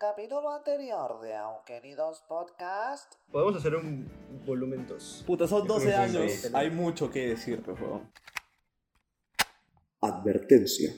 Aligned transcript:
capítulo 0.00 0.50
anterior 0.50 1.20
de 1.20 1.34
Aunque 1.34 1.78
ni 1.82 1.92
dos 1.92 2.24
podcast. 2.26 3.16
Podemos 3.30 3.56
hacer 3.56 3.74
un 3.74 4.10
volumen 4.46 4.86
2. 4.86 5.24
Puta, 5.26 5.46
son 5.46 5.68
12 5.68 5.92
años. 5.92 6.32
Sí. 6.32 6.48
Hay 6.54 6.70
mucho 6.70 7.10
que 7.10 7.28
decir, 7.28 7.62
por 7.62 7.76
favor. 7.76 8.00
Advertencia. 10.00 10.90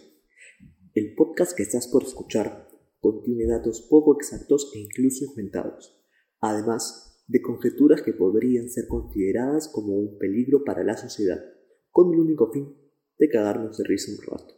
El 0.95 1.17
podcast 1.17 1.57
que 1.57 1.65
estás 1.65 1.88
por 1.88 2.04
escuchar 2.04 2.69
contiene 3.01 3.46
datos 3.49 3.88
poco 3.90 4.15
exactos 4.15 4.71
e 4.72 4.78
incluso 4.78 5.24
inventados, 5.24 6.00
además 6.38 7.24
de 7.26 7.42
conjeturas 7.42 8.03
que 8.03 8.12
podrían 8.12 8.69
ser 8.71 8.87
consideradas 8.87 9.66
como 9.66 9.94
un 9.94 10.16
peligro 10.16 10.62
para 10.62 10.84
la 10.84 10.96
sociedad, 10.96 11.42
con 11.90 12.14
el 12.14 12.21
único 12.21 12.53
fin 12.53 12.72
de 13.19 13.28
cagarnos 13.28 13.78
de 13.78 13.84
risa 13.84 14.12
un 14.12 14.30
rato. 14.30 14.54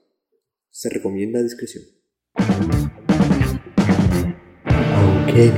Se 0.68 0.90
recomienda 0.90 1.42
discreción. 1.42 2.03
Aunque 5.34 5.50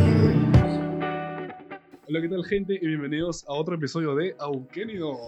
Hola, 2.08 2.20
¿qué 2.22 2.28
tal, 2.30 2.44
gente? 2.46 2.74
Y 2.80 2.86
bienvenidos 2.86 3.44
a 3.46 3.52
otro 3.52 3.74
episodio 3.74 4.14
de 4.14 4.34
Auquénidos. 4.38 5.18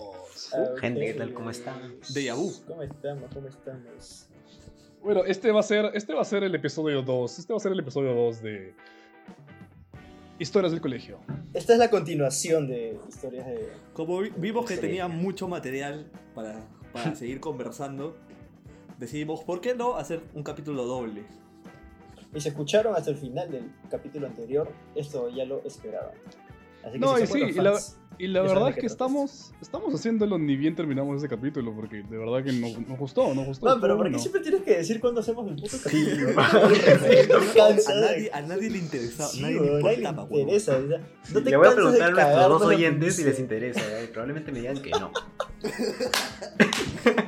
Gente, 0.81 1.05
¿qué 1.05 1.15
tal? 1.15 1.35
¿Cómo 1.35 1.51
están? 1.51 1.79
Déjà 2.15 2.35
vu. 2.35 2.51
¿Cómo 2.67 2.83
estamos? 2.83 3.31
¿Cómo 3.35 3.49
estamos? 3.49 4.29
Bueno, 5.03 5.25
este 5.27 5.51
va 5.53 5.61
a 5.61 5.63
ser, 5.63 5.91
este 5.95 6.15
va 6.15 6.23
a 6.23 6.25
ser 6.25 6.45
el 6.45 6.55
episodio 6.55 7.03
2. 7.03 7.39
Este 7.39 7.53
va 7.53 7.57
a 7.59 7.61
ser 7.61 7.73
el 7.73 7.81
episodio 7.81 8.15
2 8.15 8.43
de 8.43 8.75
Historias 10.39 10.73
del 10.73 10.81
Colegio. 10.81 11.19
Esta 11.53 11.75
es 11.75 11.79
la 11.79 11.91
continuación 11.91 12.69
de 12.69 12.99
historias 13.09 13.47
de. 13.47 13.69
Como 13.93 14.21
vi- 14.21 14.33
vimos 14.37 14.65
que 14.67 14.77
tenía 14.79 15.09
mucho 15.09 15.47
material 15.49 16.11
para, 16.35 16.67
para 16.93 17.15
seguir 17.17 17.41
conversando, 17.41 18.17
decidimos, 18.99 19.45
¿por 19.45 19.61
qué 19.61 19.75
no 19.75 19.97
hacer 19.97 20.23
un 20.33 20.43
capítulo 20.43 20.85
doble? 20.85 21.25
Y 22.35 22.41
se 22.41 22.51
escucharon 22.51 22.95
hasta 22.95 23.11
el 23.11 23.17
final 23.17 23.51
del 23.51 23.71
capítulo 23.91 24.27
anterior, 24.27 24.71
esto 24.95 25.29
ya 25.31 25.45
lo 25.45 25.63
esperaban. 25.65 26.13
Así 26.85 26.93
que 26.93 26.99
No, 26.99 27.17
si 27.17 27.23
y 27.23 27.27
sí, 27.27 27.39
y 27.39 27.53
la, 27.55 27.79
y 28.19 28.27
la 28.29 28.43
verdad 28.43 28.69
es 28.69 28.77
que 28.77 28.87
estamos, 28.87 29.53
estamos 29.63 29.95
haciéndolo 29.95 30.39
ni 30.39 30.57
bien 30.57 30.77
terminamos 30.77 31.17
ese 31.19 31.29
capítulo, 31.29 31.75
porque 31.75 32.03
de 32.03 32.19
verdad 32.19 32.45
que 32.45 32.53
nos, 32.53 32.79
nos 32.87 32.99
gustó, 32.99 33.35
nos 33.35 33.47
gustó. 33.47 33.67
No, 33.67 33.81
pero 33.81 33.97
¿por 33.97 34.05
qué 34.07 34.11
bueno. 34.11 34.19
siempre 34.19 34.43
tienes 34.43 34.63
que 34.63 34.77
decir 34.77 35.01
cuándo 35.01 35.21
hacemos 35.21 35.49
el 35.51 35.57
puto 35.57 35.77
capítulo? 35.83 36.31
a, 36.41 37.55
cansa 37.55 37.95
de- 37.95 38.01
nadie, 38.01 38.31
a 38.33 38.43
nadie 38.43 38.71
le 38.71 38.79
interesaba, 38.79 39.29
Sí, 39.31 39.41
nadie 39.43 39.61
le 39.61 39.83
nadie 39.83 39.97
le 39.99 40.11
interesa. 40.43 40.77
o 40.77 40.89
sea, 40.89 41.01
no 41.33 41.43
te 41.43 41.51
Le 41.51 41.57
voy 41.57 41.67
a 41.69 41.75
preguntar 41.75 42.09
a 42.09 42.11
nuestros 42.13 42.49
dos 42.49 42.63
oyentes 42.63 43.17
si 43.17 43.25
les 43.25 43.39
interesa. 43.41 43.81
¿eh? 43.81 44.09
Probablemente 44.13 44.53
me 44.53 44.59
digan 44.61 44.83
que 44.83 44.91
no. 44.91 45.11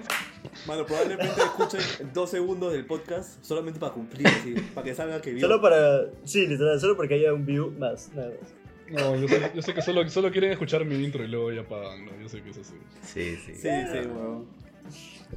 Mano, 0.66 0.84
probablemente 0.86 1.40
escuchen 1.40 1.80
dos 2.12 2.30
segundos 2.30 2.72
del 2.72 2.84
podcast 2.84 3.42
solamente 3.42 3.80
para 3.80 3.92
cumplir, 3.92 4.26
así, 4.26 4.54
para 4.74 4.84
que 4.84 4.94
salga 4.94 5.20
que 5.20 5.32
vio. 5.32 5.40
Solo 5.40 5.60
para. 5.60 6.02
Sí, 6.24 6.46
literal, 6.46 6.78
solo 6.80 6.96
porque 6.96 7.14
haya 7.14 7.32
un 7.32 7.46
view 7.46 7.70
más, 7.78 8.10
nada 8.14 8.28
más. 8.30 8.52
No, 8.90 9.14
yo 9.16 9.28
sé, 9.28 9.52
yo 9.54 9.62
sé 9.62 9.72
que 9.74 9.82
solo, 9.82 10.08
solo 10.10 10.30
quieren 10.32 10.50
escuchar 10.50 10.84
mi 10.84 10.96
intro 11.02 11.24
y 11.24 11.28
luego 11.28 11.52
ya 11.52 11.62
pagan, 11.62 12.04
¿no? 12.06 12.12
Yo 12.20 12.28
sé 12.28 12.42
que 12.42 12.50
es 12.50 12.58
así. 12.58 12.74
Sí, 13.02 13.36
sí. 13.36 13.54
Sí, 13.54 13.68
sí, 13.92 13.98
weón. 14.08 14.46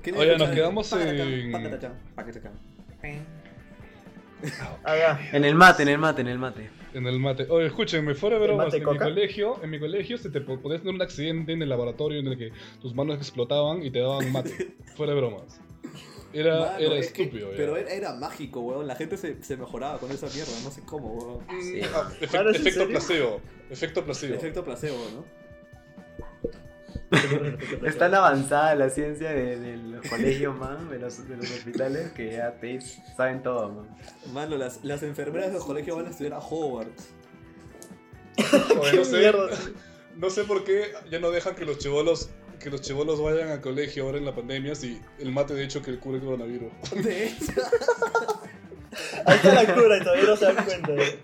¿Quieren 0.01 0.21
Oye, 0.21 0.37
nos 0.37 0.49
quedamos 0.49 0.91
en- 0.93 1.51
Ah. 4.85 5.19
En 5.31 5.45
el 5.45 5.55
mate, 5.55 5.83
en 5.83 5.89
el 5.89 5.97
mate, 5.97 6.21
en 6.21 6.27
el 6.27 6.37
mate. 6.39 6.69
En 6.93 7.07
el 7.07 7.19
mate. 7.19 7.47
Oye, 7.49 7.67
escúchenme, 7.67 8.13
fuera 8.15 8.37
de 8.37 8.45
¿El 8.45 8.47
bromas, 8.51 8.73
en 8.73 8.85
mi 8.87 8.97
colegio, 8.97 9.59
en 9.63 9.69
mi 9.69 9.79
colegio 9.79 10.17
se 10.17 10.29
te 10.29 10.41
po- 10.41 10.59
podías 10.59 10.81
tener 10.81 10.93
un 10.95 11.01
accidente 11.01 11.51
en 11.53 11.61
el 11.61 11.69
laboratorio 11.69 12.19
en 12.19 12.27
el 12.27 12.37
que 12.37 12.51
tus 12.81 12.93
manos 12.93 13.17
explotaban 13.17 13.83
y 13.83 13.89
te 13.91 13.99
daban 13.99 14.31
mate. 14.31 14.75
fuera 14.95 15.13
de 15.13 15.19
bromas. 15.19 15.59
Era, 16.33 16.59
Mano, 16.59 16.77
era 16.79 16.95
es 16.97 17.11
que- 17.11 17.23
estúpido. 17.23 17.51
ya. 17.51 17.57
pero 17.57 17.77
era, 17.77 17.89
era 17.91 18.13
mágico, 18.15 18.61
weón. 18.61 18.87
La 18.87 18.95
gente 18.95 19.17
se, 19.17 19.43
se 19.43 19.55
mejoraba 19.57 19.99
con 19.99 20.11
esa 20.11 20.25
mierda, 20.27 20.51
no 20.63 20.71
sé 20.71 20.81
cómo, 20.85 21.13
weón. 21.13 21.61
Sí. 21.61 21.81
Ah, 21.93 22.09
efe- 22.19 22.27
Claro, 22.29 22.49
¿es 22.49 22.55
en 22.57 22.61
efecto 22.61 22.79
serio? 22.81 22.91
placebo. 22.91 23.41
Efecto 23.69 24.03
placebo. 24.05 24.35
Efecto 24.35 24.63
placebo, 24.65 24.97
¿no? 25.15 25.42
Es 27.85 27.97
tan 27.97 28.13
avanzada 28.15 28.75
la 28.75 28.89
ciencia 28.89 29.29
de, 29.31 29.59
de 29.59 29.77
los 29.77 30.07
colegios, 30.07 30.55
man, 30.57 30.89
de 30.89 30.99
los, 30.99 31.27
de 31.27 31.37
los 31.37 31.49
hospitales, 31.51 32.11
que 32.13 32.31
ya 32.33 32.53
te 32.59 32.79
saben 33.15 33.43
todo, 33.43 33.69
man. 33.69 33.97
Mano, 34.33 34.57
las, 34.57 34.83
las 34.83 35.03
enfermeras 35.03 35.47
de 35.49 35.53
los 35.53 35.65
colegios 35.65 35.97
van 35.97 36.07
a 36.07 36.09
estudiar 36.09 36.33
a 36.33 36.39
Hogwarts. 36.39 37.09
Oye, 38.79 38.93
no, 38.97 39.05
sé, 39.05 39.17
mierda? 39.19 39.49
no 40.17 40.29
sé 40.29 40.43
por 40.43 40.63
qué 40.63 40.91
ya 41.11 41.19
no 41.19 41.29
dejan 41.31 41.55
que 41.55 41.65
los 41.65 41.77
chivolos 41.77 42.29
que 42.59 42.69
los 42.69 42.81
chivolos 42.81 43.21
vayan 43.21 43.49
al 43.49 43.59
colegio 43.59 44.05
ahora 44.05 44.17
en 44.17 44.25
la 44.25 44.33
pandemia 44.33 44.73
si 44.73 45.01
el 45.19 45.33
mate 45.33 45.53
de 45.53 45.65
hecho 45.65 45.81
que 45.81 45.99
cubre 45.99 46.19
el 46.19 46.23
coronavirus. 46.23 46.71
De 47.03 47.27
hecho, 47.27 47.51
Ahí 49.25 49.35
está 49.35 49.53
la 49.63 49.73
cura 49.75 49.97
y 49.97 50.03
todavía 50.03 50.23
no 50.25 50.37
se 50.37 50.45
dan 50.45 50.65
cuenta. 50.65 50.91
¿eh? 50.93 51.19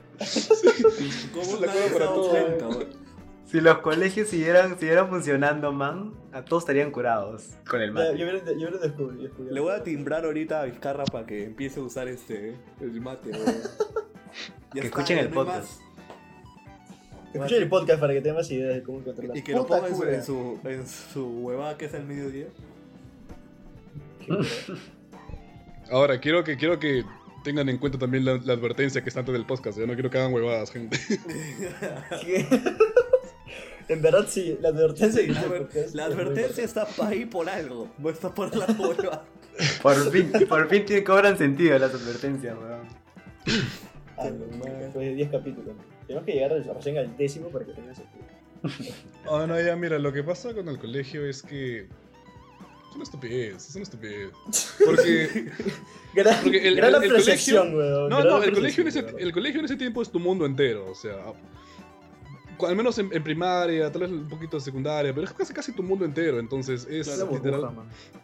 ¿cómo 1.34 1.60
La 1.62 1.72
cura 1.72 1.86
para 1.94 2.06
todo. 2.08 2.30
cuenta? 2.32 2.68
Si 3.50 3.60
los 3.62 3.80
colegios 3.80 4.28
siguieran, 4.28 4.78
siguieran 4.78 5.10
funcionando, 5.10 5.72
man, 5.72 6.14
a 6.32 6.46
todos 6.46 6.64
estarían 6.64 6.92
curados 6.92 7.56
con 7.68 7.82
el 7.82 7.88
Ya, 7.90 7.94
mate. 7.94 8.18
yo 8.20 8.26
descubierto. 8.28 8.80
descubierto. 8.80 9.44
Le 9.54 9.60
voy 9.60 9.74
a 9.74 9.82
timbrar 9.84 10.24
ahorita 10.24 10.62
a 10.62 10.66
Vizcarra 10.66 11.04
para 11.06 11.26
que 11.26 11.46
empiece 11.46 11.80
a 11.80 11.84
usar 11.84 12.08
este 12.08 12.56
el 12.80 13.02
mate, 13.02 13.32
Que 14.72 14.82
escuchen 14.82 15.18
el 15.18 15.30
podcast. 15.30 15.82
Escuchen 17.34 17.64
el 17.64 17.70
podcast 17.70 18.00
para 18.00 18.14
que 18.14 18.22
tengan 18.22 18.38
más 18.38 18.52
ideas 18.52 18.76
de 18.76 18.84
cómo 18.84 19.00
encontrar 19.00 19.30
la 19.30 19.38
Y 19.38 19.42
que 19.42 19.54
lo 19.54 19.66
puta 19.66 19.82
ponga 19.82 20.14
en 20.14 20.24
su, 20.24 20.60
en 20.64 20.88
su, 20.88 21.26
huevada 21.26 21.76
que 21.76 21.86
es 21.86 21.94
al 21.96 22.06
mediodía. 22.06 22.48
Ahora, 25.90 26.20
quiero 26.20 26.44
que 26.44 26.56
quiero 26.56 26.78
que 26.78 27.04
tengan 27.44 27.68
en 27.68 27.80
cuenta 27.80 27.98
también 27.98 28.26
la, 28.26 28.36
la 28.36 28.54
advertencia 28.54 29.02
que 29.02 29.10
está 29.10 29.22
antes 29.22 29.34
del 29.34 29.48
podcast. 29.48 29.80
Yo 29.80 29.88
no 29.88 29.94
quiero 29.94 30.12
que 30.12 30.20
hagan 30.20 30.32
huevadas, 30.34 30.70
gente. 30.72 31.00
En 33.90 34.02
verdad 34.02 34.26
sí, 34.30 34.58
la 34.62 34.70
advertencia 34.70 35.22
que 35.26 35.34
La, 35.34 35.42
adver- 35.42 36.02
advertencia 36.04 36.64
está 36.64 36.88
ahí 37.06 37.26
por 37.26 37.50
algo. 37.50 37.90
No 37.98 38.10
está 38.10 38.34
por 38.34 38.56
la 38.56 38.66
hueva. 38.68 39.26
Por 39.82 40.12
fin, 40.12 40.32
por 40.48 40.70
fin 40.70 40.86
tiene- 40.86 41.04
cobran 41.04 41.38
sentido 41.38 41.78
las 41.80 41.94
advertencias, 41.94 42.56
weón. 42.58 42.88
Ah, 44.18 44.30
Después 44.30 44.94
de 45.08 45.16
10 45.16 45.30
capítulos. 45.32 45.76
Tenemos 46.08 46.26
que 46.26 46.34
llegar 46.34 46.52
recién 46.52 46.98
al 46.98 47.18
décimo 47.18 47.50
para 47.50 47.66
que 47.66 47.74
tenga 47.74 47.94
sentido. 47.96 48.26
Ah, 49.30 49.46
no, 49.48 49.60
ya, 49.60 49.76
mira, 49.76 49.98
lo 50.00 50.12
que 50.14 50.24
pasa 50.24 50.54
con 50.54 50.68
el 50.70 50.78
colegio 50.80 51.26
es 51.26 51.42
que. 51.42 51.80
Es 52.90 52.96
una 52.96 53.04
estupidez, 53.04 53.68
es 53.70 53.76
una 53.76 53.84
estupidez. 53.84 54.30
Porque. 54.86 55.52
Gran, 56.16 56.42
Porque 56.42 56.68
el- 56.68 56.76
gran 56.76 56.96
el- 56.96 57.04
el 57.04 57.10
apreciación, 57.12 57.72
colegio- 57.72 57.78
weón. 57.78 58.10
No, 58.10 58.24
no, 58.24 58.44
el 58.44 58.52
colegio, 58.54 58.82
en 58.82 58.88
ese, 58.88 59.06
el 59.20 59.32
colegio 59.32 59.60
en 59.60 59.66
ese 59.66 59.76
tiempo 59.76 60.02
es 60.02 60.10
tu 60.12 60.20
mundo 60.20 60.46
entero, 60.46 60.90
o 60.90 60.96
sea. 60.96 61.16
Al 62.68 62.76
menos 62.76 62.98
en, 63.00 63.12
en 63.14 63.24
primaria, 63.24 63.92
tal 63.92 64.02
vez 64.02 64.12
un 64.12 64.28
poquito 64.28 64.58
de 64.58 64.62
secundaria, 64.64 65.14
pero 65.14 65.26
es 65.28 65.34
casi, 65.34 65.54
casi 65.54 65.72
tu 65.72 65.84
mundo 65.84 66.06
entero, 66.06 66.40
entonces 66.40 66.86
es 66.90 67.08
literal- 67.38 67.62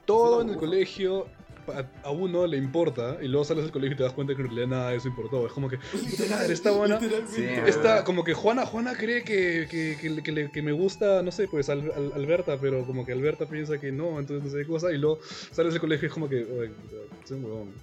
todo 0.06 0.40
Es 0.42 0.46
en 0.48 0.50
el 0.54 0.58
colegio 0.60 1.28
a, 1.68 2.08
a 2.08 2.12
uno 2.12 2.46
le 2.46 2.58
importa 2.58 3.18
y 3.24 3.28
luego 3.28 3.44
sales 3.44 3.64
del 3.64 3.72
colegio 3.72 3.96
y 3.96 3.98
te 3.98 4.04
das 4.04 4.14
cuenta 4.14 4.36
que 4.36 4.42
en 4.42 4.48
realidad 4.50 4.68
nada 4.68 4.90
de 4.92 4.98
eso 4.98 5.08
importó. 5.08 5.48
Es 5.48 5.52
como 5.54 5.68
que, 5.68 5.78
puta 5.92 6.24
madre, 6.30 6.54
está 6.54 6.70
buena. 6.72 7.00
Sí, 7.00 7.44
Está 7.66 8.04
como 8.04 8.24
que 8.24 8.34
Juana, 8.36 8.66
Juana 8.68 8.94
cree 8.96 9.24
que, 9.24 9.68
que, 9.70 9.98
que, 10.00 10.10
le- 10.12 10.22
que 10.24 10.32
le- 10.32 10.52
que 10.52 10.62
me 10.62 10.72
gusta, 10.74 11.24
no 11.24 11.32
sé, 11.32 11.48
pues 11.48 11.70
Al- 11.70 11.92
Al- 11.92 12.12
Alberta, 12.14 12.58
pero 12.62 12.86
como 12.86 13.04
que 13.04 13.14
Alberta 13.14 13.48
piensa 13.48 13.80
que 13.80 13.92
no, 13.92 14.20
entonces 14.20 14.44
no 14.44 14.50
sé 14.52 14.58
qué 14.60 14.68
cosa, 14.68 14.92
y 14.92 14.98
luego 15.00 15.20
sales 15.52 15.74
del 15.74 15.82
colegio 15.82 16.06
y 16.06 16.10
es 16.10 16.14
como 16.14 16.30
que, 16.30 16.44
oye, 16.44 16.72
soy 17.24 17.38
un 17.38 17.46
huevón. 17.46 17.74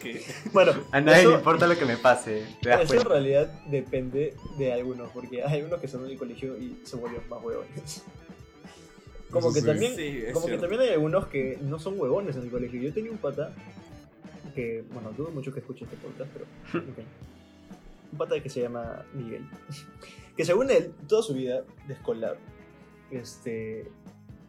¿Qué? 0.00 0.22
Bueno, 0.52 0.72
A 0.92 1.00
nadie 1.00 1.20
eso- 1.20 1.30
le 1.30 1.36
importa 1.36 1.66
lo 1.66 1.76
que 1.78 1.84
me 1.84 1.96
pase. 1.96 2.44
Eso 2.62 2.94
en 2.94 3.04
realidad 3.04 3.50
depende 3.66 4.34
de 4.58 4.72
algunos, 4.72 5.10
porque 5.10 5.42
hay 5.42 5.60
algunos 5.60 5.80
que 5.80 5.88
son 5.88 6.04
en 6.04 6.12
el 6.12 6.18
colegio 6.18 6.56
y 6.58 6.78
se 6.84 6.96
vuelven 6.96 7.20
más 7.28 7.42
huevones. 7.42 8.02
Como 9.30 9.52
que 9.52 9.60
sí. 9.60 9.66
también, 9.66 9.96
Sí, 9.96 10.22
como 10.32 10.46
que 10.46 10.58
también 10.58 10.80
hay 10.82 10.88
algunos 10.90 11.26
que 11.26 11.58
no 11.62 11.78
son 11.78 11.98
huevones 11.98 12.36
en 12.36 12.42
el 12.42 12.50
colegio. 12.50 12.80
Yo 12.80 12.92
tenía 12.92 13.10
un 13.10 13.18
pata 13.18 13.52
que, 14.54 14.84
bueno, 14.92 15.10
dudo 15.16 15.30
mucho 15.30 15.52
que 15.52 15.60
escuche 15.60 15.84
este 15.84 15.96
podcast, 15.96 16.30
pero 16.32 16.44
ok. 16.92 16.98
un 18.12 18.18
pata 18.18 18.40
que 18.40 18.48
se 18.48 18.60
llama 18.60 19.04
Miguel, 19.12 19.44
que 20.36 20.44
según 20.44 20.70
él, 20.70 20.92
toda 21.08 21.22
su 21.22 21.34
vida 21.34 21.64
de 21.88 21.94
escolar, 21.94 22.36
este, 23.10 23.90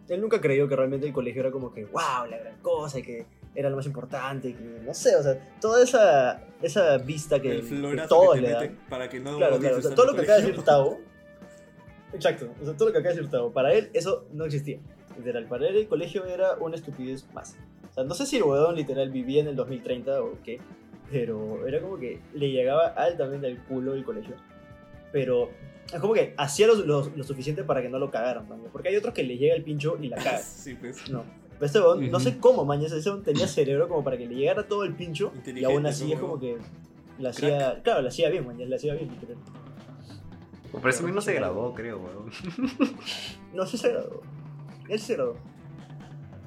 él 0.10 0.22
nunca 0.22 0.40
creyó 0.40 0.68
que 0.68 0.76
realmente 0.76 1.08
el 1.08 1.14
colegio 1.14 1.42
era 1.42 1.50
como 1.52 1.74
que, 1.74 1.86
wow, 1.86 2.28
la 2.30 2.38
gran 2.38 2.58
cosa, 2.62 3.00
y 3.00 3.02
que 3.04 3.26
era 3.56 3.70
lo 3.70 3.78
más 3.78 3.86
importante, 3.86 4.54
no 4.86 4.94
sé, 4.94 5.16
o 5.16 5.24
sea, 5.24 5.40
toda 5.62 5.82
esa, 5.84 6.44
esa 6.62 6.98
vista 6.98 7.42
que, 7.42 7.62
que 7.62 8.06
todos 8.10 8.36
que 8.36 8.42
le 8.42 8.50
dan. 8.52 8.78
para 8.90 9.08
que 9.10 9.20
no 9.20 9.38
Claro, 9.38 9.58
claro. 9.60 9.78
O 9.78 9.82
sea, 9.82 9.96
todo 9.96 10.08
lo 10.08 10.14
que 10.16 10.22
acaba 10.22 10.40
de 10.40 10.48
decir. 10.48 10.64
Tao. 10.64 11.00
Exacto. 12.14 12.54
O 12.62 12.66
sea, 12.66 12.76
todo 12.76 12.88
lo 12.90 12.94
que 12.94 13.00
acaba 13.00 13.14
de 13.14 13.22
decir 13.22 13.32
Tao. 13.32 13.52
Para 13.52 13.74
él, 13.74 13.90
eso 13.94 14.26
no 14.34 14.46
existía. 14.46 14.80
Literal. 15.18 15.46
Para 15.48 15.68
él, 15.68 15.76
el 15.78 15.88
colegio 15.88 16.26
era 16.26 16.56
una 16.60 16.76
estupidez 16.76 17.26
más. 17.34 17.56
O 17.90 17.94
sea, 17.94 18.04
no 18.04 18.14
sé 18.14 18.26
si 18.26 18.38
el 18.38 18.44
huevón 18.44 18.76
literal 18.76 19.10
vivía 19.10 19.42
en 19.42 19.48
el 19.48 19.56
2030 19.56 20.22
o 20.22 20.38
qué. 20.44 20.60
Pero 21.12 21.66
era 21.68 21.80
como 21.82 21.98
que 21.98 22.20
le 22.34 22.50
llegaba 22.52 22.88
altamente 22.88 23.48
al 23.48 23.64
culo 23.66 23.94
el 23.94 24.04
colegio. 24.04 24.36
Pero 25.12 25.50
es 25.94 26.00
como 26.00 26.14
que 26.14 26.34
hacía 26.38 26.68
lo, 26.68 26.76
lo- 26.76 27.12
lo 27.16 27.24
suficiente 27.24 27.64
para 27.64 27.82
que 27.82 27.90
no 27.90 28.00
lo 28.00 28.12
cagaran, 28.12 28.48
man. 28.50 28.60
Porque 28.72 28.90
hay 28.90 28.96
otros 28.98 29.14
que 29.14 29.24
le 29.24 29.38
llega 29.38 29.56
el 29.56 29.64
pincho 29.64 29.98
y 30.02 30.08
la 30.10 30.18
cagan. 30.18 30.42
Sí, 30.44 30.74
pues. 30.76 31.10
No. 31.10 31.24
Pero 31.56 31.66
este 31.66 31.80
huevón, 31.80 32.12
no 32.12 32.20
sé 32.20 32.38
cómo, 32.38 32.66
mañana 32.66 32.96
ese 32.96 33.12
tenía 33.24 33.48
cerebro 33.48 33.88
como 33.88 34.04
para 34.04 34.18
que 34.18 34.26
le 34.28 34.36
llegara 34.36 34.68
todo 34.68 34.84
el 34.84 34.94
pincho. 34.94 35.32
Y 35.46 35.64
aún 35.64 35.86
así 35.86 36.08
¿no, 36.08 36.14
es 36.14 36.20
como 36.20 36.40
que. 36.40 36.58
La 37.18 37.30
hacía, 37.30 37.82
claro, 37.82 38.02
la 38.02 38.10
hacía 38.10 38.30
bien, 38.30 38.46
man, 38.46 38.58
ya 38.58 38.66
la 38.66 38.76
hacía 38.76 38.94
bien, 38.94 39.10
literal. 39.10 39.38
Pero 40.74 40.90
ese 40.90 41.04
mismo 41.04 41.16
no 41.16 41.22
se 41.22 41.34
graduó, 41.34 41.74
creo, 41.74 42.00
weón. 42.00 42.32
No, 43.54 43.66
sí 43.66 43.78
se 43.78 43.90
graduó. 43.90 44.22
Él 44.90 45.00
se 45.00 45.14
graduó. 45.14 45.38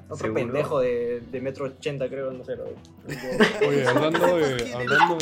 Otro 0.05 0.17
¿Seguro? 0.27 0.33
pendejo 0.43 0.79
de, 0.79 1.21
de 1.31 1.41
metro 1.41 1.65
ochenta, 1.65 2.07
creo, 2.07 2.31
no 2.31 2.43
se 2.43 2.55
graduó. 2.55 2.73
Oye, 3.67 3.87
hablando 3.87 4.37
de. 4.37 4.73
Hablando. 4.73 5.17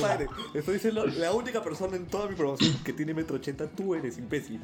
Estoy 0.54 0.74
diciendo, 0.76 1.06
la 1.06 1.34
única 1.34 1.62
persona 1.64 1.96
en 1.96 2.08
toda 2.08 2.28
mi 2.28 2.36
promoción 2.36 2.74
que 2.84 2.94
tiene 2.94 3.14
metro 3.14 3.38
ochenta, 3.38 3.68
tú 3.70 3.96
eres 3.96 4.18
imbécil. 4.18 4.62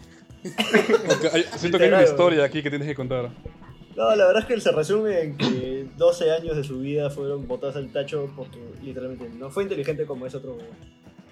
hay- 1.34 1.46
siento 1.58 1.78
que 1.78 1.86
hay 1.86 1.90
una 1.90 2.04
historia 2.04 2.44
aquí 2.44 2.62
que 2.62 2.70
tienes 2.70 2.88
que 2.88 2.96
contar. 2.96 3.32
No, 3.96 4.16
la 4.16 4.26
verdad 4.26 4.40
es 4.42 4.46
que 4.46 4.60
se 4.60 4.72
resume 4.72 5.22
en 5.22 5.38
que 5.38 5.88
12 5.98 6.32
años 6.32 6.56
de 6.58 6.64
su 6.64 6.80
vida 6.80 7.10
fueron 7.10 7.48
botados 7.48 7.76
al 7.76 7.92
tacho 7.92 8.30
porque 8.36 8.58
literalmente 8.82 9.30
no 9.30 9.50
fue 9.52 9.64
inteligente 9.64 10.06
como 10.06 10.26
ese 10.26 10.38
otro 10.38 10.58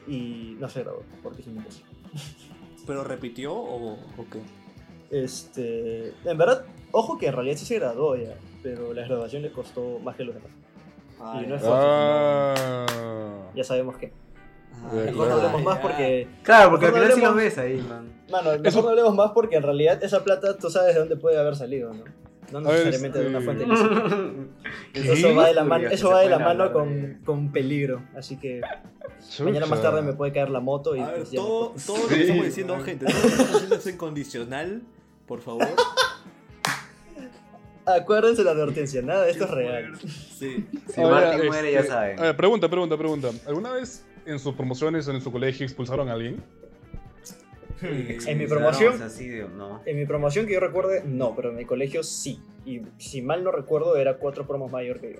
y 0.07 0.55
no 0.59 0.69
se 0.69 0.81
graduó 0.83 1.03
porque 1.23 1.41
es 1.41 1.47
un 1.47 1.57
imbécil. 1.57 1.85
¿Pero 2.85 3.03
repitió 3.03 3.53
o, 3.53 3.93
o 3.93 4.25
qué? 4.31 4.41
Este, 5.09 6.13
en 6.25 6.37
verdad, 6.37 6.65
ojo 6.91 7.17
que 7.17 7.27
en 7.27 7.33
realidad 7.33 7.57
sí 7.57 7.65
se 7.65 7.79
graduó 7.79 8.15
ya, 8.15 8.35
pero 8.63 8.93
la 8.93 9.05
graduación 9.07 9.41
le 9.41 9.51
costó 9.51 9.99
más 9.99 10.15
que 10.15 10.23
los 10.23 10.35
demás. 10.35 10.51
Y 11.43 11.45
no 11.47 11.55
es 11.55 11.61
fácil. 11.61 11.71
Ah. 11.73 13.49
Ya 13.55 13.63
sabemos 13.63 13.97
que. 13.97 14.11
Ah, 14.83 14.89
Mejor 15.05 15.27
no 15.27 15.33
hablemos 15.35 15.63
más 15.63 15.77
porque. 15.79 16.27
Claro, 16.43 16.71
porque 16.71 16.87
al 16.87 16.93
final 16.93 17.11
sí 17.13 17.21
lo 17.21 17.27
hablemos- 17.27 17.35
ves 17.43 17.57
ahí, 17.59 17.77
man. 17.87 18.11
Mano, 18.31 18.51
mejor 18.51 18.67
Eso- 18.67 18.81
no 18.81 18.89
hablemos 18.89 19.15
más 19.15 19.31
porque 19.31 19.55
en 19.57 19.63
realidad 19.63 20.03
esa 20.03 20.23
plata 20.23 20.57
tú 20.57 20.69
sabes 20.71 20.93
de 20.95 20.99
dónde 21.01 21.17
puede 21.17 21.37
haber 21.39 21.55
salido, 21.55 21.93
¿no? 21.93 22.03
No 22.51 22.61
necesariamente 22.61 23.19
de 23.19 23.27
una 23.27 23.39
este- 23.39 23.65
fuente. 23.65 24.51
Eso 25.13 25.35
va 25.35 25.47
de 25.47 25.53
la, 25.53 25.77
eso 25.91 26.09
va 26.09 26.21
de 26.21 26.29
la 26.29 26.39
mano 26.39 26.73
con, 26.73 27.19
con 27.23 27.51
peligro. 27.51 28.03
Así 28.15 28.37
que 28.37 28.61
mañana 29.39 29.65
más 29.65 29.81
tarde 29.81 30.01
me 30.01 30.13
puede 30.13 30.33
caer 30.33 30.49
la 30.49 30.59
moto 30.59 30.95
y. 30.95 30.99
A 30.99 31.07
ver, 31.07 31.15
pues, 31.17 31.31
todo, 31.31 31.73
lo 31.73 32.07
que 32.07 32.15
Sí, 32.15 32.21
estamos 32.21 32.45
diciendo, 32.45 32.75
man. 32.75 32.85
gente, 32.85 33.05
todo 33.05 33.15
lo 33.15 33.21
que 33.21 33.27
estamos 33.27 33.51
diciendo 33.53 33.75
es 33.75 33.87
incondicional, 33.87 34.81
por 35.27 35.41
favor. 35.41 35.67
Acuérdense 37.85 38.43
la 38.43 38.51
advertencia, 38.51 39.01
nada 39.01 39.27
esto 39.27 39.45
es 39.45 39.51
real. 39.51 39.97
Sí. 39.99 40.67
Si 40.93 41.01
Martín 41.01 41.47
muere, 41.47 41.71
ya 41.71 41.79
este, 41.79 41.91
saben. 41.91 42.19
A 42.19 42.23
ver, 42.23 42.37
pregunta, 42.37 42.69
pregunta, 42.69 42.97
pregunta. 42.97 43.29
¿Alguna 43.47 43.71
vez 43.71 44.05
en 44.25 44.39
sus 44.39 44.53
promociones 44.53 45.07
en 45.07 45.19
su 45.21 45.31
colegio 45.31 45.65
expulsaron 45.65 46.07
a 46.09 46.13
alguien? 46.13 46.43
En 47.81 48.37
mi 48.37 48.47
promoción, 48.47 48.93
o 48.95 48.97
sea, 48.97 49.09
sí, 49.09 49.27
de- 49.27 49.47
no. 49.47 49.81
en 49.85 49.97
mi 49.97 50.05
promoción 50.05 50.45
que 50.45 50.53
yo 50.53 50.59
recuerde, 50.59 51.03
no, 51.05 51.35
pero 51.35 51.49
en 51.49 51.55
mi 51.55 51.65
colegio 51.65 52.03
sí. 52.03 52.39
Y 52.65 52.81
si 52.97 53.21
mal 53.21 53.43
no 53.43 53.51
recuerdo, 53.51 53.95
era 53.97 54.17
cuatro 54.17 54.45
promos 54.45 54.71
mayor 54.71 54.99
que 54.99 55.13
yo. 55.13 55.19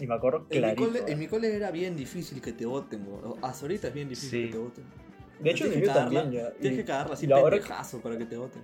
Y 0.00 0.06
me 0.06 0.14
acuerdo 0.14 0.40
En 0.40 0.44
mi, 0.50 0.56
clarito. 0.58 0.84
cole, 0.86 1.02
en 1.06 1.18
mi 1.18 1.26
cole 1.26 1.54
era 1.56 1.70
bien 1.70 1.96
difícil 1.96 2.40
que 2.42 2.52
te 2.52 2.66
voten, 2.66 3.04
bro. 3.04 3.36
Hasta 3.42 3.62
ahorita 3.64 3.88
es 3.88 3.94
bien 3.94 4.08
difícil 4.08 4.30
Sí. 4.30 4.46
que 4.46 4.52
te 4.52 4.58
voten. 4.58 4.84
De 5.40 5.50
hecho, 5.50 5.64
Tienes 5.64 5.88
que 5.88 5.94
también 5.94 6.22
cagarla- 6.30 6.50
ya. 6.50 6.58
Tienes 6.58 6.78
Y- 6.78 6.82
que 6.82 6.86
cagarla 6.86 7.14
así 7.14 7.26
pendejazo 7.26 8.00
para 8.00 8.18
que 8.18 8.24
te 8.26 8.36
voten. 8.36 8.62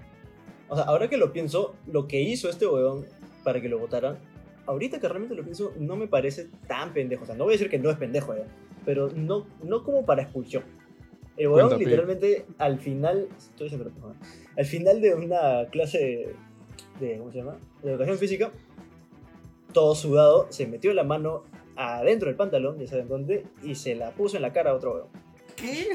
O 0.69 0.77
sea, 0.77 0.85
ahora 0.85 1.09
que 1.09 1.17
lo 1.17 1.33
pienso, 1.33 1.75
lo 1.87 2.07
que 2.07 2.21
hizo 2.21 2.49
este 2.49 2.67
weón 2.67 3.07
para 3.45 3.61
que 3.61 3.69
lo 3.69 3.79
votaran, 3.79 4.19
ahorita 4.67 5.01
que 5.01 5.09
realmente 5.09 5.35
lo 5.35 5.43
pienso, 5.43 5.73
no 5.79 5.97
me 5.97 6.07
parece 6.07 6.49
tan 6.69 6.93
pendejo. 6.95 7.25
O 7.25 7.27
sea, 7.27 7.35
no 7.35 7.45
voy 7.45 7.53
a 7.53 7.57
decir 7.57 7.69
que 7.71 7.79
no 7.79 7.91
es 7.91 7.97
pendejo 7.97 8.35
ya, 8.37 8.45
pero 8.85 9.09
no, 9.11 9.47
no 9.63 9.83
como 9.85 10.05
para 10.07 10.23
expulsión. 10.23 10.63
El 11.37 11.49
weón 11.49 11.69
Cuenta, 11.69 11.77
literalmente 11.85 12.47
al 12.59 12.79
final, 12.79 13.29
estoy 13.37 13.69
diciendo, 13.71 13.91
¿no? 14.01 14.15
al 14.57 14.65
final 14.67 15.01
de 15.01 15.15
una 15.15 15.67
clase 15.71 16.35
de, 17.01 17.19
¿cómo 17.19 17.33
se 17.33 17.39
llama? 17.39 17.57
De 17.83 17.91
educación 17.91 18.19
física, 18.19 18.51
todo 19.73 19.95
sudado, 19.95 20.47
se 20.51 20.67
metió 20.67 20.93
la 20.93 21.05
mano 21.05 21.45
adentro 21.77 22.29
del 22.29 22.37
pantalón, 22.37 22.79
ya 22.79 22.87
saben 22.87 23.09
dónde, 23.09 23.47
y 23.63 23.75
se 23.75 23.95
la 23.95 24.11
puso 24.11 24.37
en 24.37 24.43
la 24.43 24.53
cara 24.53 24.71
a 24.71 24.75
otro 24.75 24.93
weón. 24.95 25.07
¿Qué? 25.57 25.89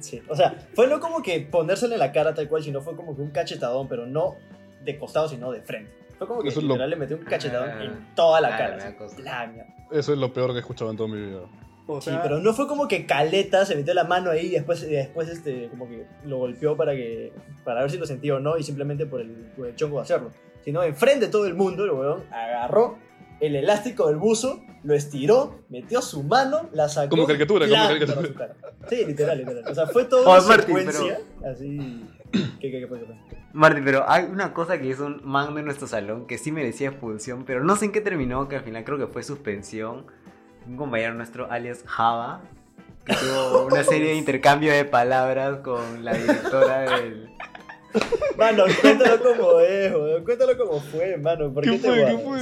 Sí, 0.00 0.22
o 0.28 0.36
sea, 0.36 0.68
fue 0.74 0.86
no 0.86 1.00
como 1.00 1.22
que 1.22 1.40
ponérsele 1.40 1.94
en 1.94 2.00
la 2.00 2.12
cara 2.12 2.34
tal 2.34 2.48
cual, 2.48 2.62
sino 2.62 2.80
fue 2.82 2.94
como 2.94 3.16
que 3.16 3.22
un 3.22 3.30
cachetadón, 3.30 3.88
pero 3.88 4.06
no 4.06 4.36
de 4.84 4.96
costado, 4.98 5.28
sino 5.28 5.50
de 5.50 5.60
frente. 5.62 5.90
Fue 6.18 6.26
como 6.26 6.42
que 6.42 6.48
Eso 6.48 6.60
es 6.60 6.64
lo- 6.66 6.74
literal 6.74 6.90
le 6.90 6.96
metió 6.96 7.16
un 7.16 7.24
cachetadón 7.24 7.70
Ah. 7.70 7.84
en 7.84 8.14
toda 8.14 8.40
la 8.40 8.54
Ah, 8.54 8.58
cara. 8.58 8.76
así. 8.76 9.22
Eso 9.90 10.12
es 10.12 10.18
lo 10.18 10.32
peor 10.32 10.50
que 10.50 10.56
he 10.58 10.60
escuchado 10.60 10.90
en 10.90 10.96
toda 10.96 11.08
mi 11.08 11.20
vida. 11.26 11.40
O 11.90 12.02
Sí, 12.02 12.10
sea, 12.10 12.22
pero 12.22 12.38
no 12.38 12.52
fue 12.52 12.68
como 12.68 12.86
que 12.86 13.06
caleta 13.06 13.64
se 13.64 13.74
metió 13.74 13.94
la 13.94 14.04
mano 14.04 14.30
ahí 14.30 14.46
y 14.46 14.50
después, 14.50 14.82
y 14.82 14.90
después 14.90 15.28
este, 15.28 15.68
como 15.70 15.88
que 15.88 16.04
lo 16.26 16.36
golpeó 16.36 16.76
para 16.76 16.92
que 16.92 17.32
para 17.64 17.80
ver 17.80 17.90
si 17.90 17.96
lo 17.96 18.04
sentía 18.06 18.34
o 18.34 18.40
no 18.40 18.58
y 18.58 18.62
simplemente 18.62 19.06
por 19.06 19.22
el, 19.22 19.30
por 19.56 19.66
el 19.66 19.74
chongo 19.74 19.96
de 19.96 20.02
hacerlo. 20.02 20.30
Sino 20.64 20.82
enfrente 20.82 21.26
de 21.26 21.32
todo 21.32 21.46
el 21.46 21.54
mundo, 21.54 21.84
el 21.84 21.90
weón 21.92 22.24
agarró 22.30 22.98
el 23.40 23.56
elástico 23.56 24.08
del 24.08 24.16
buzo, 24.16 24.60
lo 24.82 24.94
estiró, 24.94 25.60
metió 25.70 26.02
su 26.02 26.22
mano, 26.24 26.68
la 26.72 26.88
sacó. 26.88 27.10
Como 27.10 27.26
caricatura, 27.26 27.66
como 27.66 27.88
caricatura. 27.88 28.54
Sí, 28.88 29.04
literal, 29.06 29.38
literal. 29.38 29.64
O 29.66 29.74
sea, 29.74 29.86
fue 29.86 30.04
toda 30.04 30.24
Joder, 30.24 30.40
una 30.42 30.48
Martín, 30.48 30.76
secuencia 30.92 31.20
así. 31.50 32.04
¿Qué, 32.60 32.70
qué? 32.70 32.80
¿Qué 32.80 32.86
fue? 32.86 33.00
Martín, 33.54 33.84
pero 33.84 34.04
hay 34.08 34.24
una 34.24 34.52
cosa 34.52 34.78
que 34.78 34.88
hizo 34.88 35.06
un 35.06 35.22
man 35.24 35.54
de 35.54 35.62
nuestro 35.62 35.86
salón 35.86 36.26
que 36.26 36.36
sí 36.36 36.52
merecía 36.52 36.88
expulsión, 36.88 37.44
pero 37.46 37.64
no 37.64 37.76
sé 37.76 37.86
en 37.86 37.92
qué 37.92 38.00
terminó, 38.00 38.48
que 38.48 38.56
al 38.56 38.62
final 38.62 38.84
creo 38.84 38.98
que 38.98 39.06
fue 39.06 39.22
suspensión. 39.22 40.06
Un 40.68 40.76
compañero 40.76 41.14
nuestro, 41.14 41.50
alias 41.50 41.82
Java, 41.86 42.42
que 43.06 43.14
tuvo 43.14 43.66
una 43.66 43.82
serie 43.82 44.10
de 44.10 44.16
intercambio 44.16 44.70
de 44.70 44.84
palabras 44.84 45.60
con 45.60 46.04
la 46.04 46.12
directora 46.12 46.80
del... 46.80 47.30
Mano, 48.36 48.64
cuéntalo 48.80 49.22
como 49.22 49.60
es, 49.60 49.92
weón. 49.92 50.24
Cuéntalo 50.24 50.56
como 50.58 50.80
fue, 50.80 51.16
mano. 51.16 51.52
¿Por 51.52 51.64
qué, 51.64 51.70
¿Qué 51.70 51.78
te 51.78 51.88
fue? 51.88 51.96
¿Qué 51.96 52.18
fue? 52.18 52.38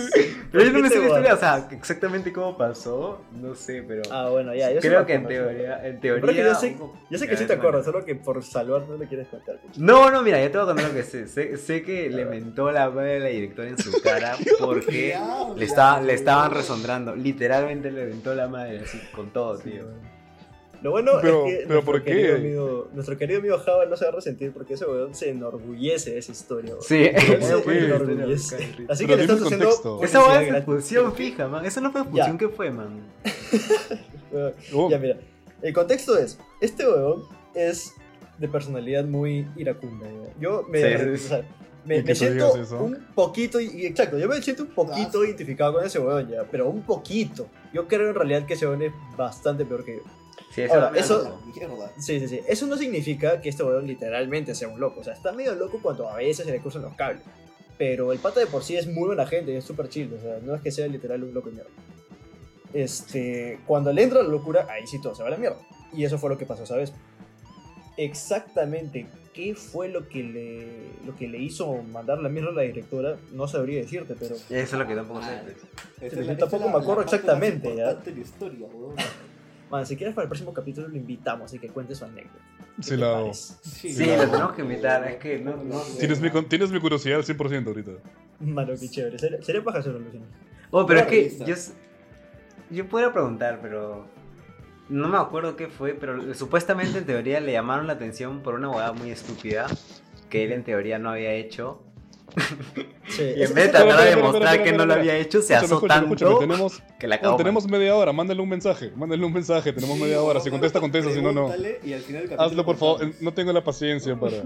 Pero 0.53 0.65
yo 0.65 0.71
no 0.71 0.79
¿Por 0.79 0.83
me 0.83 0.89
sé 0.89 0.99
la 0.99 1.07
historia, 1.07 1.35
o 1.35 1.37
sea, 1.37 1.69
exactamente 1.71 2.33
cómo 2.33 2.57
pasó, 2.57 3.21
no 3.33 3.55
sé, 3.55 3.83
pero... 3.87 4.03
Ah, 4.11 4.29
bueno, 4.31 4.55
ya. 4.55 4.73
Yo 4.73 4.81
creo 4.81 5.07
que 5.07 5.15
en 5.15 5.27
teoría... 5.27 5.87
En 5.87 6.01
teoría 6.01 6.45
yo 6.45 6.55
sé, 6.55 6.77
yo 7.11 7.19
que 7.27 7.37
sí 7.37 7.47
te 7.47 7.53
acuerdas, 7.55 7.85
solo 7.85 8.05
que 8.05 8.15
por 8.15 8.43
salvar 8.43 8.83
no 8.89 8.97
le 8.97 9.07
quieres 9.07 9.29
contar. 9.29 9.59
No, 9.77 10.11
no, 10.11 10.23
mira, 10.23 10.43
yo 10.43 10.51
te 10.51 10.59
voy 10.59 10.65
a 10.65 10.67
contar 10.67 10.89
lo 10.89 10.95
que 10.95 11.03
sé. 11.03 11.29
Sé, 11.29 11.57
sé 11.57 11.83
que 11.83 12.11
le 12.11 12.25
mentó 12.25 12.71
la 12.71 12.91
madre 12.91 13.15
de 13.15 13.21
la 13.21 13.29
directora 13.29 13.69
en 13.69 13.79
su 13.79 14.01
cara 14.03 14.37
porque 14.61 15.19
le, 15.57 15.65
estaba, 15.65 16.01
le 16.01 16.15
estaban 16.15 16.51
resondrando. 16.51 17.15
Literalmente 17.15 17.91
le 17.91 18.07
mentó 18.07 18.35
la 18.35 18.49
madre, 18.49 18.81
así, 18.81 19.01
con 19.15 19.31
todo, 19.31 19.59
tío. 19.59 19.85
Lo 20.83 20.91
bueno 20.91 21.13
Pero- 21.23 21.47
es 21.47 21.53
que 21.53 21.57
pero 21.67 21.69
nuestro, 21.75 21.93
¿por 21.93 22.03
qué? 22.05 22.11
Querido 22.13 22.37
amigo, 22.37 22.89
nuestro 22.93 23.17
querido 23.19 23.41
amigo 23.41 23.59
Java 23.59 23.87
no 23.87 23.97
se 23.97 24.05
va 24.05 24.11
a 24.11 24.15
resentir 24.15 24.53
porque 24.53 24.75
ese 24.75 24.85
weón 24.85 25.15
se 25.15 25.31
enorgullece 25.31 26.11
de 26.13 26.19
esa 26.19 26.33
historia. 26.33 26.73
weón. 26.73 26.83
Sí, 26.83 27.05
Él 27.05 27.15
¿por 27.15 27.43
se 27.43 27.63
qué? 27.63 27.79
enorgullece. 27.87 28.57
Así 28.89 29.07
Pero 29.07 29.09
que 29.09 29.17
le 29.17 29.23
estás 29.23 29.43
haciendo. 29.43 30.03
Esa 30.03 30.21
va 30.21 30.43
es 30.43 30.55
expulsión 30.55 31.15
fija, 31.15 31.49
man. 31.49 31.65
Eso 31.65 31.81
no 31.81 31.91
fue 31.93 32.03
expulsión. 32.03 32.39
¿qué 32.39 32.49
fue, 32.49 32.71
man? 32.71 33.01
Weón, 34.33 34.55
Oh, 34.75 34.91
Ya, 34.91 34.99
mira. 34.99 35.17
El 35.63 35.73
contexto 35.73 36.19
es: 36.19 36.39
este 36.61 36.87
weón 36.87 37.23
es 37.55 37.93
de 38.39 38.49
personalidad 38.49 39.05
muy 39.05 39.47
iracunda. 39.57 40.07
ya. 40.07 40.33
Yo 40.41 40.65
me, 40.69 40.79
Sí, 40.81 40.95
o 40.95 40.99
sí, 41.17 41.23
sí. 41.23 41.29
sea, 41.29 41.43
me, 41.87 41.99
¿Y 41.99 42.05
que 42.05 42.15
siento 42.15 42.53
un 42.81 43.07
poquito, 43.15 43.61
y 43.61 43.87
exacto, 43.87 44.19
yo 44.19 44.29
me 44.29 44.43
siento 44.43 44.65
un 44.65 44.71
poquito 44.71 45.21
Ah. 45.23 45.27
identificado 45.27 45.73
con 45.75 45.85
ese 45.87 45.99
weón 46.01 46.29
ya, 46.29 46.45
pero 46.51 46.69
un 46.69 46.83
poquito. 46.83 47.47
Yo 47.73 47.89
creo 47.89 48.09
en 48.11 48.15
realidad 48.15 48.45
que 48.45 48.55
ese 48.55 48.67
weón 48.67 48.83
es 48.83 48.93
bastante 49.17 49.65
peor 49.65 49.85
que 49.85 49.97
yo. 49.97 50.03
Sí, 50.57 50.63
eso 50.63 50.75
Ahora, 50.75 50.91
eso-. 50.99 51.39
Sí, 51.99 52.19
sí, 52.19 52.27
sí. 52.29 52.41
Eso 52.49 52.67
no 52.67 52.77
significa 52.77 53.41
que 53.41 53.49
este 53.51 53.63
weón 53.63 53.87
literalmente 53.87 54.55
sea 54.55 54.67
un 54.69 54.81
loco. 54.81 55.01
O 55.01 55.05
sea, 55.05 55.13
está 55.13 55.31
medio 55.31 55.55
loco 55.55 55.79
cuando 55.81 56.09
a 56.09 56.17
veces 56.17 56.45
se 56.47 56.51
le 56.51 56.59
cruzan 56.61 56.83
los 56.83 56.95
cables. 56.95 57.23
Pero 57.79 58.11
el 58.13 58.19
pata 58.19 58.41
de 58.41 58.47
por 58.47 58.65
sí 58.65 58.75
es 58.77 58.87
muy 58.87 59.07
buena 59.07 59.27
gente 59.27 59.53
y 59.53 59.57
es 59.57 59.65
súper 59.65 59.89
chill. 59.89 60.13
O 60.15 60.21
sea, 60.21 60.39
no 60.43 60.55
es 60.55 60.63
que 60.63 60.71
sea 60.73 60.89
literal 60.89 61.23
un 61.23 61.33
loco 61.35 61.51
de 61.51 61.55
mierda. 61.57 61.71
Este, 62.75 63.61
cuando 63.67 63.93
le 63.93 64.03
entra 64.03 64.23
la 64.23 64.29
locura, 64.29 64.67
ahí 64.71 64.87
sí 64.87 65.01
todo 65.01 65.15
se 65.15 65.23
va 65.23 65.29
a 65.29 65.33
la 65.33 65.37
mierda. 65.37 65.59
Y 65.93 66.05
eso 66.05 66.19
fue 66.19 66.31
lo 66.31 66.37
que 66.39 66.47
pasó, 66.47 66.67
¿sabes? 66.67 66.93
Exactamente 67.97 69.07
qué 69.33 69.55
fue 69.55 69.89
lo 69.89 70.09
que 70.09 70.23
le, 70.23 70.67
lo 71.07 71.15
que 71.17 71.29
le 71.29 71.39
hizo 71.39 71.75
mandar 71.93 72.19
la 72.21 72.29
mierda 72.31 72.51
a 72.51 72.55
la 72.55 72.63
directora, 72.63 73.17
no 73.33 73.47
sabría 73.47 73.81
decirte, 73.81 74.15
pero 74.19 74.35
Eso 74.35 74.45
es 74.51 74.73
lo 74.73 74.87
que 74.87 74.95
tampoco 74.95 75.21
sé. 75.23 76.17
La- 76.23 76.37
tampoco 76.39 76.65
la- 76.65 76.71
me 76.73 76.79
acuerdo 76.79 77.03
la 77.03 77.07
parte 77.07 77.17
exactamente, 77.17 77.69
más 77.69 77.77
ya. 77.77 77.95
de 77.95 78.11
la 78.13 78.21
historia, 78.21 78.67
man, 79.71 79.87
si 79.87 79.97
quieres 79.97 80.15
para 80.15 80.25
el 80.25 80.29
próximo 80.29 80.53
capítulo 80.53 80.89
lo 80.89 80.97
invitamos 80.97 81.53
y 81.55 81.59
que 81.59 81.69
cuente 81.69 81.95
su 81.95 82.05
anécdota. 82.05 82.45
¿Qué 82.77 82.83
Sí, 82.83 82.97
la 82.97 83.17
hago. 83.17 83.35
Sí, 83.35 83.93
Sí, 83.93 84.07
lo 84.07 84.29
tenemos 84.31 84.53
que 84.53 84.63
invitar, 84.63 85.09
es 85.09 85.17
que 85.17 85.39
no, 85.39 85.57
no 85.57 85.81
sé. 85.81 85.99
Tienes 85.99 86.21
mi, 86.21 86.31
tienes 86.45 86.71
mi 86.71 86.81
curiosidad 86.81 87.19
al 87.19 87.25
100% 87.25 87.67
ahorita. 87.67 87.93
Mano, 88.41 88.73
qué 88.79 88.89
chévere. 88.89 89.19
Sería, 89.19 89.43
sería 89.43 89.65
paja 89.65 89.79
hacerlo, 89.79 90.01
Luciano. 90.01 90.27
Oh, 90.71 90.85
pero 90.85 91.01
es 91.01 91.07
que 91.07 91.17
revista. 91.17 91.45
yo, 91.47 91.55
yo 92.71 92.89
podría 92.89 93.13
preguntar, 93.13 93.61
pero 93.63 94.07
no 94.89 95.09
me 95.09 95.17
acuerdo 95.17 95.57
qué 95.57 95.69
fue, 95.69 95.95
pero 95.95 96.35
supuestamente 96.35 96.99
en 96.99 97.07
teoría 97.07 97.41
le 97.41 97.53
llamaron 97.53 97.87
la 97.87 97.95
atención 97.95 98.43
por 98.43 98.55
una 98.55 98.71
hueá 98.71 98.93
muy 98.93 99.11
estúpida 99.11 99.67
que 100.29 100.45
él 100.45 100.53
en 100.53 100.65
teoría 100.65 100.99
no 100.99 101.11
había 101.11 101.33
hecho. 101.33 101.83
Sí, 103.09 103.23
Y 103.23 103.43
en 103.45 103.55
vez 103.55 103.67
de 103.67 103.69
tratar 103.69 103.87
de 103.87 103.91
espera, 103.91 104.03
espera, 104.03 104.17
demostrar 104.17 104.55
espera, 104.55 104.65
que 104.65 104.77
no 104.77 104.85
lo 104.85 104.95
había 104.95 105.17
hecho, 105.17 105.41
se 105.41 105.55
asó 105.55 105.81
tanto 105.81 106.15
escúchame, 106.15 106.41
tenemos, 106.41 106.83
que 106.99 107.07
la 107.07 107.15
acabó. 107.15 107.37
tenemos 107.37 107.69
media 107.69 107.95
hora, 107.95 108.13
mándale 108.13 108.43
un 108.43 108.49
mensaje, 108.49 108.91
mándale 108.97 109.25
un 109.25 109.33
mensaje, 109.33 109.73
tenemos 109.73 109.97
media 109.97 110.21
hora, 110.21 110.41
si 110.41 110.51
contesta, 110.51 110.81
contesta, 110.81 111.13
si 111.13 111.23
no, 111.23 111.33
no. 111.33 111.47
Pregúntale 111.47 111.81
y 111.85 111.93
al 111.93 112.01
final 112.01 112.23
del 112.23 112.31
capítulo 112.31 112.49
Hazlo, 112.49 112.65
por 112.65 112.77
favor, 112.77 113.13
no 113.21 113.33
tengo 113.33 113.53
la 113.53 113.63
paciencia 113.63 114.19
para, 114.19 114.43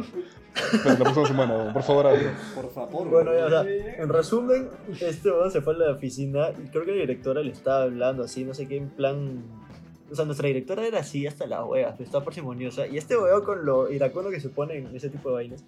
para 0.84 0.98
la 0.98 0.98
próxima 0.98 1.26
semana, 1.26 1.72
por 1.72 1.82
favor, 1.82 2.06
hazlo. 2.08 2.30
Por 2.54 2.70
favor. 2.70 3.08
Bueno, 3.08 3.32
ya, 3.34 3.46
o 3.46 3.48
sea, 3.48 3.62
weón. 3.62 3.88
en 3.98 4.08
resumen, 4.10 4.68
este 5.00 5.30
se 5.50 5.60
fue 5.62 5.74
a 5.74 5.78
la 5.78 5.92
oficina 5.92 6.50
y 6.62 6.68
creo 6.68 6.84
que 6.84 6.92
la 6.92 7.00
directora 7.00 7.42
le 7.42 7.52
estaba 7.52 7.84
hablando 7.84 8.24
así, 8.24 8.44
no 8.44 8.52
sé 8.52 8.68
qué, 8.68 8.76
en 8.76 8.90
plan. 8.90 9.42
o 10.12 10.14
sea, 10.14 10.26
nuestra 10.26 10.46
directora 10.46 10.86
era 10.86 11.00
así 11.00 11.26
hasta 11.26 11.46
las 11.46 11.64
huevas, 11.64 11.98
estaba 11.98 12.24
parsimoniosa. 12.24 12.86
Y 12.86 12.98
este 12.98 13.16
weón 13.16 13.42
con 13.42 13.64
lo 13.64 13.90
iracundo 13.90 14.30
que 14.30 14.38
se 14.38 14.50
pone 14.50 14.76
en 14.76 14.94
ese 14.94 15.08
tipo 15.08 15.30
de 15.30 15.34
vainas, 15.34 15.64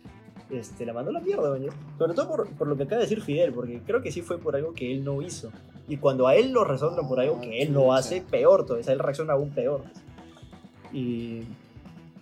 este, 0.53 0.87
la 0.87 0.93
mandó 0.93 1.11
a 1.11 1.15
la 1.15 1.21
mierda, 1.21 1.51
weón. 1.51 1.69
Sobre 1.99 2.15
todo 2.15 2.29
por, 2.29 2.49
por 2.51 2.69
lo 2.69 2.77
que 2.77 2.85
acaba 2.85 3.01
de 3.01 3.07
decir 3.07 3.23
Fidel, 3.23 3.53
porque 3.53 3.81
creo 3.85 4.03
que 4.03 4.13
sí 4.13 4.23
fue 4.23 4.39
por 4.39 4.55
algo 4.57 4.73
que 4.73 4.93
él 4.93 5.05
no 5.05 5.23
hizo. 5.23 5.51
Y 5.89 5.97
cuando 5.97 6.27
a 6.27 6.37
él 6.37 6.53
lo 6.53 6.65
resaltan 6.65 7.09
por 7.09 7.21
algo 7.21 7.41
que 7.41 7.63
él 7.63 7.73
no 7.73 7.93
hace, 7.93 8.23
peor 8.23 8.65
todavía, 8.65 8.83
o 8.83 8.85
sea, 8.85 8.95
él 8.95 9.01
reacciona 9.01 9.33
aún 9.33 9.51
peor. 9.51 9.83
Y, 10.93 11.43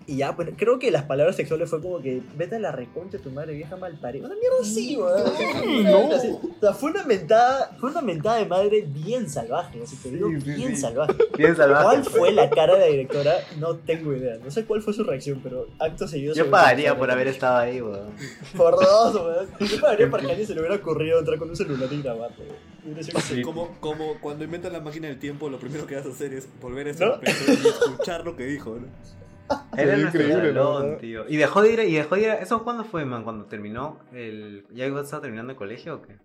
y 0.07 0.17
ya, 0.17 0.35
pues 0.35 0.49
creo 0.57 0.79
que 0.79 0.91
las 0.91 1.05
palabras 1.05 1.37
sexuales 1.37 1.71
fue 1.71 1.81
como 1.81 2.01
que, 2.01 2.21
vete 2.37 2.57
a 2.57 2.59
la 2.59 2.73
reconcha 2.73 3.19
tu 3.19 3.31
madre 3.31 3.55
vieja 3.55 3.77
mal 3.77 3.97
parida. 4.01 4.27
Una 4.27 4.35
mierda 4.35 4.57
así, 4.61 4.97
weón. 4.97 5.85
No. 5.85 6.17
Así. 6.17 6.29
O 6.29 6.61
sea, 6.61 6.73
fue 6.73 6.91
una 6.91 7.05
mentada, 7.05 7.77
fue 7.79 7.91
una 7.91 8.01
mentada 8.01 8.39
de 8.39 8.47
madre 8.47 8.85
bien 8.87 9.29
salvaje, 9.31 9.81
así 9.83 9.97
te 9.97 10.11
digo, 10.11 10.29
Sí, 10.31 10.41
sí, 10.41 10.51
bien 10.53 10.75
sí. 10.75 10.83
salvaje. 10.83 11.15
Bien 11.39 11.55
salvaje. 11.57 11.85
¿Cuál 11.85 12.03
pues. 12.03 12.17
fue 12.17 12.33
la 12.33 12.51
cara 12.51 12.75
de 12.75 12.81
la 12.81 12.87
directora? 12.87 13.35
No 13.59 13.77
tengo 13.77 14.13
idea. 14.13 14.37
No 14.43 14.51
sé 14.51 14.65
cuál 14.65 14.83
fue 14.83 14.93
su 14.93 15.05
reacción, 15.05 15.41
pero 15.43 15.69
acto 15.79 16.07
seguido. 16.09 16.35
se 16.35 16.41
Yo 16.41 16.51
pagaría 16.51 16.97
por 16.99 17.11
haber 17.11 17.29
estado 17.29 17.59
ahí, 17.59 17.81
weón. 17.81 18.11
Por 18.57 18.75
dos, 18.75 19.15
weón. 19.15 19.49
Yo 19.61 19.81
pagaría 19.81 20.11
para 20.11 20.23
que 20.23 20.29
a 20.29 20.31
alguien 20.31 20.47
se 20.47 20.55
le 20.55 20.61
hubiera 20.61 20.77
ocurrido 20.77 21.19
entrar 21.19 21.39
con 21.39 21.51
un 21.51 21.57
celular 21.57 21.89
y 21.91 22.03
grabar, 22.03 22.31
weón. 22.39 23.43
Como, 23.45 23.77
como 23.81 24.19
cuando 24.21 24.45
inventan 24.45 24.73
la 24.73 24.81
máquina 24.81 25.09
del 25.09 25.19
tiempo, 25.19 25.49
lo 25.49 25.59
primero 25.59 25.87
que 25.87 25.97
vas 25.97 26.07
a 26.07 26.11
hacer 26.11 26.33
es 26.35 26.49
volver 26.61 26.87
a 26.89 26.91
ese 26.91 27.05
¿No? 27.05 27.21
y 27.23 27.29
escuchar 27.69 28.25
lo 28.25 28.37
que 28.37 28.45
dijo, 28.45 28.77
¿no? 28.77 28.87
Era 29.77 29.97
Sí, 29.97 30.03
nuestro 30.03 30.23
increíble, 30.23 30.49
salón, 30.53 30.91
¿no? 30.93 30.97
tío. 30.99 31.25
Y 31.29 31.37
dejó 31.37 31.63
de 31.63 31.73
ir, 31.73 31.81
y 31.81 31.95
dejó 31.95 32.15
de 32.17 32.21
ir. 32.23 32.31
a- 32.31 32.35
¿Eso 32.37 32.63
cuándo 32.65 32.85
fue, 32.85 33.05
man? 33.05 33.25
¿Cuando 33.25 33.47
terminó 33.47 33.99
el. 34.13 34.67
¿Ya 34.73 34.87
estaba 34.87 35.23
terminando 35.23 35.53
el 35.53 35.57
colegio 35.59 35.97
o 35.97 36.03
qué? 36.03 36.17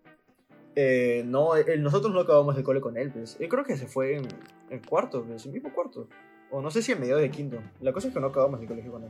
Eh, 0.76 1.24
no, 1.26 1.56
eh, 1.56 1.78
nosotros 1.78 2.14
no 2.14 2.20
acabamos 2.22 2.58
el 2.58 2.64
cole 2.64 2.82
con 2.82 2.98
él, 2.98 3.12
pues. 3.12 3.38
Yo 3.40 3.48
creo 3.48 3.64
que 3.64 3.78
se 3.78 3.88
fue 3.88 4.18
en, 4.18 4.28
en 4.70 4.80
cuarto, 4.80 5.24
pues, 5.24 5.46
en 5.46 5.54
mismo 5.54 5.72
cuarto. 5.74 6.08
O 6.52 6.62
no 6.62 6.70
sé 6.70 6.82
si 6.82 6.92
en 6.92 7.00
medio 7.00 7.18
de 7.18 7.30
quinto. 7.32 7.60
La 7.82 7.94
cosa 7.94 8.08
es 8.10 8.14
que 8.14 8.20
no 8.20 8.28
acabamos 8.28 8.60
el 8.62 8.68
colegio 8.68 8.92
con 8.92 9.04
él. 9.04 9.10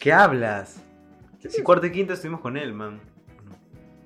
¿Qué 0.00 0.12
hablas? 0.12 0.82
Si 1.48 1.62
cuarto 1.62 1.86
y 1.86 1.92
quinto 1.92 2.12
estuvimos 2.12 2.40
con 2.40 2.56
él, 2.56 2.72
man. 2.74 3.00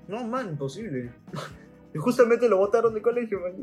No, 0.08 0.24
man, 0.26 0.48
imposible. 0.50 1.10
Y 1.94 1.98
justamente 1.98 2.48
lo 2.48 2.56
botaron 2.56 2.92
del 2.92 3.04
colegio, 3.04 3.38
man. 3.38 3.54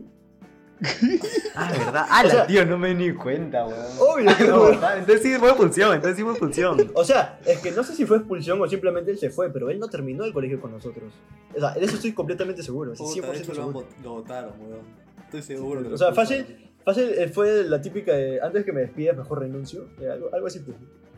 Ah, 1.56 1.72
¿verdad? 1.72 2.06
Ah, 2.10 2.24
O 2.26 2.30
sea- 2.30 2.40
la 2.40 2.48
tío, 2.48 2.66
no 2.66 2.78
me 2.78 2.96
di 2.96 3.14
cuenta, 3.14 3.66
weón. 3.66 3.80
Obvio, 4.00 4.48
No, 4.48 4.62
weón. 4.64 4.80
ah, 4.84 4.96
entonces 4.98 5.22
sí 5.22 5.36
fue 5.38 5.50
expulsión, 5.50 5.94
entonces 5.94 6.18
sí 6.18 6.24
fue 6.24 6.32
expulsión. 6.32 6.92
O 6.94 7.04
sea, 7.04 7.40
es 7.46 7.60
que 7.60 7.72
no 7.72 7.84
sé 7.84 7.94
si 7.96 8.06
fue 8.06 8.18
expulsión 8.18 8.60
o 8.62 8.68
simplemente 8.68 9.12
él 9.12 9.18
se 9.20 9.30
fue, 9.30 9.50
pero 9.52 9.70
él 9.70 9.80
no 9.80 9.88
terminó 9.88 10.24
el 10.26 10.34
colegio 10.34 10.60
con 10.60 10.72
nosotros. 10.72 11.14
O 11.56 11.60
sea, 11.60 11.72
de 11.72 11.86
eso 11.86 11.96
estoy 11.96 12.14
completamente 12.14 12.64
seguro, 12.64 12.94
Puta, 12.94 13.04
de 13.04 13.22
100% 13.28 13.36
hecho 13.44 13.54
seguro. 13.56 13.86
lo 14.04 14.10
votaron, 14.14 14.54
weón. 14.60 14.82
Estoy 15.26 15.42
seguro 15.44 15.84
que 15.84 15.90
lo 15.90 15.96
O 15.96 15.98
sea, 15.98 16.14
fácil, 16.14 16.70
fácil 16.84 17.10
eh, 17.16 17.28
fue 17.30 17.64
la 17.64 17.80
típica 17.82 18.14
de 18.14 18.42
antes 18.42 18.66
que 18.66 18.72
me 18.74 18.82
despidas, 18.82 19.16
mejor 19.16 19.40
renuncio. 19.40 19.88
eh, 20.02 20.10
algo, 20.10 20.30
algo 20.34 20.48
así, 20.48 20.60
pues. 20.60 20.78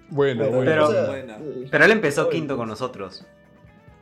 Bueno, 0.10 0.48
bueno. 0.50 0.66
Pero- 0.70 0.88
o 0.88 0.92
sea, 0.92 1.06
Buena. 1.08 1.38
eh, 1.38 1.68
Pero 1.72 1.86
él 1.86 1.92
empezó 1.92 2.30
quinto 2.30 2.58
con 2.58 2.68
nosotros. 2.68 3.26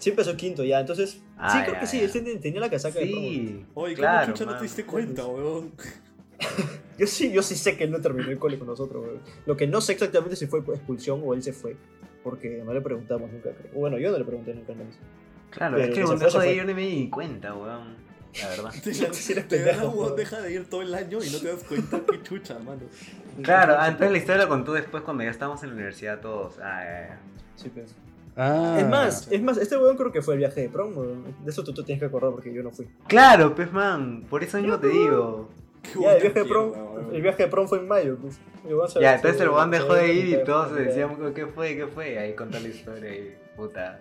Sí 0.02 0.10
empezó 0.10 0.36
quinto 0.36 0.64
ya, 0.64 0.80
entonces. 0.80 1.12
sí, 1.52 1.58
creo 1.64 1.80
que 1.80 1.86
sí, 1.86 2.00
él 2.00 2.12
ten- 2.12 2.42
tenía 2.42 2.60
la 2.60 2.72
casaca 2.72 3.00
de 3.00 3.06
promo. 3.06 3.22
Sí. 3.22 3.66
Oye, 3.76 3.96
¿cómo 3.96 4.08
claro, 4.08 4.34
chucha 4.34 4.46
no 4.46 4.58
te 4.58 4.64
diste 4.64 4.84
cuenta, 4.84 5.26
weón? 5.28 5.74
Yo 6.98 7.06
sí, 7.06 7.32
yo 7.32 7.44
sí 7.44 7.56
sé 7.56 7.78
que 7.78 7.84
él 7.84 7.92
no 7.92 8.02
terminó 8.02 8.30
el 8.32 8.40
cole 8.40 8.58
con 8.58 8.68
nosotros, 8.68 9.06
weón. 9.06 9.20
Lo 9.46 9.56
que 9.56 9.68
no 9.68 9.80
sé 9.80 9.94
exactamente 9.94 10.36
si 10.36 10.48
fue 10.48 10.62
expulsión 10.62 11.22
o 11.24 11.36
él 11.36 11.44
se 11.44 11.54
fue. 11.54 11.78
Porque 12.24 12.64
no 12.66 12.74
le 12.74 12.82
preguntamos 12.82 13.32
nunca, 13.32 13.52
creo. 13.52 13.74
Bueno, 13.74 14.00
yo 14.00 14.12
no 14.12 14.18
le 14.18 14.26
pregunté 14.26 14.56
nunca. 14.56 14.74
¿no? 14.74 14.84
Claro, 15.52 15.78
Pero 15.78 15.94
es 15.94 16.00
que 16.00 16.32
se 16.32 16.40
de 16.40 16.56
yo 16.56 16.66
no 16.66 16.74
me 16.74 16.82
di 16.82 17.10
cuenta, 17.10 17.54
weón. 17.54 17.96
La 18.42 18.50
verdad. 18.50 18.74
Te, 19.50 19.76
weón, 19.86 20.16
deja 20.16 20.42
de 20.42 20.54
ir 20.54 20.70
todo 20.70 20.82
el 20.82 20.96
año 20.96 21.20
y 21.24 21.30
no 21.30 21.40
te 21.40 21.48
das 21.48 21.64
cuenta 21.64 22.02
qué 22.10 22.24
chucha, 22.24 22.58
mano. 22.60 22.82
Claro, 23.44 23.76
ah, 23.78 23.88
entonces 23.88 24.12
la 24.12 24.18
historia 24.18 24.44
la 24.44 24.50
contó 24.50 24.74
después 24.74 25.04
cuando 25.04 25.24
ya 25.24 25.30
estábamos 25.30 25.62
en 25.64 25.70
la 25.70 25.76
universidad 25.76 26.22
todos. 26.22 26.58
Ah, 26.60 26.82
ya, 26.84 27.08
ya. 27.08 27.20
Sí, 27.56 27.70
pues. 27.70 27.94
Ah. 28.36 28.78
Es 28.80 28.88
más, 28.88 29.28
es 29.32 29.42
más, 29.42 29.58
este 29.58 29.78
weón 29.78 29.98
creo 29.98 30.12
que 30.12 30.22
fue 30.22 30.36
el 30.36 30.40
viaje 30.40 30.62
de 30.62 30.70
prom, 30.70 30.98
weón. 30.98 31.36
De 31.44 31.52
eso 31.52 31.64
tú 31.64 31.74
te 31.74 31.84
tienes 31.84 32.00
que 32.00 32.06
acordar 32.06 32.32
porque 32.32 32.54
yo 32.54 32.64
no 32.64 32.72
fui. 32.72 32.88
Claro, 33.08 33.54
pues 33.56 33.72
man, 33.74 34.26
por 34.30 34.44
eso 34.44 34.58
mismo 34.58 34.80
te 34.80 34.88
digo. 34.88 35.50
Ya, 36.00 36.14
el 36.16 36.22
viaje 36.22 36.40
de 36.44 36.46
prom, 36.46 36.74
el 37.12 37.22
viaje 37.22 37.44
de 37.44 37.50
prom 37.50 37.68
fue 37.68 37.80
en 37.80 37.88
mayo, 37.88 38.18
pues. 38.22 38.40
Ya, 39.02 39.16
entonces 39.16 39.42
el 39.42 39.50
weón 39.50 39.72
dejó 39.72 39.94
de 39.96 40.14
ir 40.14 40.28
y 40.40 40.44
todos 40.44 40.70
se- 40.70 40.76
se 40.76 40.84
decíamos 40.84 41.20
qué 41.34 41.48
fue, 41.48 41.76
qué 41.76 41.88
fue. 41.88 42.20
Ahí 42.20 42.34
contó 42.36 42.60
la 42.60 42.68
historia 42.68 43.14
y 43.16 43.36
puta. 43.58 44.00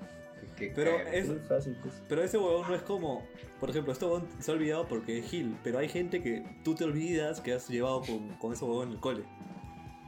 Pero 0.74 0.90
es- 1.10 1.26
Muy 1.28 1.38
fácil, 1.38 1.76
pues. 1.82 1.94
Pero 2.08 2.22
ese 2.22 2.36
huevón 2.36 2.68
no 2.68 2.74
es 2.74 2.82
como. 2.82 3.26
Por 3.58 3.70
ejemplo, 3.70 3.92
este 3.92 4.04
huevón 4.04 4.26
se 4.40 4.50
ha 4.50 4.54
olvidado 4.54 4.86
porque 4.86 5.18
es 5.18 5.24
Gil. 5.26 5.56
Pero 5.64 5.78
hay 5.78 5.88
gente 5.88 6.22
que 6.22 6.44
tú 6.64 6.74
te 6.74 6.84
olvidas 6.84 7.40
que 7.40 7.54
has 7.54 7.66
llevado 7.68 8.02
con, 8.02 8.28
con 8.38 8.52
ese 8.52 8.64
huevón 8.66 8.88
en 8.88 8.94
el 8.94 9.00
cole. 9.00 9.24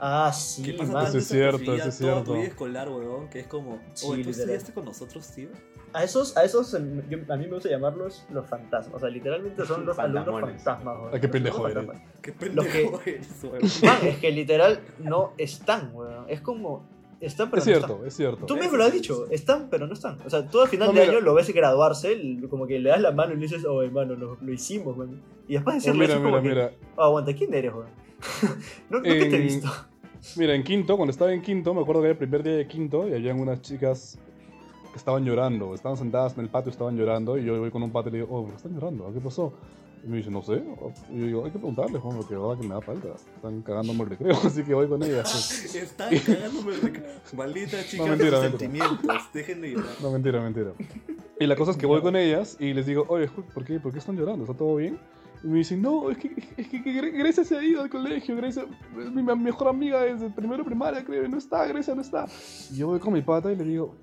Ah, 0.04 0.32
sí, 0.32 0.64
Que 0.64 0.73
pasa 0.73 0.92
man. 0.92 1.06
Eso 1.06 1.18
es 1.18 1.28
cierto, 1.28 1.75
eso 1.76 1.88
es 1.88 1.99
toda 1.99 2.11
tu 2.11 2.14
cierto. 2.25 2.32
vida 2.35 2.42
escolar, 2.44 2.88
huevón, 2.88 3.28
que 3.28 3.38
es 3.40 3.47
como. 3.47 3.78
Sí, 3.94 4.06
Oye, 4.09 4.25
¿tú 4.25 4.30
estudiaste 4.30 4.73
con 4.73 4.85
nosotros, 4.85 5.25
tío? 5.32 5.49
A 5.92 6.02
esos, 6.02 6.37
a 6.37 6.42
esos 6.42 6.73
yo- 6.73 7.18
a 7.28 7.37
mí 7.37 7.47
me 7.47 7.54
gusta 7.54 7.68
llamarlos 7.68 8.26
los 8.32 8.44
fantasmas. 8.49 8.97
O 8.97 8.99
sea, 8.99 9.11
literalmente 9.11 9.64
son 9.64 9.87
los 9.87 9.97
alumnos 10.00 10.40
fantasmas. 10.40 10.97
weón. 10.99 11.11
Ah, 11.14 11.21
qué 11.21 11.28
pendejo 11.28 11.68
eres. 11.68 11.87
Qué 12.21 12.32
pendejo 12.32 13.00
eres, 13.06 13.28
huevón. 13.44 13.61
Man, 13.85 13.99
es 14.02 14.16
que 14.18 14.30
literal 14.32 14.80
no 14.99 15.35
están, 15.38 15.90
weón. 15.94 16.25
Es 16.28 16.40
como. 16.40 16.85
Están, 17.21 17.50
pero 17.50 17.62
Es 17.62 17.68
no 17.68 17.73
cierto, 17.75 17.92
están. 17.92 18.06
es 18.09 18.14
cierto. 18.16 18.47
Tú 18.47 18.56
mismo 18.56 18.76
lo 18.76 18.82
has 18.82 18.92
dicho, 18.92 19.30
están, 19.30 19.68
pero 19.71 19.87
no 19.87 19.92
están. 19.92 20.18
O 20.26 20.30
sea, 20.30 20.44
tú 20.49 20.61
al 20.62 20.66
final 20.66 20.88
No, 20.88 20.94
de 20.94 21.00
mira. 21.02 21.12
año 21.12 21.21
lo 21.21 21.35
ves 21.35 21.49
graduarse, 21.54 22.18
como 22.50 22.66
que 22.66 22.80
le 22.80 22.90
das 22.90 23.00
la 23.00 23.12
mano 23.12 23.35
y 23.35 23.37
le 23.37 23.42
dices, 23.42 23.64
oh, 23.64 23.80
hermano, 23.82 24.16
lo, 24.16 24.37
lo 24.40 24.52
hicimos, 24.52 24.97
man. 24.97 25.23
Y 25.47 25.52
después 25.52 25.75
de 25.85 25.90
Oh, 25.90 25.92
decirle 25.94 26.00
mira, 26.00 26.14
eso, 26.14 26.21
mira, 26.21 26.30
como 26.32 26.42
que, 26.42 26.49
mira. 26.49 26.73
"Oh, 26.97 27.02
aguanta, 27.04 27.32
¿quién 27.32 27.54
eres, 27.54 27.73
weón? 27.73 27.87
no, 28.90 28.97
nunca 28.99 29.09
te 29.09 29.37
he 29.37 29.38
visto. 29.38 29.68
Mira, 30.37 30.55
en 30.55 30.62
quinto, 30.62 30.97
cuando 30.97 31.11
estaba 31.11 31.33
en 31.33 31.43
quinto, 31.43 31.75
me 31.75 31.83
acuerdo 31.83 32.02
que 32.02 32.07
era 32.07 32.12
el 32.12 32.19
primer 32.19 32.43
día 32.43 32.55
de 32.55 32.67
quinto 32.67 33.09
y 33.09 33.12
habían 33.12 33.41
unas 33.41 33.61
chicas 33.61 34.19
que 34.93 34.97
estaban 34.97 35.25
llorando. 35.25 35.75
Estaban 35.75 35.97
sentadas 35.97 36.35
en 36.35 36.41
el 36.41 36.49
patio, 36.49 36.71
estaban 36.71 36.97
llorando. 36.97 37.37
Y 37.38 37.45
yo 37.45 37.59
voy 37.59 37.71
con 37.71 37.83
un 37.83 37.91
pato 37.91 38.09
y 38.09 38.12
le 38.12 38.19
digo, 38.19 38.29
oh, 38.31 38.43
¿por 38.43 38.50
qué 38.50 38.57
están 38.57 38.75
llorando? 38.75 39.12
¿Qué 39.12 39.21
pasó? 39.21 39.52
Y 40.05 40.09
me 40.09 40.17
dice, 40.17 40.31
no 40.31 40.43
sé. 40.43 40.62
Y 41.11 41.21
yo 41.21 41.26
digo, 41.26 41.45
hay 41.45 41.50
que 41.50 41.59
preguntarles, 41.59 42.00
Juan, 42.00 42.17
porque 42.17 42.35
ahora 42.35 42.61
que 42.61 42.67
me 42.67 42.75
da 42.75 42.81
falta. 42.81 43.09
Están 43.37 43.62
cagándome 43.62 44.05
el 44.05 44.11
recreo, 44.11 44.37
así 44.45 44.62
que 44.62 44.75
voy 44.75 44.88
con 44.88 45.02
ellas. 45.02 45.31
pues. 45.62 45.75
Están 45.75 46.17
cagándome 46.19 46.75
el 46.75 46.81
recreo. 46.83 47.11
Malditas 47.37 47.88
chicas 47.88 48.09
mentira, 48.09 48.41
de 48.41 48.50
sus 48.50 48.61
mentira. 48.61 48.88
sentimientos. 48.88 49.33
Dejen 49.33 49.61
de 49.61 49.71
llorar. 49.71 49.93
No, 50.00 50.11
mentira, 50.11 50.41
mentira. 50.41 50.73
Y 51.38 51.47
la 51.47 51.57
cosa 51.57 51.73
es 51.73 51.76
que 51.76 51.87
voy 51.87 52.00
con 52.00 52.17
ellas 52.17 52.57
y 52.61 52.73
les 52.73 52.87
digo, 52.87 53.07
oye, 53.09 53.29
¿por 53.55 53.64
qué, 53.64 53.81
¿por 53.81 53.93
qué 53.93 53.99
están 53.99 54.17
llorando? 54.17 54.45
¿Está 54.45 54.57
todo 54.57 54.76
bien? 54.76 54.99
Y 55.44 55.49
me 55.49 55.58
dicen, 55.58 55.82
no, 55.82 56.11
es 56.11 56.18
que, 56.18 56.28
es 56.56 56.68
que, 56.68 56.82
que 56.82 56.90
Gre- 56.92 57.12
Grecia 57.18 57.44
se 57.44 57.56
ha 57.58 57.62
ido 57.64 57.82
al 57.82 57.90
colegio, 57.90 58.37
Grecia 58.37 58.64
es 58.99 59.11
mi 59.11 59.22
me- 59.22 59.34
mejor 59.34 59.68
amiga 59.68 60.00
desde 60.02 60.30
primero 60.30 60.64
primaria, 60.64 61.04
creo, 61.04 61.26
no 61.28 61.38
está, 61.38 61.66
Grecia 61.66 61.94
no 61.94 62.00
está. 62.02 62.26
Y 62.70 62.76
yo 62.76 62.87
voy 62.88 63.00
con 63.00 63.12
mi 63.12 63.22
pata 63.22 63.50
y 63.50 63.56
le 63.56 63.64
digo, 63.64 63.94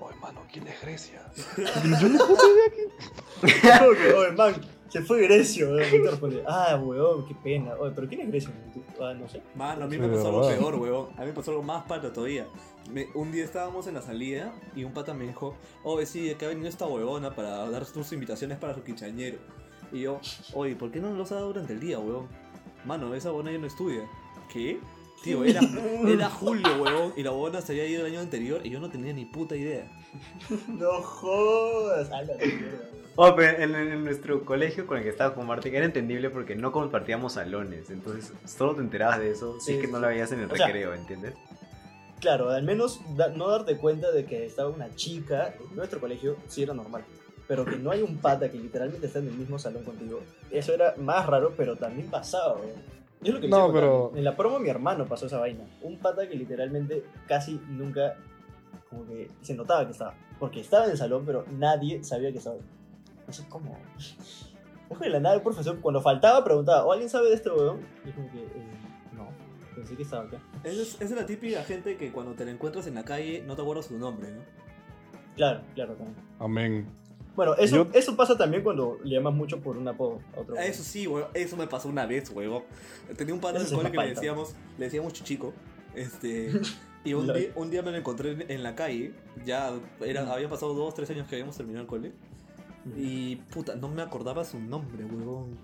oye, 0.00 0.16
mano, 0.20 0.40
¿quién 0.52 0.66
es 0.66 0.80
Grecia? 0.82 1.22
Y 1.84 2.02
yo 2.02 2.08
no 2.08 2.18
puta 2.26 2.42
idea 2.46 2.72
quién- 2.74 4.12
oye, 4.16 4.32
man, 4.32 4.54
se 4.88 5.02
fue 5.02 5.22
Grecio, 5.22 5.70
weón. 5.70 6.42
Ah, 6.48 6.80
weón, 6.82 7.26
qué 7.28 7.34
pena. 7.44 7.74
Oye, 7.78 7.92
pero 7.94 8.08
¿quién 8.08 8.34
es? 8.34 8.44
Tú, 8.46 8.82
Ah, 9.00 9.14
no 9.14 9.28
sé. 9.28 9.40
Mano, 9.54 9.84
a 9.84 9.86
mí 9.86 9.96
me 9.98 10.08
pasó 10.08 10.28
algo 10.28 10.40
verdad. 10.40 10.58
peor, 10.58 10.74
huevón. 10.76 11.08
A 11.16 11.20
mí 11.20 11.26
me 11.26 11.32
pasó 11.32 11.50
algo 11.52 11.62
más 11.62 11.84
pato 11.84 12.10
todavía. 12.10 12.46
Me- 12.92 13.06
un 13.14 13.30
día 13.30 13.44
estábamos 13.44 13.86
en 13.86 13.94
la 13.94 14.02
salida 14.02 14.52
y 14.74 14.82
un 14.82 14.92
pata 14.92 15.14
me 15.14 15.26
dijo, 15.28 15.54
oh, 15.84 16.04
sí, 16.04 16.28
acá 16.30 16.46
ha 16.46 16.48
venido 16.48 16.68
esta 16.68 16.86
huevona 16.86 17.34
para 17.36 17.70
dar 17.70 17.84
sus 17.84 18.10
invitaciones 18.12 18.58
para 18.58 18.74
su 18.74 18.82
quinceañero. 18.82 19.38
Y 19.92 20.02
yo, 20.02 20.20
oye, 20.54 20.76
¿por 20.76 20.90
qué 20.90 21.00
no 21.00 21.12
los 21.14 21.32
ha 21.32 21.36
dado 21.36 21.48
durante 21.48 21.72
el 21.72 21.80
día, 21.80 21.98
huevón? 21.98 22.26
Mano, 22.84 23.14
esa 23.14 23.30
huevona 23.30 23.52
ya 23.52 23.58
no 23.58 23.66
estudia. 23.66 24.02
¿Qué? 24.52 24.78
Tío, 25.22 25.44
era, 25.44 25.60
era 26.06 26.30
julio, 26.30 26.68
huevón, 26.82 27.12
y 27.16 27.22
la 27.22 27.30
huevona 27.32 27.60
se 27.60 27.72
había 27.72 27.86
ido 27.86 28.06
el 28.06 28.12
año 28.12 28.20
anterior 28.20 28.60
y 28.64 28.70
yo 28.70 28.80
no 28.80 28.88
tenía 28.90 29.12
ni 29.12 29.24
puta 29.24 29.56
idea. 29.56 29.90
No 30.68 31.02
jodas. 31.02 32.10
A 32.10 32.22
la 32.22 32.34
mierda. 32.36 32.80
Oh, 33.16 33.34
pero 33.34 33.58
en, 33.62 33.74
en 33.74 34.04
nuestro 34.04 34.44
colegio 34.44 34.86
con 34.86 34.98
el 34.98 35.02
que 35.02 35.08
estaba 35.10 35.34
con 35.34 35.44
Martín 35.46 35.74
era 35.74 35.84
entendible 35.84 36.30
porque 36.30 36.54
no 36.54 36.70
compartíamos 36.70 37.32
salones. 37.32 37.90
Entonces 37.90 38.32
solo 38.46 38.76
te 38.76 38.80
enterabas 38.80 39.18
de 39.18 39.32
eso 39.32 39.58
si 39.58 39.72
Sí, 39.72 39.72
es 39.74 39.80
que 39.84 39.88
no 39.88 39.98
la 39.98 40.08
veías 40.08 40.30
en 40.32 40.40
el 40.40 40.50
sea, 40.50 40.66
recreo, 40.66 40.94
¿entiendes? 40.94 41.34
Claro, 42.20 42.50
al 42.50 42.62
menos 42.62 43.00
da- 43.16 43.28
no 43.28 43.48
darte 43.48 43.76
cuenta 43.76 44.12
de 44.12 44.24
que 44.24 44.46
estaba 44.46 44.68
una 44.70 44.94
chica 44.94 45.52
en 45.68 45.74
nuestro 45.76 45.98
colegio, 46.00 46.36
sí 46.46 46.62
era 46.62 46.74
normal. 46.74 47.04
Pero 47.48 47.64
que 47.64 47.76
no 47.76 47.90
hay 47.90 48.02
un 48.02 48.18
pata 48.18 48.50
que 48.50 48.58
literalmente 48.58 49.06
está 49.06 49.18
en 49.20 49.28
el 49.28 49.34
mismo 49.34 49.58
salón 49.58 49.82
contigo, 49.82 50.20
eso 50.50 50.74
era 50.74 50.94
más 50.98 51.24
raro, 51.26 51.54
pero 51.56 51.76
también 51.76 52.08
pasaba, 52.10 52.54
weón. 52.56 52.98
Yo 53.22 53.32
lo 53.32 53.40
que 53.40 53.48
No, 53.48 53.72
pero- 53.72 54.12
En 54.14 54.22
la 54.22 54.36
promo 54.36 54.58
mi 54.60 54.68
hermano 54.68 55.06
pasó 55.06 55.26
esa 55.26 55.38
vaina. 55.38 55.64
Un 55.82 55.98
pata 55.98 56.28
que 56.28 56.36
literalmente 56.36 57.02
casi 57.26 57.60
nunca, 57.70 58.14
como 58.90 59.06
que 59.06 59.28
se 59.40 59.54
notaba 59.54 59.84
que 59.86 59.92
estaba. 59.92 60.14
Porque 60.38 60.60
estaba 60.60 60.84
en 60.84 60.92
el 60.92 60.96
salón, 60.98 61.24
pero 61.26 61.44
nadie 61.50 62.04
sabía 62.04 62.30
que 62.30 62.38
estaba. 62.38 62.56
No 63.26 63.32
sé 63.32 63.44
cómo. 63.48 63.76
Ojo 64.90 65.00
de 65.04 65.10
la 65.10 65.18
nada 65.20 65.34
el 65.34 65.42
profesor, 65.42 65.80
cuando 65.80 66.00
faltaba, 66.00 66.44
preguntaba, 66.44 66.84
¿o 66.84 66.92
alguien 66.92 67.10
sabe 67.10 67.28
de 67.30 67.34
este 67.34 67.50
weón? 67.50 67.80
Y 68.06 68.10
como 68.12 68.30
que, 68.30 68.38
eh, 68.38 68.72
no, 69.14 69.28
pensé 69.74 69.96
que 69.96 70.02
estaba 70.02 70.24
acá. 70.24 70.38
Esa 70.64 70.80
es, 70.82 70.94
esa 70.94 71.04
es 71.04 71.10
la 71.10 71.26
típica 71.26 71.62
gente 71.64 71.96
que 71.96 72.12
cuando 72.12 72.32
te 72.34 72.44
la 72.44 72.52
encuentras 72.52 72.86
en 72.86 72.94
la 72.94 73.04
calle 73.04 73.42
no 73.46 73.56
te 73.56 73.62
acuerdas 73.62 73.86
su 73.86 73.98
nombre, 73.98 74.30
¿no? 74.30 74.40
Claro, 75.36 75.60
claro, 75.74 75.94
también. 75.94 76.16
Amén. 76.38 76.86
Bueno, 77.38 77.54
eso, 77.54 77.84
Yo- 77.84 77.86
eso 77.94 78.16
pasa 78.16 78.36
también 78.36 78.64
cuando 78.64 78.98
le 79.04 79.14
llamas 79.14 79.32
mucho 79.32 79.60
por 79.60 79.76
un 79.76 79.86
apodo 79.86 80.18
a 80.36 80.40
otro. 80.40 80.56
Ah, 80.58 80.64
Eso 80.66 80.82
sí, 80.82 81.06
weón, 81.06 81.28
eso 81.34 81.56
me 81.56 81.68
pasó 81.68 81.88
una 81.88 82.04
vez, 82.04 82.28
weón. 82.30 82.64
Tenía 83.16 83.32
un 83.32 83.38
padre 83.40 83.58
en 83.60 83.62
Eso 83.66 83.74
el 83.76 83.80
sí 83.80 83.86
cole 83.86 83.90
que 83.96 84.04
le 84.08 84.14
decíamos, 84.14 84.54
le 84.76 84.84
decíamos 84.86 85.12
Chuchico. 85.12 85.52
Este, 85.94 86.50
y 87.04 87.14
un 87.14 87.32
día, 87.32 87.52
un 87.54 87.70
día 87.70 87.82
me 87.82 87.92
lo 87.92 87.96
encontré 87.96 88.32
en, 88.32 88.50
en 88.50 88.62
la 88.64 88.74
calle. 88.74 89.12
Ya 89.46 89.72
era, 90.00 90.24
Mm. 90.24 90.30
había 90.32 90.48
pasado 90.48 90.74
dos, 90.74 90.94
tres 90.94 91.08
años 91.10 91.28
que 91.28 91.36
habíamos 91.36 91.56
terminado 91.56 91.82
el 91.84 91.88
cole. 91.88 92.12
Y 92.96 93.36
puta, 93.36 93.76
no 93.76 93.86
me 93.88 94.02
acordaba 94.02 94.44
su 94.44 94.58
nombre, 94.58 95.04
weón. 95.04 95.56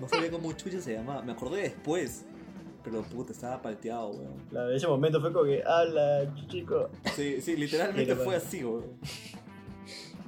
No 0.00 0.08
sabía 0.08 0.32
cómo 0.32 0.52
chucha 0.54 0.80
se 0.80 0.94
llamaba. 0.94 1.22
Me 1.22 1.30
acordé 1.30 1.62
después. 1.62 2.24
Pero 2.82 3.02
puta, 3.02 3.32
estaba 3.32 3.62
palteado, 3.62 4.08
weón. 4.10 4.34
Claro, 4.50 4.70
ese 4.72 4.88
momento 4.88 5.20
fue 5.20 5.32
como 5.32 5.44
que, 5.44 5.62
¡Hala, 5.62 6.34
chico! 6.48 6.88
Sí, 7.14 7.40
sí, 7.40 7.54
literalmente 7.56 8.16
fue 8.16 8.34
así, 8.34 8.64
weón. 8.64 8.98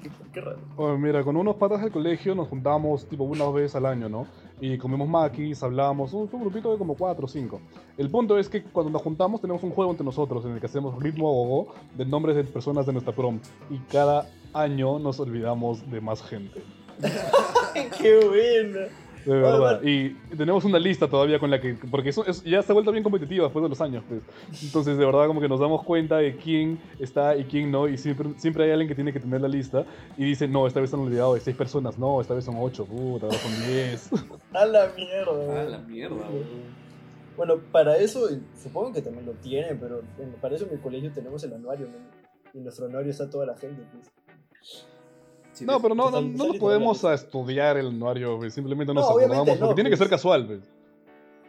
Qué, 0.03 0.11
qué 0.33 0.41
raro. 0.41 0.59
Bueno, 0.77 0.99
mira, 0.99 1.23
con 1.23 1.37
unos 1.37 1.57
patas 1.57 1.83
del 1.83 1.91
colegio 1.93 2.35
nos 2.35 2.49
juntamos 2.49 3.07
tipo 3.07 3.25
una 3.25 3.45
o 3.45 3.47
dos 3.47 3.55
veces 3.57 3.77
al 3.77 3.87
año, 3.87 4.09
¿no? 4.09 4.27
Y 4.61 4.79
comemos 4.79 5.09
maquis, 5.09 5.63
hablamos, 5.63 6.13
un, 6.13 6.29
un 6.33 6.41
grupito 6.41 6.73
de 6.73 6.79
como 6.79 6.95
cuatro 6.95 7.27
o 7.27 7.29
cinco. 7.29 7.61
El 7.97 8.11
punto 8.11 8.39
es 8.39 8.49
que 8.49 8.63
cuando 8.63 8.91
nos 8.91 9.03
juntamos 9.03 9.41
tenemos 9.41 9.63
un 9.63 9.71
juego 9.71 9.91
entre 9.91 10.05
nosotros 10.05 10.45
en 10.45 10.53
el 10.53 10.61
que 10.61 10.67
hacemos 10.67 11.01
ritmo 11.03 11.29
a 11.29 11.33
gogo 11.33 11.75
de 11.97 12.05
nombres 12.05 12.37
de 12.37 12.45
personas 12.45 12.87
de 12.87 12.93
nuestra 12.93 13.15
prom. 13.15 13.39
Y 13.71 13.79
cada 13.91 14.27
año 14.53 14.99
nos 14.99 15.21
olvidamos 15.21 15.91
de 15.91 16.01
más 16.01 16.23
gente. 16.23 16.63
¡Qué 17.99 18.25
buena! 18.25 18.89
De 19.25 19.33
verdad. 19.39 19.83
Y 19.83 20.11
tenemos 20.37 20.65
una 20.65 20.79
lista 20.79 21.09
todavía 21.09 21.39
con 21.39 21.51
la 21.51 21.61
que. 21.61 21.75
Porque 21.91 22.09
eso, 22.11 22.25
es- 22.27 22.43
ya 22.45 22.63
se 22.63 22.73
ha 22.73 22.75
vuelto 22.75 22.91
bien 22.93 23.03
competitiva 23.05 23.45
después 23.45 23.63
de 23.63 23.69
los 23.69 23.81
años. 23.81 24.03
Pues. 24.09 24.21
Entonces, 24.63 24.97
de 24.99 25.05
verdad, 25.05 25.27
como 25.27 25.41
que 25.41 25.49
nos 25.49 25.61
damos 25.61 25.83
cuenta 25.85 26.19
de 26.19 26.37
quién 26.37 26.79
está 26.99 27.37
y 27.37 27.45
quién 27.45 27.71
no. 27.71 27.89
Y 27.89 27.97
siempre, 27.99 28.31
siempre 28.37 28.65
hay 28.65 28.71
alguien 28.71 28.89
que 28.89 28.95
tiene 28.95 29.13
que 29.13 29.21
tener 29.21 29.41
la 29.41 29.49
lista. 29.49 29.85
Y 30.17 30.25
dice, 30.25 30.49
no, 30.49 30.67
esta 30.67 30.81
vez 30.81 30.93
han 30.95 31.01
olvidado 31.01 31.35
de 31.35 31.41
seis 31.41 31.57
personas. 31.57 31.99
No, 31.99 32.21
esta 32.21 32.35
vez 32.35 32.45
son 32.45 32.57
ocho. 32.59 32.85
Puta, 32.87 33.27
ahora 33.27 33.39
son 33.39 33.67
diez. 33.67 34.11
¡A 34.53 34.65
la 34.65 34.91
mierda! 34.97 35.33
Weón. 35.33 35.71
la 35.71 35.79
mierda, 35.79 36.17
weón. 36.17 36.81
Bueno, 37.37 37.57
para 37.73 37.97
eso, 37.97 38.29
supongo 38.63 38.93
que 38.93 39.01
también 39.03 39.25
lo 39.25 39.33
tiene, 39.33 39.75
pero 39.75 40.03
para 40.43 40.57
eso 40.57 40.67
en 40.67 40.73
mi 40.73 40.79
colegio 40.79 41.11
tenemos 41.13 41.43
el 41.45 41.55
anuario, 41.55 41.87
¿no? 41.87 41.97
Y 42.53 42.59
en 42.59 42.65
nuestro 42.65 42.87
anuario 42.87 43.11
está 43.11 43.31
toda 43.31 43.47
la 43.47 43.57
gente, 43.57 43.83
pues. 43.93 44.11
No, 45.67 45.75
¿ves? 45.75 45.83
pero 45.83 45.95
no, 45.95 46.11
no, 46.11 46.21
no 46.21 46.55
y 46.55 46.59
podemos 46.59 47.05
a 47.05 47.15
estudiar 47.15 47.77
el 47.77 47.89
anuario. 47.89 48.39
pues, 48.39 48.55
Simplemente 48.55 48.93
nos 48.95 49.05
No, 49.05 49.11
obviamente 49.15 49.37
acordamos. 49.37 49.61
no, 49.61 49.67
porque 49.67 49.75
tiene 49.83 49.91
que 49.91 49.97
pues. 49.97 50.09
ser 50.09 50.11
casual. 50.11 50.47
Pues. 50.47 50.61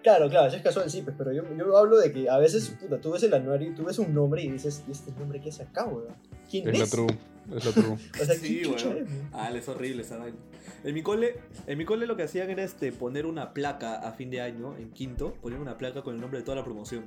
Claro, 0.03 0.29
claro, 0.29 0.49
si 0.49 0.55
es 0.57 0.63
casual, 0.63 0.89
sí, 0.89 1.03
pues, 1.03 1.15
pero 1.17 1.31
yo, 1.31 1.43
yo 1.55 1.77
hablo 1.77 1.97
de 1.97 2.11
que 2.11 2.27
a 2.29 2.37
veces, 2.39 2.75
puta, 2.81 2.99
tú 2.99 3.11
ves 3.11 3.21
el 3.23 3.33
anuario 3.35 3.69
y 3.71 3.75
tú 3.75 3.83
ves 3.85 3.99
un 3.99 4.13
nombre 4.13 4.41
y 4.41 4.49
dices, 4.49 4.83
¿y 4.87 4.91
este 4.91 5.11
nombre 5.11 5.39
qué 5.39 5.49
es 5.49 5.59
acá, 5.59 5.85
weón? 5.85 6.07
¿Quién 6.49 6.67
Es 6.69 6.73
es? 6.73 6.79
la 6.79 6.87
true. 6.87 7.17
Es 7.55 7.65
la 7.65 7.71
true. 7.71 7.97
O 8.21 8.25
sea, 8.25 8.35
Sí, 8.35 8.47
¿quién 8.61 8.63
chucha 8.63 8.87
weón. 8.89 8.97
es, 9.03 9.09
weón? 9.09 9.29
Ah, 9.33 9.51
es 9.53 9.69
horrible 9.69 10.01
esa 10.01 10.17
vaina. 10.17 10.37
En 10.83 10.93
mi 10.95 11.03
cole, 11.03 11.35
en 11.67 11.77
mi 11.77 11.85
cole 11.85 12.07
lo 12.07 12.15
que 12.15 12.23
hacían 12.23 12.49
era 12.49 12.63
este 12.63 12.91
poner 12.91 13.27
una 13.27 13.53
placa 13.53 13.95
a 13.97 14.11
fin 14.13 14.31
de 14.31 14.41
año, 14.41 14.75
en 14.77 14.89
quinto, 14.91 15.33
poner 15.41 15.59
una 15.59 15.77
placa 15.77 16.01
con 16.01 16.15
el 16.15 16.21
nombre 16.21 16.39
de 16.39 16.45
toda 16.45 16.57
la 16.57 16.63
promoción. 16.63 17.05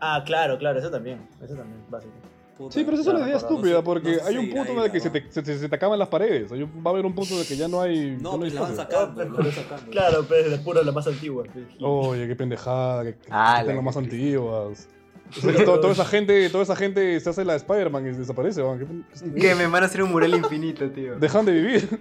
Ah, 0.00 0.22
claro, 0.24 0.58
claro, 0.58 0.78
eso 0.78 0.92
también, 0.92 1.26
eso 1.42 1.56
también, 1.56 1.82
básico. 1.90 2.12
Puta. 2.58 2.74
Sí, 2.74 2.82
pero 2.84 2.96
eso 2.98 3.08
es 3.10 3.16
una 3.16 3.24
idea 3.26 3.36
estúpida 3.36 3.82
porque 3.82 4.12
no 4.16 4.18
sé 4.18 4.24
hay 4.28 4.36
un 4.36 4.50
punto 4.50 4.72
en 4.72 4.78
el 4.80 4.90
que 4.90 4.98
se 5.00 5.10
te, 5.10 5.30
se, 5.30 5.42
te- 5.42 5.58
se 5.58 5.68
te 5.68 5.74
acaban 5.76 5.96
las 5.98 6.08
paredes. 6.08 6.50
Hay 6.50 6.62
un- 6.64 6.70
va 6.84 6.90
a 6.90 6.92
haber 6.94 7.06
un 7.06 7.14
punto 7.14 7.34
en 7.34 7.40
el 7.40 7.46
que 7.46 7.56
ya 7.56 7.68
no 7.68 7.80
hay. 7.80 8.16
No, 8.20 8.36
no 8.36 8.44
hay 8.44 8.50
pues 8.50 8.54
la 8.54 8.60
van 8.62 8.72
espacio. 8.72 8.96
sacando, 8.98 9.24
la 9.24 9.30
van 9.44 9.52
sacando. 9.52 9.90
Claro, 9.92 10.26
pero 10.28 10.48
es 10.54 10.60
pura 10.60 10.82
la 10.82 10.90
más 10.92 11.06
antigua. 11.06 11.44
Oye, 11.80 12.26
qué 12.26 12.34
pendejada, 12.34 13.04
que, 13.04 13.14
que 13.14 13.28
Ah, 13.30 13.62
las 13.64 13.82
más 13.82 13.96
antiguas. 13.96 14.88
O 15.30 15.40
sea, 15.40 15.64
toda, 15.64 15.92
esa 15.92 16.04
gente, 16.06 16.50
toda 16.50 16.64
esa 16.64 16.74
gente 16.74 17.20
se 17.20 17.30
hace 17.30 17.44
la 17.44 17.52
de 17.52 17.58
Spider-Man 17.58 18.06
y 18.06 18.16
desaparece, 18.16 18.60
weón. 18.62 18.78
¿Qué- 18.78 19.30
qué- 19.34 19.40
Que 19.40 19.54
me 19.54 19.66
van 19.68 19.82
a 19.84 19.86
hacer 19.86 20.02
un 20.02 20.10
mural 20.10 20.34
infinito, 20.34 20.90
tío. 20.90 21.16
Dejan 21.18 21.44
de 21.44 21.52
vivir, 21.52 22.00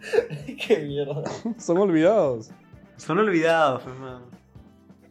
Qué 0.66 0.78
mierda. 0.86 1.22
son 1.58 1.78
olvidados. 1.78 2.50
Son 2.96 3.18
olvidados, 3.18 3.84
man. 4.00 4.22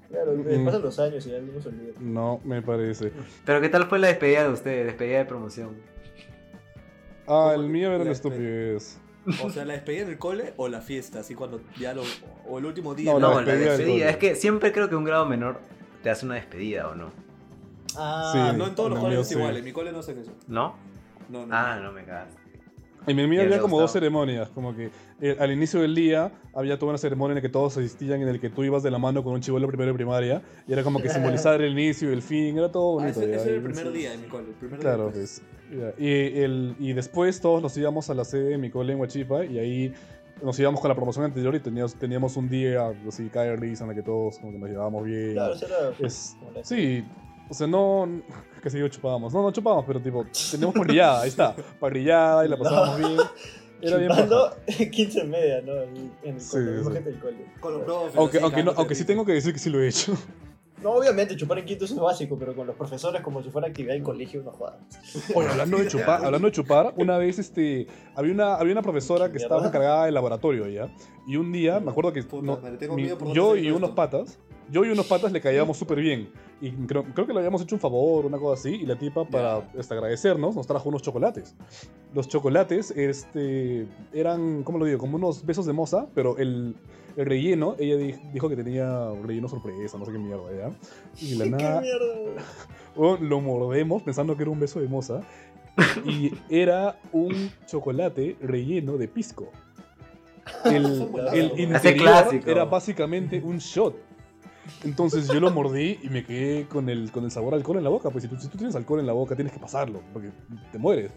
Claro, 0.09 0.31
Mm. 0.33 0.65
pasan 0.65 0.81
los 0.81 0.99
años 0.99 1.25
y 1.27 1.31
ya 1.31 1.37
algunos 1.37 1.63
se 1.63 1.69
olvidan. 1.69 1.93
No, 2.13 2.39
me 2.45 2.61
parece. 2.61 3.11
Pero 3.45 3.59
¿qué 3.61 3.69
tal 3.69 3.85
fue 3.87 3.99
la 3.99 4.07
despedida 4.07 4.43
de 4.43 4.49
ustedes? 4.49 4.85
Despedida 4.85 5.17
de 5.19 5.25
promoción. 5.25 5.75
Ah, 7.27 7.51
¿Cómo 7.51 7.63
el 7.63 7.69
mío 7.69 7.91
era 7.91 8.03
la 8.03 8.11
estupidez. 8.11 8.99
O 9.43 9.49
sea, 9.49 9.65
la 9.65 9.73
despedida 9.73 10.03
en 10.03 10.09
el 10.09 10.17
cole 10.17 10.53
o 10.55 10.69
la 10.69 10.79
fiesta, 10.79 11.19
así 11.19 11.35
cuando 11.35 11.59
ya 11.77 11.93
lo. 11.93 12.03
O 12.47 12.59
el 12.59 12.65
último 12.65 12.95
día. 12.95 13.11
No, 13.11 13.19
¿no? 13.19 13.27
la 13.29 13.41
No, 13.41 13.41
la 13.41 13.55
despedida. 13.55 14.09
Es 14.09 14.15
que 14.17 14.35
siempre 14.35 14.71
creo 14.71 14.87
que 14.87 14.95
un 14.95 15.03
grado 15.03 15.25
menor 15.25 15.59
te 16.03 16.09
hace 16.09 16.25
una 16.25 16.35
despedida, 16.35 16.87
¿o 16.87 16.95
no? 16.95 17.11
Ah, 17.97 18.29
Sí. 18.31 18.57
No 18.57 18.67
en 18.67 18.75
todos 18.75 18.91
los 18.91 18.99
coles 18.99 19.19
es 19.19 19.27
sí. 19.27 19.35
igual, 19.35 19.57
en 19.57 19.65
mi 19.65 19.73
cole 19.73 19.91
no 19.91 19.99
hacen 19.99 20.19
eso. 20.19 20.31
¿No? 20.47 20.75
No, 21.27 21.45
no. 21.45 21.53
Ah, 21.53 21.77
no 21.83 21.91
me 21.91 22.05
cagas. 22.05 22.29
En 23.07 23.15
Ya 23.31 23.41
había 23.43 23.59
como 23.59 23.79
dos 23.79 23.91
ceremonias, 23.93 24.49
como 24.49 24.75
que 24.75 24.89
eh, 25.21 25.37
al 25.39 25.51
inicio 25.51 25.81
del 25.81 25.95
día 25.95 26.31
había 26.53 26.77
toda 26.77 26.89
una 26.91 26.97
ceremonia 26.97 27.31
en 27.31 27.35
la 27.35 27.41
que 27.41 27.49
todos 27.49 27.77
asistían, 27.77 28.21
en 28.21 28.27
el 28.27 28.39
que 28.41 28.49
tú 28.49 28.63
ibas 28.65 28.83
de 28.83 28.91
la 28.91 28.97
mano 28.99 29.23
con 29.23 29.33
un 29.33 29.39
chivolo 29.41 29.65
primero 29.67 29.91
de 29.91 29.95
primaria, 29.95 30.41
y 30.67 30.73
era 30.73 30.83
como 30.83 31.01
que 31.01 31.09
simbolizar 31.09 31.61
el 31.61 31.71
inicio 31.71 32.09
y 32.09 32.13
el 32.13 32.21
fin, 32.21 32.57
era 32.57 32.69
todo 32.71 32.99
Ah, 32.99 33.03
bonito. 33.03 33.21
ese, 33.21 33.29
ya, 33.31 33.37
ese 33.37 33.47
era 33.47 33.55
el 33.57 33.63
primer 33.63 33.91
día 33.93 34.13
en 34.13 34.21
mi 34.21 34.27
cole. 34.27 34.49
El 34.49 34.55
primer 34.55 34.79
Claro, 34.79 35.03
día, 35.05 35.13
pues. 35.13 35.41
pues. 35.69 35.93
Y, 35.99 36.09
el, 36.41 36.75
y 36.79 36.93
después 36.93 37.39
todos 37.41 37.61
nos 37.61 37.75
íbamos 37.77 38.09
a 38.09 38.13
la 38.13 38.25
sede 38.25 38.49
de 38.49 38.57
mi 38.57 38.69
cole 38.69 38.91
en 38.93 38.99
Huachipa 38.99 39.45
y 39.45 39.57
ahí 39.57 39.93
nos 40.43 40.59
íbamos 40.59 40.79
con 40.81 40.89
la 40.89 40.95
promoción 40.95 41.25
anterior 41.25 41.55
y 41.55 41.59
teníamos, 41.59 41.95
teníamos 41.95 42.35
un 42.37 42.49
día 42.49 42.93
así, 43.07 43.29
cae 43.29 43.49
de 43.49 43.55
risa 43.55 43.85
en 43.85 43.89
la 43.89 43.95
que 43.95 44.03
todos 44.03 44.37
como 44.39 44.51
que 44.51 44.59
nos 44.59 44.69
llevábamos 44.69 45.03
bien. 45.05 45.33
Claro, 45.33 45.53
eso 45.55 45.65
era. 45.65 45.93
Es- 46.05 46.37
Sí, 46.63 47.03
o 47.49 47.53
sea, 47.53 47.67
no. 47.67 48.07
Que 48.61 48.69
sí, 48.69 48.79
chupábamos. 48.89 49.33
No, 49.33 49.41
no 49.41 49.51
chupábamos, 49.51 49.85
pero 49.85 49.99
tipo, 50.01 50.25
teníamos 50.51 50.75
parrillada, 50.75 51.21
ahí 51.21 51.29
está. 51.29 51.55
Parrillada 51.79 52.45
y 52.45 52.49
la 52.49 52.57
pasábamos 52.59 52.97
bien. 52.99 53.17
Era 53.79 53.97
bien 53.97 54.09
Chupando 54.09 54.49
paja. 54.65 54.85
15 54.91 55.19
en 55.21 55.29
media, 55.29 55.61
¿no? 55.61 55.73
En 55.83 56.11
el 56.35 56.41
Sí, 56.41 56.51
cole, 56.51 56.83
sí. 56.83 56.91
gente 56.93 57.11
del 57.11 57.19
cole. 57.19 57.45
Con 57.59 57.73
los 57.75 57.83
profes. 57.83 58.15
Aunque, 58.17 58.39
aunque, 58.39 58.63
no, 58.63 58.73
aunque 58.75 58.95
sí 58.95 59.05
tengo 59.05 59.23
que 59.25 59.33
decir 59.33 59.53
que 59.53 59.59
sí 59.59 59.69
lo 59.69 59.79
he 59.81 59.87
hecho. 59.87 60.13
No, 60.81 60.91
obviamente, 60.91 61.35
chupar 61.35 61.57
en 61.57 61.65
quinto 61.65 61.85
es 61.85 61.95
básico, 61.95 62.37
pero 62.37 62.55
con 62.55 62.67
los 62.67 62.75
profesores 62.75 63.21
como 63.23 63.41
si 63.41 63.49
fuera 63.49 63.67
actividad 63.67 63.95
en 63.95 64.03
colegio, 64.03 64.43
no 64.43 64.51
jodas. 64.51 64.75
Oye, 65.33 65.47
hablando 65.47 65.77
de 65.77 65.87
chupar, 65.87 66.23
hablando 66.23 66.47
de 66.47 66.51
chupar, 66.51 66.93
una 66.97 67.17
vez 67.17 67.39
este, 67.39 67.87
había, 68.15 68.31
una, 68.31 68.55
había 68.55 68.73
una 68.73 68.83
profesora 68.83 69.31
que 69.31 69.37
estaba 69.37 69.65
encargada 69.65 70.05
del 70.05 70.13
laboratorio 70.13 70.67
ya. 70.67 70.87
Y 71.27 71.35
un 71.35 71.51
día, 71.51 71.79
me 71.79 71.89
acuerdo 71.89 72.13
que 72.13 72.21
Puta 72.23 72.45
no, 72.45 72.59
mi- 72.95 73.01
miedo 73.03 73.17
por 73.17 73.27
dónde 73.27 73.33
yo 73.35 73.55
y 73.55 73.65
esto. 73.67 73.75
unos 73.77 73.91
patas, 73.91 74.37
yo 74.71 74.83
y 74.85 74.89
unos 74.89 75.05
patas 75.07 75.31
le 75.31 75.41
caíamos 75.41 75.77
súper 75.77 75.99
bien. 75.99 76.29
Y 76.59 76.71
creo, 76.71 77.03
creo 77.13 77.27
que 77.27 77.33
le 77.33 77.39
habíamos 77.39 77.61
hecho 77.61 77.75
un 77.75 77.81
favor, 77.81 78.25
una 78.25 78.37
cosa 78.37 78.59
así. 78.59 78.75
Y 78.75 78.85
la 78.85 78.97
tipa, 78.97 79.25
para 79.25 79.69
este, 79.77 79.93
agradecernos, 79.93 80.55
nos 80.55 80.65
trajo 80.65 80.89
unos 80.89 81.01
chocolates. 81.03 81.55
Los 82.13 82.27
chocolates 82.27 82.91
este, 82.91 83.85
eran, 84.13 84.63
¿cómo 84.63 84.79
lo 84.79 84.85
digo? 84.85 84.97
Como 84.97 85.17
unos 85.17 85.45
besos 85.45 85.65
de 85.67 85.73
moza, 85.73 86.07
pero 86.15 86.37
el, 86.37 86.75
el 87.15 87.25
relleno, 87.25 87.75
ella 87.77 87.95
di- 87.97 88.15
dijo 88.33 88.49
que 88.49 88.55
tenía 88.55 88.87
un 89.11 89.27
relleno 89.27 89.47
sorpresa, 89.47 89.97
no 89.99 90.05
sé 90.05 90.11
qué 90.11 90.17
mierda, 90.17 90.43
¿ya? 90.55 90.71
Y 91.21 91.35
la 91.35 91.43
¿Qué 91.45 91.49
nada, 91.51 91.81
mierda? 91.81 92.41
Oh, 92.99 93.15
lo 93.21 93.39
mordemos 93.41 94.01
pensando 94.01 94.35
que 94.35 94.41
era 94.41 94.49
un 94.51 94.59
beso 94.59 94.79
de 94.79 94.87
moza. 94.87 95.21
Y 96.05 96.31
era 96.49 96.99
un 97.11 97.51
chocolate 97.67 98.35
relleno 98.41 98.97
de 98.97 99.07
pisco. 99.07 99.51
El, 100.65 101.07
el 101.33 101.59
interior 101.59 102.29
era 102.47 102.65
básicamente 102.65 103.39
un 103.43 103.57
shot. 103.59 103.95
Entonces 104.83 105.27
yo 105.27 105.39
lo 105.39 105.51
mordí 105.51 105.99
y 106.01 106.09
me 106.09 106.23
quedé 106.25 106.67
con 106.67 106.89
el, 106.89 107.11
con 107.11 107.23
el 107.23 107.31
sabor 107.31 107.53
a 107.53 107.57
alcohol 107.57 107.77
en 107.77 107.83
la 107.83 107.89
boca. 107.89 108.09
Pues 108.09 108.23
si 108.23 108.29
tú, 108.29 108.37
si 108.39 108.47
tú 108.47 108.57
tienes 108.57 108.75
alcohol 108.75 108.99
en 108.99 109.07
la 109.07 109.13
boca, 109.13 109.35
tienes 109.35 109.53
que 109.53 109.59
pasarlo, 109.59 110.01
porque 110.13 110.31
te 110.71 110.77
mueres. 110.77 111.11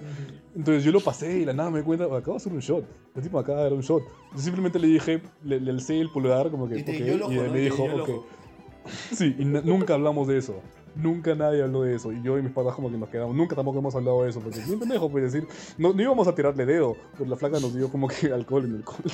Entonces 0.54 0.84
yo 0.84 0.92
lo 0.92 1.00
pasé 1.00 1.40
y 1.40 1.44
la 1.44 1.52
nada 1.52 1.70
me 1.70 1.78
di 1.80 1.84
cuenta, 1.84 2.04
acabo 2.04 2.32
de 2.32 2.36
hacer 2.36 2.52
un 2.52 2.60
shot. 2.60 2.84
El 3.14 3.22
tipo 3.22 3.38
acá 3.38 3.60
era 3.60 3.74
un 3.74 3.82
shot. 3.82 4.02
Yo 4.34 4.38
simplemente 4.38 4.78
le 4.78 4.88
dije, 4.88 5.22
le, 5.44 5.60
le 5.60 5.70
alcé 5.70 6.00
el 6.00 6.10
pulgar, 6.10 6.50
como 6.50 6.68
que, 6.68 6.78
Y 6.78 6.82
te 6.82 6.92
ok, 6.92 6.98
guiñó 6.98 7.12
el 7.12 7.22
ojo, 7.22 7.32
y 7.32 7.36
¿no? 7.36 7.52
me 7.52 7.58
dijo, 7.60 7.84
ok. 7.84 8.10
Sí, 9.12 9.36
y 9.38 9.44
nunca 9.44 9.94
hablamos 9.94 10.26
de 10.26 10.38
eso. 10.38 10.60
Nunca 10.96 11.34
nadie 11.34 11.62
habló 11.62 11.82
de 11.82 11.94
eso. 11.94 12.12
Y 12.12 12.22
yo 12.22 12.38
y 12.38 12.42
mis 12.42 12.50
patas 12.50 12.74
como 12.74 12.90
que 12.90 12.96
nos 12.96 13.08
quedamos. 13.08 13.36
Nunca 13.36 13.54
tampoco 13.54 13.78
hemos 13.78 13.94
hablado 13.94 14.24
de 14.24 14.30
eso. 14.30 14.40
Porque 14.40 14.58
bien 14.60 14.78
pendejo, 14.80 15.08
pues 15.10 15.32
decir. 15.32 15.46
No, 15.78 15.92
no 15.92 16.02
íbamos 16.02 16.26
a 16.26 16.34
tirarle 16.34 16.66
dedo. 16.66 16.96
Pero 17.16 17.30
la 17.30 17.36
flaca 17.36 17.60
nos 17.60 17.74
dio 17.74 17.88
como 17.90 18.08
que 18.08 18.26
alcohol 18.32 18.64
en 18.64 18.76
el 18.76 18.84
culo. 18.84 19.10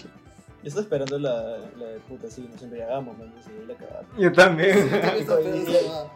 Yo 0.62 0.69
estaba 0.69 0.83
esperando 0.83 1.19
la, 1.19 1.59
la 1.79 1.87
de 1.87 2.01
puta, 2.09 2.29
sí, 2.29 2.49
nos 2.53 2.61
embriagamos, 2.62 3.16
man, 3.16 3.33
y 3.62 3.66
la 3.69 3.75
cagada. 3.75 4.03
Yo 4.19 4.33
también. 4.33 4.77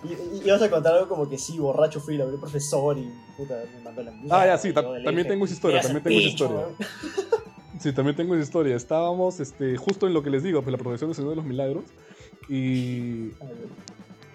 Y, 0.03 0.09
y, 0.09 0.13
y, 0.13 0.43
y 0.47 0.51
vas 0.51 0.63
a 0.63 0.69
contar 0.71 0.95
algo 0.95 1.09
como 1.09 1.29
que 1.29 1.39
sí, 1.39 1.59
borracho 1.59 2.01
fui, 2.01 2.17
la 2.17 2.25
vi 2.25 2.37
profesor 2.37 2.99
y 2.99 3.09
puta, 3.37 3.63
me 3.77 3.83
mandó 3.85 4.03
la 4.03 4.11
mierda. 4.11 4.41
Ah, 4.43 4.47
ya, 4.47 4.59
sí, 4.59 4.73
ta- 4.73 4.83
también 4.83 5.29
tengo 5.29 5.45
esa 5.45 5.55
historia, 5.55 5.81
"Mira 5.83 5.99
ese 5.99 6.01
también 6.01 6.05
tengo 6.05 6.19
esa 6.19 6.29
historia". 6.29 6.67
Sí, 7.79 7.93
también 7.93 8.17
tengo 8.17 8.35
esa 8.35 8.43
historia. 8.45 8.77
Estábamos 8.77 9.41
este, 9.41 9.77
justo 9.77 10.07
en 10.07 10.15
lo 10.15 10.23
que 10.23 10.31
les 10.31 10.43
digo, 10.43 10.61
pues 10.63 10.73
la 10.73 10.79
profesión 10.79 11.11
del 11.11 11.15
Señor 11.17 11.31
de 11.31 11.37
los 11.37 11.45
Milagros. 11.47 11.85
Y 12.49 13.31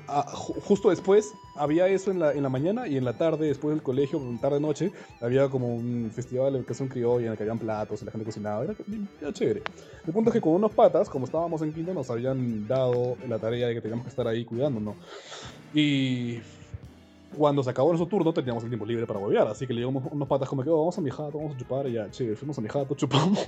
Ah, 0.08 0.26
ju- 0.32 0.54
justo 0.62 0.90
después 0.90 1.36
había 1.56 1.88
eso 1.88 2.12
en 2.12 2.20
la, 2.20 2.32
en 2.34 2.44
la 2.44 2.50
mañana 2.50 2.88
y 2.88 2.96
en 2.98 3.06
la 3.06 3.18
tarde, 3.18 3.48
después 3.48 3.74
del 3.74 3.82
colegio, 3.82 4.22
tarde 4.40 4.60
noche, 4.60 4.92
había 5.20 5.50
como 5.50 5.76
un 5.76 6.12
festival 6.14 6.54
de 6.54 6.60
educación 6.60 6.88
criolla 6.90 7.26
en 7.26 7.32
el 7.32 7.38
que 7.38 7.44
habían 7.44 7.58
platos 7.58 8.02
y 8.02 8.06
la 8.06 8.12
gente 8.12 8.26
cocinaba. 8.26 8.64
Era, 8.64 8.76
era 9.20 9.34
chévere. 9.34 9.64
El 10.06 10.14
punto 10.14 10.30
es 10.30 10.34
que 10.36 10.42
con 10.42 10.54
unos 10.54 10.74
patas, 10.74 11.10
como 11.10 11.26
estábamos 11.26 11.62
en 11.64 11.74
quinto, 11.74 11.94
nos 11.94 12.10
habían 12.10 12.68
dado 12.68 13.18
la 13.28 13.40
tarea 13.40 13.68
de 13.68 13.74
que 13.74 13.82
teníamos 13.82 14.06
que 14.06 14.10
estar 14.10 14.28
ahí 14.28 14.46
cuidándonos. 14.46 14.98
Y 15.74 16.40
cuando 17.36 17.64
se 17.64 17.70
acabó 17.70 17.90
nuestro 17.90 18.08
turno 18.08 18.34
teníamos 18.34 18.64
el 18.64 18.70
tiempo 18.70 18.86
libre 18.86 19.06
para 19.06 19.20
huevear, 19.20 19.48
así 19.48 19.66
que 19.68 19.74
le 19.74 19.82
llegamos 19.82 20.04
unos 20.12 20.28
patas 20.28 20.48
como 20.50 20.64
que 20.64 20.70
"Oh, 20.70 20.78
vamos 20.80 20.98
a 20.98 21.02
mi 21.02 21.10
jato, 21.10 21.38
vamos 21.38 21.56
a 21.56 21.58
chupar, 21.58 21.88
y 21.88 21.94
ya, 21.94 22.10
che, 22.10 22.36
fuimos 22.36 22.58
a 22.58 22.62
mi 22.62 22.68
jato, 22.70 22.96
chupamos, 22.96 23.48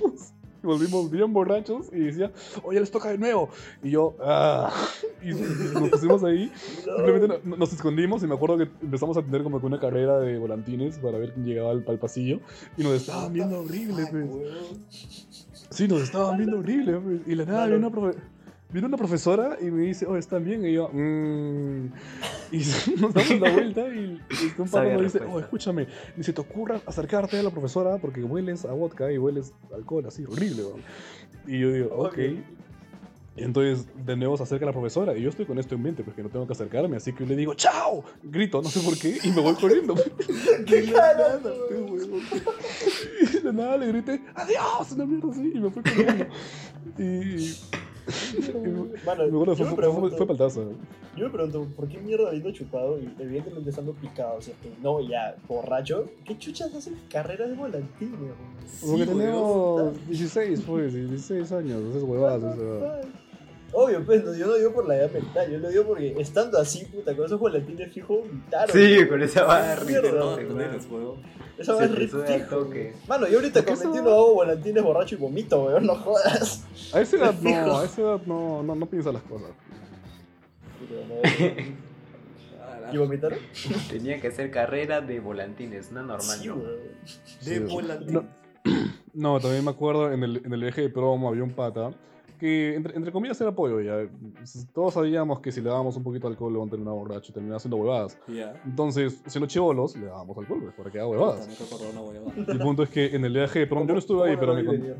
y 0.62 0.66
volvimos 0.66 1.10
bien 1.10 1.32
borrachos, 1.32 1.86
y 1.92 2.00
decía, 2.00 2.32
oye, 2.62 2.80
les 2.80 2.90
toca 2.90 3.10
de 3.10 3.18
nuevo, 3.18 3.48
y 3.82 3.90
yo, 3.90 4.16
ah, 4.20 4.70
y 5.22 5.28
nos 5.34 5.90
pusimos 5.90 6.24
ahí, 6.24 6.50
simplemente 6.96 7.40
no- 7.44 7.56
nos 7.56 7.72
escondimos, 7.72 8.22
y 8.22 8.26
me 8.26 8.34
acuerdo 8.34 8.58
que 8.58 8.68
empezamos 8.82 9.16
a 9.16 9.22
tener 9.22 9.42
como 9.42 9.60
que 9.60 9.66
una 9.66 9.78
carrera 9.80 10.18
de 10.20 10.38
volantines 10.38 10.98
para 10.98 11.18
ver 11.18 11.32
quién 11.32 11.46
llegaba 11.46 11.70
al, 11.70 11.84
al 11.86 11.98
pasillo, 11.98 12.40
y 12.76 12.82
nos 12.82 12.94
estaban 12.94 13.32
viendo 13.32 13.60
horrible, 13.60 14.06
pues. 14.10 14.26
Sí, 15.70 15.86
nos 15.86 16.02
estaban 16.02 16.36
viendo 16.38 16.58
horrible, 16.58 16.98
pues, 16.98 17.20
y 17.26 17.34
la 17.34 17.44
nada, 17.44 17.66
viene 17.66 17.86
una, 17.86 17.90
profe- 17.94 18.16
viene 18.70 18.86
una 18.86 18.96
profesora 18.96 19.56
y 19.60 19.64
me 19.64 19.82
dice, 19.82 20.06
oh, 20.06 20.16
¿están 20.16 20.44
bien? 20.44 20.64
Y 20.64 20.74
yo, 20.74 20.90
mmm. 20.92 21.86
Y 22.52 22.58
nos 23.00 23.14
damos 23.14 23.40
la 23.40 23.50
vuelta 23.50 23.88
y, 23.88 24.20
y 24.30 24.60
un 24.60 24.68
pata 24.68 24.92
nos 24.92 25.02
dice, 25.02 25.20
oh, 25.24 25.40
escúchame, 25.40 25.86
ni 26.16 26.24
se 26.24 26.32
te 26.32 26.40
ocurra 26.40 26.80
acercarte 26.86 27.38
a 27.38 27.42
la 27.42 27.50
profesora 27.50 27.98
porque 27.98 28.22
hueles 28.22 28.64
a 28.64 28.72
vodka 28.72 29.10
y 29.12 29.18
hueles 29.18 29.52
a 29.72 29.76
alcohol 29.76 30.04
así, 30.06 30.24
horrible, 30.24 30.64
weón". 30.64 30.82
Y 31.46 31.60
yo 31.60 31.72
digo, 31.72 31.94
ok. 31.96 32.14
Obvio. 32.14 32.58
Y 33.38 33.44
entonces 33.44 33.86
de 34.04 34.16
nuevo 34.16 34.36
se 34.36 34.42
acerca 34.42 34.66
la 34.66 34.72
profesora 34.72 35.16
y 35.16 35.22
yo 35.22 35.28
estoy 35.30 35.46
con 35.46 35.60
esto 35.60 35.76
en 35.76 35.82
mente 35.82 36.02
porque 36.02 36.24
no 36.24 36.28
tengo 36.28 36.44
que 36.44 36.54
acercarme, 36.54 36.96
así 36.96 37.12
que 37.12 37.20
yo 37.20 37.28
le 37.28 37.36
digo, 37.36 37.54
¡Chao! 37.54 38.02
Grito, 38.24 38.60
no 38.60 38.68
sé 38.68 38.80
por 38.80 38.98
qué, 38.98 39.16
y 39.22 39.30
me 39.30 39.40
voy 39.40 39.54
corriendo. 39.54 39.94
¡Qué 40.66 40.78
Y 40.82 40.86
de 40.86 40.92
nada. 40.92 41.40
Y 43.20 43.38
de 43.44 43.52
nada 43.52 43.76
le 43.76 43.86
grité, 43.86 44.20
¡Adiós! 44.34 44.90
Una 44.92 45.06
mierda 45.06 45.30
así, 45.30 45.52
y 45.54 45.60
me 45.60 45.70
fui 45.70 45.82
corriendo. 45.84 46.26
Y. 46.98 47.54
Mano, 49.04 49.28
yo 49.28 49.56
fue, 49.56 49.76
pregunto, 49.76 50.16
fue 50.16 50.26
paltaza. 50.26 50.60
yo 51.16 51.24
me 51.26 51.30
pregunto, 51.30 51.66
¿por 51.76 51.88
qué 51.88 51.98
mierda 51.98 52.28
habiendo 52.28 52.50
chupado 52.52 52.98
y 52.98 53.10
evidentemente 53.18 53.70
estando 53.70 53.92
picado, 53.92 54.38
que 54.38 54.70
no, 54.82 55.00
ya, 55.00 55.36
borracho? 55.46 56.06
¿Qué 56.24 56.38
chuchas 56.38 56.74
hacen 56.74 56.96
carreras 57.10 57.50
de 57.50 57.54
volantines? 57.56 58.20
weón? 58.20 58.34
Porque 58.80 59.04
Sí, 59.04 59.10
tenemos 59.10 60.06
16, 60.08 60.62
pues, 60.66 60.94
16 60.94 61.52
años, 61.52 61.82
esas 61.90 62.02
huevadas. 62.02 62.56
Obvio, 63.72 64.02
pues, 64.04 64.24
no, 64.24 64.34
yo 64.34 64.46
no 64.46 64.54
digo 64.54 64.72
por 64.72 64.88
la 64.88 64.96
edad 64.96 65.10
mental, 65.12 65.50
yo 65.52 65.58
lo 65.58 65.68
digo 65.68 65.84
porque 65.84 66.14
estando 66.18 66.58
así, 66.58 66.86
puta, 66.86 67.14
con 67.14 67.26
esos 67.26 67.38
volantines 67.38 67.92
fijo, 67.92 68.18
vomitaron. 68.18 68.70
Sí, 68.74 69.06
con 69.06 69.22
esa 69.22 69.44
barra. 69.44 69.82
Esa 71.58 71.74
va 71.74 71.84
es. 71.84 71.92
Mano, 73.08 73.26
yo 73.28 73.38
ahorita 73.38 73.64
con 73.64 73.74
¿Por 73.74 73.82
qué 73.82 73.88
21 73.88 74.00
eso? 74.00 74.14
hago 74.14 74.34
volantines 74.34 74.82
borracho 74.82 75.14
y 75.16 75.18
vomito, 75.18 75.64
weón, 75.64 75.86
no 75.86 75.96
jodas. 75.96 76.64
A 76.94 77.00
esa 77.00 77.16
edad 77.16 77.34
Fijo. 77.42 77.66
no, 77.66 77.78
a 77.78 77.84
esa 77.84 78.00
edad 78.00 78.20
no, 78.26 78.62
no, 78.62 78.74
no 78.74 78.86
piensa 78.86 79.12
las 79.12 79.22
cosas. 79.22 79.50
¿Y 82.92 82.96
vomitaron? 82.96 83.38
Tenía 83.90 84.18
que 84.20 84.28
hacer 84.28 84.50
carrera 84.50 85.00
de 85.02 85.20
volantines, 85.20 85.92
no 85.92 86.02
normal. 86.02 86.38
Sí, 86.40 86.48
¿no? 86.48 86.56
De 86.56 86.94
Sí. 87.40 87.58
volantín. 87.58 88.14
No, 88.14 88.24
no, 89.12 89.40
también 89.40 89.64
me 89.64 89.70
acuerdo 89.72 90.10
en 90.12 90.22
el, 90.22 90.38
en 90.44 90.52
el 90.54 90.60
viaje 90.60 90.80
de 90.82 90.88
promo 90.88 91.28
había 91.28 91.42
un 91.44 91.52
pata 91.52 91.90
que, 92.38 92.74
entre, 92.76 92.96
entre 92.96 93.12
comillas, 93.12 93.40
era 93.40 93.52
pollo 93.54 93.80
ya. 93.80 94.08
Todos 94.72 94.94
sabíamos 94.94 95.40
que 95.40 95.52
si 95.52 95.60
le 95.60 95.68
dábamos 95.68 95.96
un 95.96 96.02
poquito 96.04 96.28
de 96.28 96.32
alcohol, 96.34 96.52
luego 96.52 96.68
terminaba 96.68 96.96
borracho 96.96 97.30
y 97.30 97.34
terminaba 97.34 97.56
haciendo 97.58 97.76
huevadas. 97.76 98.16
Ya. 98.28 98.54
Entonces, 98.64 99.22
siendo 99.26 99.46
chivolos, 99.46 99.96
le 99.96 100.06
dábamos 100.06 100.38
alcohol 100.38 100.60
pues, 100.62 100.74
para 100.74 100.90
que 100.90 100.98
haga 100.98 101.08
huevadas. 101.08 101.48
huevada. 101.70 102.52
El 102.52 102.58
punto 102.60 102.82
es 102.84 102.88
que 102.90 103.14
en 103.14 103.24
el 103.24 103.32
viaje 103.32 103.58
de 103.60 103.66
prom, 103.66 103.86
yo 103.86 103.92
no 103.94 103.98
estuve 103.98 104.28
ahí, 104.30 104.36
¿Cómo 104.36 104.40
pero 104.40 104.54
me, 104.54 104.64
con- 104.64 104.94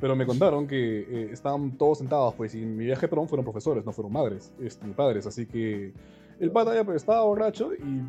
pero 0.00 0.16
me 0.16 0.26
contaron 0.26 0.66
que 0.66 1.00
eh, 1.00 1.28
estaban 1.32 1.76
todos 1.76 1.98
sentados, 1.98 2.34
pues, 2.34 2.54
y 2.54 2.62
en 2.62 2.76
mi 2.76 2.84
viaje 2.84 3.02
de 3.02 3.08
prom 3.08 3.26
fueron 3.28 3.44
profesores, 3.44 3.84
no 3.84 3.92
fueron 3.92 4.12
madres, 4.12 4.52
este, 4.60 4.86
ni 4.86 4.92
padres, 4.94 5.26
así 5.26 5.44
que 5.46 5.92
el 6.38 6.52
pata 6.52 6.72
ya 6.72 6.84
pues, 6.84 6.98
estaba 6.98 7.22
borracho 7.24 7.74
y 7.74 8.04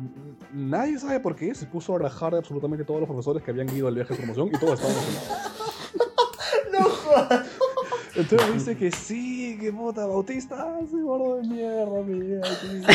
nadie 0.54 1.00
sabe 1.00 1.18
por 1.18 1.34
qué 1.34 1.52
se 1.52 1.66
puso 1.66 1.96
a 1.96 1.98
rajar 1.98 2.32
de 2.32 2.38
absolutamente 2.38 2.84
todos 2.84 3.00
los 3.00 3.08
profesores 3.08 3.42
que 3.42 3.50
habían 3.50 3.68
ido 3.76 3.88
al 3.88 3.94
viaje 3.96 4.14
de 4.14 4.18
promoción 4.18 4.46
y 4.48 4.52
todos 4.52 4.80
estaban 4.80 4.96
emocionados. 5.02 5.50
No 6.72 6.84
jodas. 6.88 7.46
Entonces 8.20 8.52
dice 8.54 8.76
que 8.76 8.90
sí, 8.90 9.56
que 9.60 9.72
puta, 9.72 10.06
Bautista, 10.06 10.78
ese 10.80 11.00
gordo 11.00 11.36
de 11.36 11.48
mierda, 11.48 12.02
mía. 12.02 12.40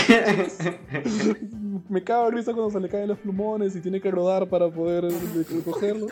que- 0.07 1.47
Me 1.89 2.03
cago 2.03 2.29
en 2.29 2.35
risa 2.35 2.53
cuando 2.53 2.71
se 2.71 2.79
le 2.79 2.89
caen 2.89 3.07
los 3.09 3.17
plumones 3.19 3.75
y 3.75 3.81
tiene 3.81 3.99
que 4.01 4.09
rodar 4.11 4.47
para 4.49 4.69
poder 4.69 5.05
eh, 5.05 5.45
recogerlos. 5.51 6.11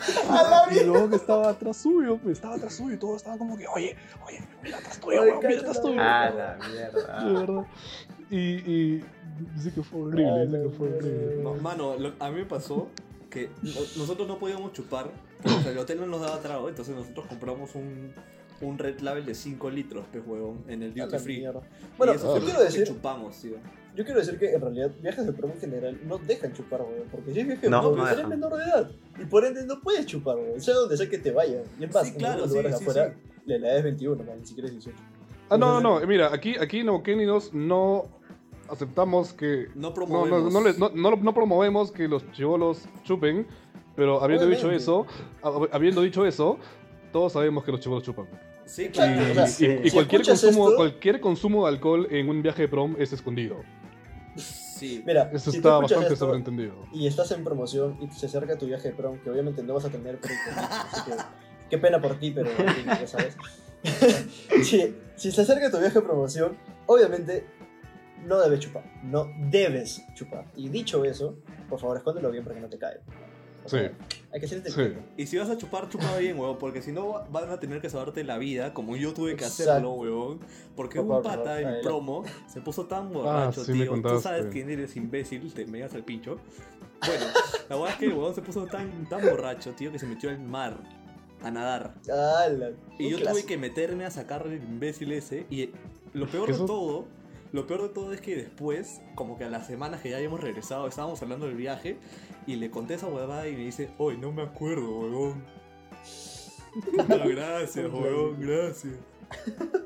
Y 0.70 0.84
luego 0.84 1.10
que 1.10 1.16
estaba 1.16 1.48
atrás 1.50 1.76
suyo, 1.78 2.18
pues 2.22 2.38
estaba 2.38 2.54
atrás 2.56 2.74
suyo 2.74 2.94
y 2.94 2.98
todos 2.98 3.16
estaban 3.16 3.38
como 3.38 3.56
que, 3.56 3.66
oye, 3.68 3.96
oye, 4.26 4.42
mira 4.62 4.78
atrás 4.78 5.00
tuyo, 5.00 5.22
weón, 5.22 5.38
mira 5.46 5.60
atrás 5.60 5.80
tuyo. 5.82 5.96
Ah, 6.00 6.30
la 6.30 6.54
De 6.56 6.72
mierda. 6.74 7.24
verdad. 7.40 7.66
Y, 8.30 8.38
y 8.38 9.04
dice 9.56 9.72
que 9.74 9.82
fue 9.82 10.00
horrible, 10.02 10.46
dice 10.46 10.62
que 10.62 10.68
fue 10.76 10.88
horrible. 10.88 11.42
No, 11.42 11.54
mano, 11.54 11.96
lo- 11.98 12.12
a 12.20 12.30
mí 12.30 12.36
me 12.38 12.44
pasó 12.46 12.88
que 13.30 13.48
no- 13.62 13.80
nosotros 13.96 14.28
no 14.28 14.38
podíamos 14.38 14.72
chupar 14.72 15.10
porque 15.42 15.58
o 15.58 15.62
sea, 15.62 15.72
el 15.72 15.78
hotel 15.78 16.00
no 16.00 16.06
nos 16.06 16.20
daba 16.22 16.38
trago, 16.40 16.68
entonces 16.68 16.94
nosotros 16.94 17.26
compramos 17.26 17.74
un, 17.74 18.12
un 18.60 18.78
Red 18.78 19.00
Label 19.00 19.24
de 19.26 19.34
5 19.34 19.70
litros, 19.70 20.04
pues 20.12 20.24
huevón, 20.26 20.64
en 20.68 20.82
el 20.82 20.94
duty 20.94 21.18
free. 21.18 21.38
mierda. 21.38 21.60
Bueno, 21.98 22.12
y 22.12 22.16
eso 22.16 22.36
yo 22.38 22.44
quiero 22.44 22.58
lo 22.60 22.66
que 22.66 22.72
decir, 22.72 22.86
chupamos, 22.86 23.36
tío. 23.40 23.56
yo 23.96 24.04
quiero 24.04 24.20
decir 24.20 24.38
que 24.38 24.52
en 24.54 24.60
realidad 24.60 24.90
viajes 25.02 25.26
de 25.26 25.32
promo 25.32 25.54
en 25.54 25.60
general 25.60 25.98
no 26.06 26.18
dejan 26.18 26.52
chupar, 26.52 26.82
weón. 26.82 27.08
Porque 27.10 27.32
si 27.32 27.40
es 27.40 27.46
viaje 27.46 27.62
de 27.62 27.70
No, 27.70 27.80
promo, 27.82 27.96
no 27.96 28.08
eres 28.08 28.26
menor 28.28 28.56
de 28.56 28.62
edad. 28.64 28.90
Y 29.20 29.24
por 29.26 29.44
ende 29.44 29.64
no 29.66 29.80
puedes 29.80 30.06
chupar, 30.06 30.36
weón. 30.36 30.60
Sea 30.60 30.74
donde 30.74 30.96
sea 30.96 31.08
que 31.10 31.18
te 31.18 31.30
vayas. 31.32 31.66
Y 31.78 31.84
es 31.84 31.92
más, 31.94 32.04
Sí, 32.06 32.12
en 32.12 32.18
claro, 32.18 32.44
sí, 32.44 32.48
lugares 32.50 32.78
sí, 32.78 32.82
afuera, 32.84 33.14
sí. 33.14 33.30
la 33.46 33.56
edad 33.56 33.76
es 33.78 33.84
21, 33.84 34.24
man, 34.24 34.38
ni 34.40 34.46
siquiera 34.46 34.68
es 34.68 34.72
18. 34.74 34.98
Ah, 35.50 35.58
no, 35.58 35.80
no, 35.80 36.00
no, 36.00 36.06
mira, 36.06 36.32
aquí, 36.32 36.56
aquí 36.58 36.78
en 36.80 36.86
Neuquénidos 36.86 37.52
no 37.52 38.06
aceptamos 38.70 39.32
que 39.34 39.68
No 39.74 39.92
promovemos. 39.92 40.52
no, 40.52 40.60
no, 40.60 40.72
no, 40.72 40.90
no- 41.10 41.16
no 41.16 41.34
promovemos 41.34 41.92
que 41.92 42.08
los 42.08 42.30
chivolos 42.32 42.82
chupen, 43.02 43.46
pero 43.94 44.22
habiendo 44.22 44.46
dicho 44.46 44.60
Obviamente. 44.68 44.82
eso, 44.82 45.06
hab- 45.42 45.68
habiendo 45.70 46.00
dicho 46.00 46.24
eso, 46.26 46.58
todos 47.14 47.32
sabemos 47.32 47.62
que 47.64 47.70
los 47.70 47.80
chivolos 47.80 48.02
chupan. 48.02 48.26
Sí, 48.66 48.86
Y, 48.86 48.88
claro. 48.88 49.30
o 49.30 49.34
sea, 49.34 49.44
y- 49.44 49.48
sí. 49.48 49.66
y 49.84 49.88
si 49.90 49.94
cualquier, 49.94 50.24
consumo, 50.26 50.64
esto- 50.68 50.76
cualquier 50.76 51.20
consumo 51.20 51.64
de 51.66 51.72
alcohol 51.72 52.08
en 52.10 52.28
un 52.28 52.42
viaje 52.42 52.62
de 52.62 52.68
prom 52.68 52.96
es 52.98 53.12
escondido. 53.12 53.62
Sí. 54.36 55.00
Mira, 55.06 55.30
Eso 55.32 55.52
si 55.52 55.58
está 55.58 55.78
bastante 55.78 56.06
esto 56.12 56.16
sobreentendido. 56.26 56.74
y 56.92 57.06
estás 57.06 57.30
en 57.30 57.44
promoción 57.44 57.96
y 58.02 58.10
se 58.12 58.26
acerca 58.26 58.58
tu 58.58 58.66
viaje 58.66 58.88
de 58.88 58.94
prom, 58.94 59.18
que 59.20 59.30
obviamente 59.30 59.62
no 59.62 59.74
vas 59.74 59.84
a 59.84 59.90
tener 59.90 60.18
pero 60.20 60.34
así 60.56 61.10
que 61.10 61.16
qué 61.70 61.78
pena 61.78 62.00
por 62.00 62.18
ti, 62.18 62.32
pero 62.32 62.50
ya 62.84 63.06
sabes. 63.06 63.36
si, 64.64 64.94
si 65.14 65.30
se 65.30 65.40
acerca 65.40 65.70
tu 65.70 65.78
viaje 65.78 65.94
de 66.00 66.04
promoción, 66.04 66.56
obviamente 66.86 67.46
no 68.26 68.40
debes 68.40 68.58
chupar, 68.58 68.82
no 69.04 69.28
debes 69.50 70.02
chupar. 70.14 70.46
Y 70.56 70.68
dicho 70.68 71.04
eso, 71.04 71.36
por 71.68 71.78
favor, 71.78 71.96
escóndelo 71.96 72.30
bien 72.32 72.42
para 72.42 72.56
que 72.56 72.60
no 72.62 72.68
te. 72.68 72.76
O 73.64 73.68
Sí. 73.68 73.78
Hay 74.34 74.40
que 74.40 74.48
ser 74.48 74.68
Sí. 74.68 74.94
Y 75.16 75.26
si 75.26 75.38
vas 75.38 75.48
a 75.48 75.56
chupar, 75.56 75.88
chupa 75.88 76.04
bien, 76.18 76.36
huevón, 76.38 76.58
porque 76.58 76.82
si 76.82 76.90
no 76.90 77.08
va- 77.08 77.26
van 77.30 77.48
a 77.50 77.60
tener 77.60 77.80
que 77.80 77.88
saberte 77.88 78.24
la 78.24 78.36
vida, 78.36 78.74
como 78.74 78.96
yo 78.96 79.14
tuve 79.14 79.36
que 79.36 79.44
Exacto. 79.44 79.70
hacerlo, 79.70 79.92
huevón. 79.92 80.40
Porque 80.74 81.00
Por 81.00 81.16
un 81.18 81.22
pata 81.22 81.60
en 81.60 81.80
promo 81.82 82.24
se 82.48 82.60
puso 82.60 82.86
tan 82.86 83.12
borracho, 83.12 83.60
Ah, 83.62 83.64
sí 83.64 83.72
tío. 83.72 84.02
Tú 84.02 84.20
sabes 84.20 84.46
quién 84.50 84.68
eres 84.70 84.96
imbécil, 84.96 85.52
te 85.54 85.64
me 85.66 85.84
al 85.84 86.02
pincho. 86.02 86.38
Bueno, 87.06 87.24
la 87.68 87.76
verdad 87.76 87.90
es 87.92 87.96
que 87.98 88.04
el 88.06 88.12
huevón 88.12 88.34
se 88.34 88.42
puso 88.42 88.66
tan, 88.66 89.08
tan 89.08 89.22
borracho, 89.22 89.72
tío, 89.72 89.92
que 89.92 89.98
se 90.00 90.06
metió 90.06 90.30
al 90.30 90.40
mar 90.40 90.78
a 91.42 91.50
nadar. 91.50 91.94
¡Hala! 92.10 92.70
Y 92.98 93.10
yo 93.10 93.18
tuve 93.18 93.44
que 93.44 93.56
meterme 93.56 94.04
a 94.04 94.10
sacarle 94.10 94.56
el 94.56 94.62
imbécil 94.64 95.12
ese. 95.12 95.46
Y 95.50 95.70
lo 96.12 96.26
peor 96.26 96.50
de 96.50 96.66
todo, 96.66 97.04
lo 97.54 97.68
peor 97.68 97.82
de 97.82 97.88
todo 97.90 98.12
es 98.12 98.20
que 98.20 98.34
después, 98.34 99.00
como 99.14 99.38
que 99.38 99.44
a 99.44 99.48
las 99.48 99.68
semanas 99.68 100.00
que 100.00 100.10
ya 100.10 100.16
habíamos 100.16 100.40
regresado, 100.40 100.88
estábamos 100.88 101.22
hablando 101.22 101.46
del 101.46 101.54
viaje. 101.54 101.98
Y 102.48 102.56
le 102.56 102.68
conté 102.68 102.94
esa 102.94 103.06
huevada 103.06 103.46
y 103.46 103.52
me 103.52 103.60
dice, 103.60 103.92
hoy 103.96 104.18
no 104.18 104.32
me 104.32 104.42
acuerdo, 104.42 104.98
huevón. 104.98 105.44
Puta, 106.96 107.16
gracias, 107.24 107.76
huevón, 107.92 108.40
gracias. 108.40 108.94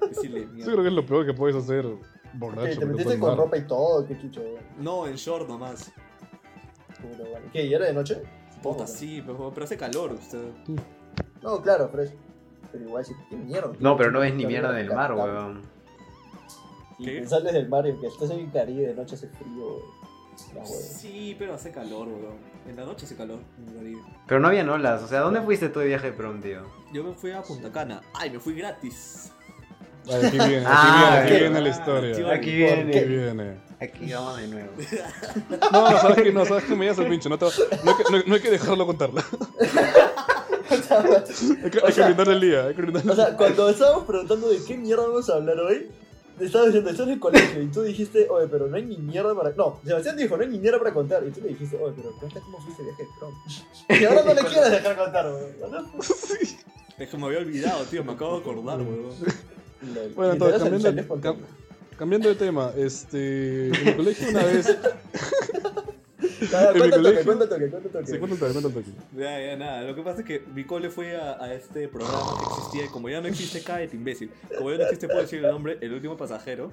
Decirle, 0.09 0.47
mierda. 0.47 0.73
creo 0.73 0.83
que 0.83 0.89
es 0.89 0.95
lo 0.95 1.05
peor 1.05 1.27
que 1.27 1.35
puedes 1.35 1.57
hacer 1.57 1.85
borracho. 2.33 2.63
te 2.63 2.87
metiéndote 2.87 3.05
metiste 3.05 3.19
con 3.21 3.37
ropa 3.37 3.59
y 3.59 3.67
todo, 3.67 4.07
qué 4.07 4.19
chucho. 4.19 4.41
weón. 4.41 4.65
No, 4.79 5.07
en 5.07 5.17
short 5.17 5.47
nomás. 5.47 5.93
Vale. 7.03 7.51
¿Qué? 7.53 7.67
¿Y 7.67 7.75
era 7.75 7.85
de 7.85 7.93
noche? 7.93 8.23
Puta, 8.63 8.87
sí, 8.87 9.23
pero, 9.27 9.51
pero 9.53 9.65
hace 9.65 9.77
calor, 9.77 10.15
usted. 10.15 10.53
No, 11.43 11.61
claro, 11.61 11.91
fresh. 11.91 12.15
Pero 12.73 12.85
igual, 12.85 13.05
sí, 13.05 13.13
qué 13.29 13.37
mierda. 13.37 13.73
No, 13.79 13.95
pero 13.99 14.11
no 14.11 14.21
ves 14.21 14.35
ni 14.35 14.47
mierda 14.47 14.73
del 14.73 14.89
mar, 14.89 15.15
cabrón. 15.15 15.77
Weón. 16.99 17.23
Que 17.23 17.27
sales 17.27 17.53
del 17.53 17.69
mar 17.69 17.87
y 17.87 17.99
que 17.99 18.07
estás 18.07 18.31
en 18.31 18.41
el 18.41 18.51
Caribe 18.53 18.87
de 18.89 18.95
noche 18.95 19.15
hace 19.15 19.29
frío. 19.29 19.83
Sí, 20.65 21.35
pero 21.39 21.55
hace 21.55 21.71
calor, 21.73 22.07
huevón. 22.09 22.37
En 22.69 22.77
la 22.77 22.85
noche 22.85 23.07
hace 23.07 23.17
calor. 23.17 23.41
en 23.59 23.69
el 23.69 23.75
Caribe. 23.75 24.01
Pero 24.27 24.41
no 24.41 24.49
habían 24.49 24.69
olas, 24.69 25.03
o 25.03 25.09
sea, 25.09 25.21
¿dónde 25.21 25.41
fuiste 25.43 25.69
tú 25.69 25.81
de 25.81 25.87
viaje 25.87 26.09
de 26.11 26.13
prom, 26.13 26.41
tío? 26.41 26.63
Yo 26.93 27.03
me 27.05 27.13
fui 27.15 27.33
a 27.33 27.43
Punta 27.43 27.71
Cana. 27.73 28.01
Ay, 28.15 28.31
me 28.31 28.39
fui 28.39 28.55
gratis. 28.55 29.33
Ay, 30.11 30.25
Aquí 30.27 30.39
viene, 30.39 30.57
aquí 30.59 30.67
Ah, 30.67 31.11
viene, 31.21 31.27
aquí 31.35 31.41
viene 31.43 31.61
la 31.61 31.69
historia. 31.69 32.11
Aquí 32.13 32.23
Aquí 32.23 32.33
Aquí 32.33 32.51
viene. 32.57 33.05
viene. 33.05 33.57
Aquí 33.81 34.13
vamos 34.13 34.37
de 34.39 34.49
nuevo. 34.49 34.71
No, 35.73 35.91
no, 35.91 35.99
sabes 36.01 36.23
que 36.23 36.33
no, 36.33 36.45
sabes 36.47 36.65
que 36.65 36.75
me 36.77 36.85
llevas 36.85 36.99
el 36.99 37.09
pincho. 37.09 37.29
No, 37.29 37.39
te- 37.39 37.45
no 37.47 37.91
hay 37.91 37.97
que, 37.97 38.05
no- 38.13 38.23
no 38.27 38.35
hay 38.35 38.41
que 38.41 38.51
dejarlo 38.51 38.87
contarla. 38.87 39.25
Hay 40.71 41.71
que, 41.71 41.81
hay 41.85 41.93
que 41.93 42.03
brindarle 42.05 42.33
el 42.35 42.41
día. 42.41 42.65
Hay 42.67 42.75
que 42.75 42.83
brindarle 42.83 43.13
O 43.13 43.15
sea, 43.17 43.37
cuando 43.37 43.69
estábamos 43.71 44.05
preguntando 44.05 44.49
de 44.49 44.59
qué 44.65 44.77
mierda 44.77 45.05
vamos 45.07 45.29
a 45.31 45.35
hablar 45.35 45.59
hoy, 45.61 45.91
estaba 46.41 46.65
diciendo, 46.67 46.91
estás 46.91 47.07
en 47.07 47.13
el 47.15 47.21
colegio 47.21 47.63
y 47.63 47.67
tú 47.69 47.83
dijiste, 47.83 48.29
oye, 48.29 48.47
pero 48.51 48.67
no 48.69 48.77
hay 48.77 48.85
ni 48.85 48.97
mierda 48.99 49.35
para. 49.35 49.51
No, 49.57 49.81
Sebastián 49.85 50.17
dijo, 50.17 50.37
no 50.37 50.43
hay 50.43 50.49
ni 50.49 50.59
mierda 50.59 50.79
para 50.79 50.93
contar. 50.95 51.25
Y 51.27 51.31
tú 51.31 51.41
le 51.41 51.49
dijiste, 51.49 51.77
oye, 51.81 51.95
pero 51.97 52.13
cuenta 52.13 52.41
cómo 52.41 52.59
fuiste 52.61 52.83
de 52.83 52.89
viaje 52.89 53.03
de 53.05 53.09
prom. 53.19 53.35
Y 54.01 54.05
ahora 54.05 54.23
no 54.25 54.35
le 54.35 54.41
quieres 54.49 54.71
dejar 54.71 54.97
contar, 54.97 55.27
weón. 55.27 55.87
Es 56.99 57.09
que 57.09 57.17
me 57.17 57.27
había 57.27 57.39
olvidado, 57.39 57.85
tío, 57.85 58.03
me 58.03 58.13
acabo 58.13 58.35
de 58.35 58.41
acordar, 58.41 58.79
weón. 58.81 59.11
Bueno, 60.17 60.33
entonces, 60.33 60.63
cambiando, 60.63 61.17
cam- 61.21 61.37
cambiando 61.97 62.29
de 62.29 62.35
tema, 62.35 62.73
este. 62.77 63.69
En 63.69 63.85
mi 63.85 63.95
colegio 63.95 64.29
una 64.31 64.45
vez. 64.45 64.77
En 66.41 66.73
mi 66.75 66.79
cuéntate, 66.79 66.91
colegio- 67.03 67.25
cuéntate, 67.25 67.71
cuéntate. 67.71 68.07
Sí. 68.07 68.19
Ya, 69.17 69.41
ya, 69.41 69.57
nada. 69.57 69.83
Lo 69.83 69.95
que 69.95 70.03
pasa 70.03 70.21
es 70.21 70.27
que 70.27 70.41
mi 70.55 70.65
cole 70.65 70.91
fue 70.91 71.17
a, 71.17 71.43
a 71.43 71.53
este 71.55 71.89
programa 71.89 72.19
que 72.39 72.45
existía 72.55 72.85
y 72.87 72.89
como 72.89 73.09
ya 73.09 73.21
no 73.21 73.29
existe, 73.29 73.63
cállate, 73.63 73.97
imbécil. 73.97 74.31
Como 74.57 74.71
ya 74.73 74.79
no 74.79 74.83
existe, 74.85 75.07
puedo 75.07 75.21
decir 75.21 75.45
el 75.45 75.51
nombre, 75.51 75.79
El 75.81 75.93
Último 75.93 76.17
Pasajero. 76.17 76.71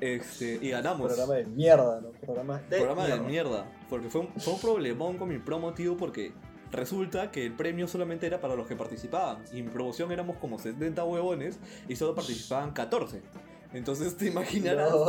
Este, 0.00 0.58
y 0.60 0.70
ganamos. 0.70 1.06
Programa 1.06 1.34
de 1.34 1.46
mierda, 1.46 2.00
¿no? 2.02 2.10
Programa 2.10 2.60
de 2.68 2.76
programa 2.76 3.02
de 3.06 3.20
mierda. 3.20 3.26
mierda. 3.28 3.72
Porque 3.88 4.10
fue 4.10 4.22
un, 4.22 4.28
fue 4.40 4.52
un 4.54 4.60
problemón 4.60 5.16
con 5.16 5.28
mi 5.28 5.38
promo, 5.38 5.72
tío, 5.72 5.96
porque 5.96 6.32
resulta 6.70 7.30
que 7.30 7.46
el 7.46 7.52
premio 7.54 7.88
solamente 7.88 8.26
era 8.26 8.40
para 8.40 8.56
los 8.56 8.66
que 8.66 8.76
participaban. 8.76 9.38
Y 9.54 9.60
en 9.60 9.70
promoción 9.70 10.12
éramos 10.12 10.36
como 10.36 10.58
70 10.58 11.02
huevones 11.04 11.58
y 11.88 11.96
solo 11.96 12.14
participaban 12.14 12.72
14. 12.72 13.22
Entonces 13.72 14.16
te 14.16 14.26
imaginarás 14.26 14.90
No, 14.90 15.06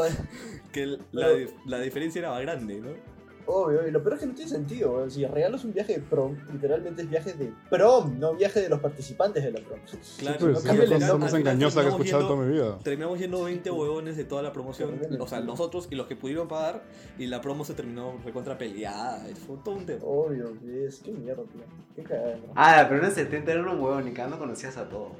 que 0.71 0.83
el- 0.83 1.01
la, 1.11 1.27
la 1.65 1.79
diferencia 1.79 2.19
era 2.19 2.39
grande, 2.39 2.79
¿no? 2.79 3.16
Obvio, 3.49 3.87
y 3.87 3.91
lo 3.91 4.03
peor 4.03 4.15
es 4.15 4.19
que 4.19 4.25
no 4.27 4.33
tiene 4.35 4.51
sentido, 4.51 4.91
weón. 4.91 5.09
Si 5.09 5.25
regalas 5.25 5.63
un 5.63 5.73
viaje 5.73 5.93
de 5.93 5.99
prom, 6.01 6.35
literalmente 6.51 7.01
es 7.03 7.09
viaje 7.09 7.33
de 7.33 7.53
prom, 7.69 8.19
no 8.19 8.35
viaje 8.35 8.59
de 8.61 8.67
los 8.67 8.79
participantes 8.81 9.41
de 9.43 9.51
la 9.51 9.61
prom. 9.61 9.79
Claro, 10.17 10.37
Pues, 10.39 10.65
no 10.65 10.71
es 10.73 10.77
la 10.77 10.83
el 10.83 11.01
cosa 11.01 11.17
más 11.17 11.33
engañosa 11.33 11.79
que 11.81 11.87
he 11.87 11.89
escuchado 11.91 12.21
yendo- 12.23 12.33
toda 12.35 12.45
mi 12.45 12.51
vida. 12.53 12.77
Terminamos 12.83 13.19
yendo 13.19 13.43
20 13.45 13.71
huevones 13.71 14.17
de 14.17 14.25
toda 14.25 14.41
la 14.41 14.51
promoción, 14.51 14.99
o 15.19 15.27
sea, 15.27 15.39
nosotros 15.39 15.87
y 15.89 15.95
los 15.95 16.07
que 16.07 16.15
pudieron 16.17 16.47
pagar, 16.49 16.83
y 17.17 17.27
la 17.27 17.39
promo 17.39 17.63
se 17.63 17.73
terminó 17.73 18.17
recontra 18.25 18.57
peleada. 18.57 19.25
Fue 19.47 19.55
todo 19.63 19.75
un 19.75 19.85
tema. 19.85 20.03
Obvio, 20.03 20.53
es 20.85 20.99
qué 20.99 21.11
mierda, 21.13 21.43
tío. 21.43 21.61
Qué 21.95 22.03
cagada, 22.03 22.35
¿no? 22.35 22.51
Ah, 22.55 22.85
pero 22.89 22.99
en 23.01 23.05
el 23.07 23.11
70 23.13 23.51
era 23.53 23.61
un 23.61 23.69
huevón 23.79 24.07
y 24.07 24.11
cada 24.11 24.27
uno 24.27 24.39
conocías 24.39 24.75
a 24.75 24.89
todos. 24.89 25.13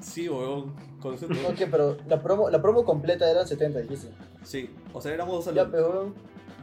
Sí, 0.00 0.28
huevón. 0.28 0.72
conoces 1.00 1.28
todo. 1.28 1.38
Ok, 1.50 1.68
pero 1.70 1.96
la 2.08 2.20
promo, 2.22 2.50
la 2.50 2.60
promo 2.60 2.84
completa 2.84 3.30
eran 3.30 3.46
70, 3.46 3.80
dijiste. 3.80 4.08
Sí, 4.42 4.70
o 4.92 5.00
sea, 5.00 5.12
éramos 5.12 5.44
Ya, 5.54 5.70
pero 5.70 6.12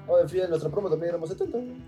weón. 0.07 0.19
Oye, 0.21 0.27
fíjate, 0.29 0.45
en 0.45 0.49
nuestra 0.51 0.69
promo 0.71 0.89
también 0.89 1.09
éramos 1.09 1.29
70. 1.29 1.57
weón. 1.57 1.83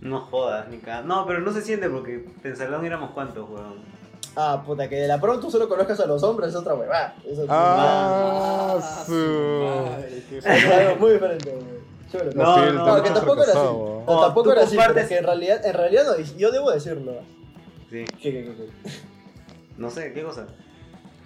No 0.00 0.20
jodas, 0.20 0.68
ni 0.68 0.78
cada. 0.78 1.02
No, 1.02 1.26
pero 1.26 1.40
no 1.40 1.52
se 1.52 1.62
siente 1.62 1.88
porque 1.88 2.26
en 2.44 2.56
salón 2.56 2.84
éramos 2.84 3.10
cuántos, 3.12 3.48
huevón. 3.48 3.96
Ah, 4.36 4.62
puta, 4.64 4.88
que 4.88 4.96
de 4.96 5.08
la 5.08 5.18
promo 5.20 5.40
tú 5.40 5.50
solo 5.50 5.68
conozcas 5.68 5.98
a 6.00 6.06
los 6.06 6.22
hombres 6.22 6.50
es 6.50 6.56
otra 6.56 6.74
huevada. 6.74 7.14
Es 7.24 7.38
otra 7.38 7.54
Ah, 7.56 8.76
Ah, 8.78 9.04
su. 9.06 9.12
madre, 9.12 10.22
qué 10.28 10.34
huevada. 10.36 10.56
Es 10.58 10.66
algo 10.88 10.96
muy 11.00 11.12
diferente, 11.12 11.50
weón. 11.50 11.86
No, 12.36 12.62
el 12.62 12.74
no, 12.76 12.84
tema 12.84 13.02
que 13.02 13.10
tampoco 13.10 13.42
era 13.42 13.52
así. 13.52 13.60
No, 13.60 14.02
Oh, 14.06 14.20
tampoco 14.22 14.52
era 14.52 14.62
así, 14.62 14.76
compartes- 14.76 15.08
que 15.08 15.18
en 15.18 15.24
realidad, 15.24 15.66
en 15.66 15.74
realidad 15.74 16.04
no, 16.06 16.24
yo 16.38 16.50
debo 16.52 16.70
decirlo. 16.70 17.12
Sí. 17.90 18.04
Que, 18.22 18.30
que. 18.32 18.70
No 19.76 19.90
sé, 19.90 20.12
¿qué 20.12 20.22
cosa? 20.22 20.46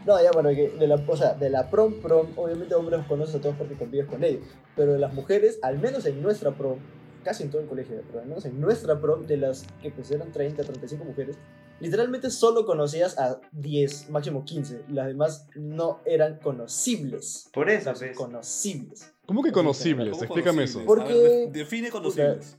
No, 0.07 0.23
ya, 0.23 0.31
bueno, 0.33 0.49
que 0.51 0.71
de 0.71 0.87
la, 0.87 0.95
o 0.95 1.17
sea, 1.17 1.35
de 1.35 1.51
la 1.51 1.69
prom 1.71 2.01
prom, 2.01 2.29
obviamente 2.37 2.75
hombres 2.75 2.99
los 3.01 3.07
conoces 3.09 3.35
a 3.35 3.41
todos 3.41 3.57
porque 3.57 3.75
convives 3.75 4.07
con 4.09 4.25
ellos. 4.25 4.43
Pero 4.75 4.93
de 4.95 4.99
las 4.99 5.13
mujeres, 5.13 5.59
al 5.63 5.79
menos 5.79 6.07
en 6.07 6.23
nuestra 6.23 6.53
prom, 6.53 6.79
casi 7.23 7.43
en 7.43 7.51
todo 7.51 7.61
el 7.61 7.69
colegio, 7.69 8.03
pero 8.07 8.21
al 8.21 8.27
menos 8.29 8.45
en 8.47 8.59
nuestra 8.61 8.99
prom, 9.01 9.27
de 9.27 9.37
las 9.37 9.67
que 9.83 9.91
pues 9.91 10.11
eran 10.11 10.33
30, 10.33 10.63
35 10.65 11.05
mujeres, 11.05 11.37
literalmente 11.81 12.31
solo 12.31 12.65
conocías 12.65 13.19
a 13.19 13.41
10, 13.53 14.09
máximo 14.09 14.43
15. 14.45 14.85
Las 14.89 15.07
demás 15.09 15.47
no 15.55 16.01
eran 16.07 16.39
conocibles. 16.39 17.51
Por 17.53 17.69
eso, 17.69 17.93
pues. 17.93 18.17
conocibles. 18.17 19.13
¿Cómo 19.27 19.43
que 19.43 19.53
¿Cómo 19.53 19.65
conocibles? 19.69 20.23
Explícame 20.23 20.65
eso. 20.65 20.85
conocibles? 20.85 20.87
Porque- 20.87 21.13
A 21.13 21.31
ver, 21.31 21.53
de- 21.53 21.59
define 21.59 21.91
conocibles. 21.91 22.57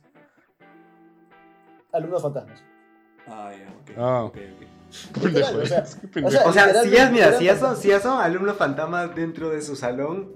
Alumnos 1.91 2.21
fantasmas. 2.21 2.63
Ah, 3.27 3.51
ya, 3.57 3.67
ok. 3.81 3.91
Ah. 3.97 4.23
ok, 4.25 4.37
ok. 4.37 4.80
Pendejo 5.21 5.57
o 5.59 5.65
sea, 5.65 5.83
O 6.45 6.51
si 6.51 6.55
ya, 6.55 6.83
literalmente 6.83 7.11
mira, 7.11 7.37
si 7.37 7.47
fantasmas. 7.47 7.79
si 7.79 7.91
alumnos 8.19 8.57
fantasmas 8.57 9.15
dentro 9.15 9.49
de 9.49 9.61
su 9.61 9.75
salón, 9.75 10.33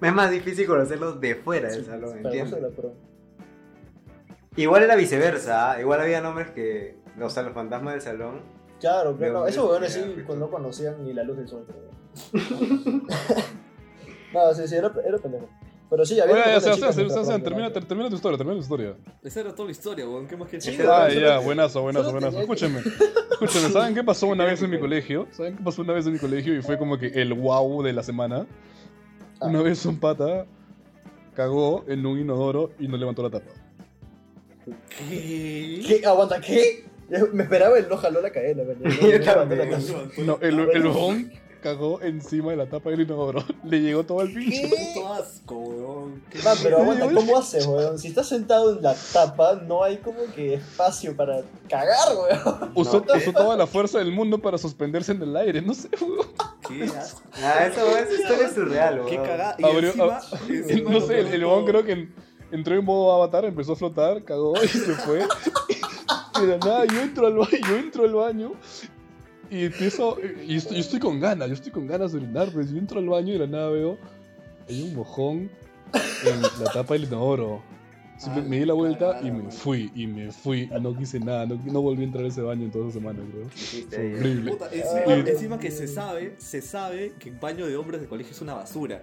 es 0.00 0.12
más 0.12 0.30
difícil 0.30 0.66
conocerlos 0.66 1.20
de 1.20 1.34
fuera 1.34 1.68
del 1.70 1.80
Sí, 1.84 1.90
salón, 1.90 2.18
eso 2.18 2.28
¿entiendes? 2.28 2.58
Igual 4.56 4.82
era 4.82 4.96
viceversa, 4.96 5.72
¿ah? 5.72 5.80
igual 5.80 6.00
había 6.00 6.20
nombres 6.20 6.50
que, 6.50 6.98
o 7.20 7.30
sea, 7.30 7.42
los 7.44 7.52
fantasmas 7.52 7.94
del 7.94 8.02
salón. 8.02 8.40
Claro, 8.80 9.10
hombres 9.10 9.32
esos 9.48 9.64
huevones 9.64 9.92
sí 9.92 10.22
pues, 10.26 10.38
no 10.38 10.50
conocían 10.50 11.02
ni 11.04 11.12
la 11.12 11.22
luz 11.24 11.36
del 11.36 11.48
sol. 11.48 11.66
no, 14.32 14.54
sí, 14.54 14.66
sí, 14.68 14.74
era, 14.74 14.92
era 15.06 15.18
pendejo. 15.18 15.48
Pero 15.90 16.04
sí, 16.04 16.20
había. 16.20 16.34
Oye, 16.34 16.60
Sebastián, 16.60 16.92
Sebastián, 16.92 17.42
termina, 17.42 17.72
termina 17.72 18.08
tu 18.10 18.16
historia, 18.16 18.36
termina 18.36 18.56
tu 18.56 18.62
historia. 18.62 18.94
Esa 19.22 19.40
era 19.40 19.54
toda 19.54 19.66
la 19.66 19.72
historia. 19.72 20.04
Ah, 20.86 21.08
ya, 21.08 21.38
buenazo, 21.38 21.82
buenazo, 21.82 22.12
buenazo. 22.12 22.40
Escúchame, 22.40 22.80
escúchame, 23.30 23.70
¿saben 23.70 23.94
qué 23.94 24.04
pasó 24.04 24.26
una 24.26 24.44
vez 24.44 24.62
en 24.62 24.70
mi 24.70 24.78
colegio? 24.78 25.26
¿Saben 25.30 25.56
qué 25.56 25.62
pasó 25.62 25.82
una 25.82 25.94
vez 25.94 26.06
en 26.06 26.12
mi 26.12 26.18
colegio 26.18 26.54
y 26.54 26.62
fue 26.62 26.76
como 26.78 26.98
que 26.98 27.06
el 27.06 27.32
wow 27.32 27.82
de 27.82 27.92
la 27.94 28.02
semana? 28.02 28.46
Ah. 29.40 29.46
Una 29.46 29.62
vez 29.62 29.84
un 29.86 29.98
pata 29.98 30.46
cagó 31.34 31.84
en 31.88 32.04
un 32.04 32.18
inodoro 32.18 32.72
y 32.78 32.88
no 32.88 32.96
levantó 32.96 33.22
la 33.22 33.30
tapa. 33.30 33.50
¿Qué? 34.88 35.82
¿Qué? 35.86 36.02
¿Aguanta 36.06 36.40
qué? 36.40 36.84
Me 37.32 37.44
esperaba 37.44 37.78
el 37.78 37.88
no 37.88 37.96
jaló 37.96 38.20
la 38.20 38.30
cadena, 38.30 38.64
¿verdad? 38.64 38.84
No, 40.18 40.38
el, 40.42 40.58
Ah, 40.60 40.66
el 40.74 40.84
cagó 41.60 42.00
encima 42.02 42.50
de 42.52 42.56
la 42.56 42.66
tapa 42.68 42.90
del 42.90 43.00
inodoro. 43.02 43.44
Le 43.64 43.80
llegó 43.80 44.04
todo 44.04 44.20
al 44.20 44.32
pincho. 44.32 44.68
Puto 44.94 45.12
asco, 45.12 45.54
weón. 45.56 46.22
¿Qué 46.30 46.38
Man, 46.42 46.56
pero 46.62 46.78
aguanta, 46.78 47.10
¿cómo 47.12 47.36
haces, 47.38 47.66
weón? 47.66 47.98
Si 47.98 48.08
estás 48.08 48.28
sentado 48.28 48.76
en 48.76 48.82
la 48.82 48.94
tapa, 49.12 49.54
no 49.66 49.82
hay 49.84 49.98
como 49.98 50.18
que 50.34 50.54
espacio 50.54 51.16
para 51.16 51.42
cagar, 51.68 52.08
weón. 52.16 52.72
Usó, 52.74 53.04
No. 53.06 53.14
usó 53.16 53.32
toda 53.32 53.56
la 53.56 53.66
fuerza 53.66 53.98
del 53.98 54.12
mundo 54.12 54.38
para 54.38 54.58
suspenderse 54.58 55.12
en 55.12 55.22
el 55.22 55.36
aire, 55.36 55.60
no 55.62 55.74
sé, 55.74 55.88
huevón. 56.00 56.26
Qué 56.68 56.84
asco. 56.98 57.22
Ah, 57.34 57.66
esa 57.66 58.12
historia 58.14 58.46
es 58.48 58.54
surreal, 58.54 59.02
Qué 59.06 59.16
weón. 59.16 59.26
cagada. 59.26 59.56
Y 59.58 59.64
Abrió- 59.64 59.88
encima, 59.90 60.20
encima 60.48 60.90
no 60.92 61.00
sé, 61.00 61.20
el, 61.20 61.40
todo- 61.42 61.64
creo 61.64 61.84
que 61.84 61.92
en- 61.92 62.14
entró 62.52 62.74
en 62.76 62.84
modo 62.84 63.12
avatar, 63.12 63.44
empezó 63.44 63.72
a 63.72 63.76
flotar, 63.76 64.24
cagó 64.24 64.54
y 64.62 64.68
se 64.68 64.94
fue. 64.94 65.26
Y 66.40 66.40
de 66.42 66.46
la 66.46 66.58
nada 66.58 66.84
yo 66.86 67.00
entro 67.00 67.26
al 67.26 67.34
baño, 67.36 67.58
yo 67.68 67.76
entro 67.76 68.04
al 68.04 68.14
baño 68.14 68.52
y 69.50 69.64
empiezo, 69.64 70.18
y 70.46 70.56
estoy, 70.56 70.98
con 70.98 71.20
ganas, 71.20 71.48
yo 71.48 71.54
estoy 71.54 71.72
con 71.72 71.86
ganas 71.86 72.12
de 72.12 72.18
orinar, 72.18 72.50
pues 72.52 72.70
yo 72.70 72.78
entro 72.78 72.98
al 72.98 73.08
baño 73.08 73.28
y 73.28 73.32
de 73.32 73.38
la 73.38 73.46
nada 73.46 73.70
veo, 73.70 73.98
hay 74.68 74.82
un 74.82 74.94
mojón 74.94 75.50
en 76.24 76.42
la 76.42 76.72
tapa 76.72 76.94
del 76.94 77.04
inodoro. 77.04 77.62
Ah, 78.26 78.42
me 78.44 78.58
di 78.58 78.64
la 78.64 78.74
vuelta 78.74 79.20
y 79.22 79.30
me 79.30 79.48
fui, 79.50 79.92
y 79.94 80.08
me 80.08 80.32
fui, 80.32 80.68
y 80.74 80.80
no 80.80 80.96
quise 80.96 81.20
nada, 81.20 81.46
no, 81.46 81.54
no 81.64 81.80
volví 81.80 82.02
a 82.02 82.06
entrar 82.06 82.24
a 82.24 82.28
ese 82.28 82.42
baño 82.42 82.64
en 82.64 82.72
toda 82.72 82.88
esa 82.88 82.94
semana, 82.98 83.20
creo. 83.30 83.48
Fue 83.48 84.14
horrible. 84.14 84.50
Puta, 84.50 84.64
Ah, 84.64 84.74
encima, 84.74 85.14
Dios 85.14 85.28
encima 85.28 85.58
que 85.60 85.70
se 85.70 85.86
sabe, 85.86 86.34
se 86.38 86.60
sabe 86.60 87.12
que 87.20 87.28
el 87.28 87.36
baño 87.36 87.66
de 87.66 87.76
hombres 87.76 88.00
de 88.00 88.08
colegio 88.08 88.32
es 88.32 88.40
una 88.40 88.54
basura. 88.54 89.02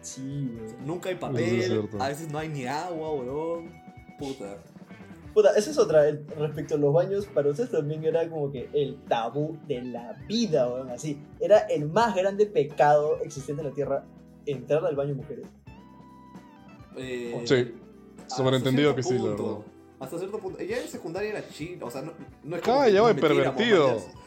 Sí, 0.00 0.50
weón. 0.56 0.86
Nunca 0.86 1.08
hay 1.10 1.14
papel, 1.14 1.88
a 2.00 2.08
veces 2.08 2.32
no 2.32 2.38
hay 2.38 2.48
ni 2.48 2.66
agua, 2.66 3.12
weón. 3.12 3.70
Puta. 4.18 4.58
Puta, 5.34 5.50
esa 5.56 5.70
es 5.70 5.78
otra. 5.78 6.08
el- 6.08 6.26
respecto 6.38 6.74
a 6.74 6.78
los 6.78 6.92
baños, 6.92 7.26
para 7.26 7.48
ustedes 7.50 7.70
también 7.70 8.04
era 8.04 8.28
como 8.28 8.50
que 8.52 8.68
el 8.72 8.96
tabú 9.08 9.58
de 9.66 9.82
la 9.82 10.12
vida, 10.28 10.68
weón. 10.68 10.90
Así. 10.90 11.18
Era 11.40 11.58
el 11.60 11.88
más 11.88 12.14
grande 12.14 12.46
pecado 12.46 13.18
existente 13.22 13.62
en 13.62 13.68
la 13.68 13.74
tierra 13.74 14.04
entrar 14.46 14.84
al 14.84 14.94
baño 14.96 15.14
mujeres. 15.14 15.46
Eh, 16.96 17.42
Sí, 17.46 17.74
sobreentendido 18.26 18.94
que 18.94 19.02
sí, 19.02 19.16
la 19.18 19.30
verdad. 19.30 19.58
Hasta 20.00 20.18
cierto 20.18 20.38
punto. 20.38 20.58
Ya 20.62 20.78
en 20.78 20.88
secundaria 20.88 21.30
era 21.30 21.48
chill, 21.48 21.82
o 21.82 21.90
sea, 21.90 22.02
no, 22.02 22.12
no 22.44 22.56
es 22.56 22.62
como. 22.62 22.78
Pervertido. 23.14 23.16
es 23.16 23.22
como 23.22 23.22
que 23.22 23.40
nos 23.42 23.54
metiéramos, 23.54 24.02
pero- 24.04 24.22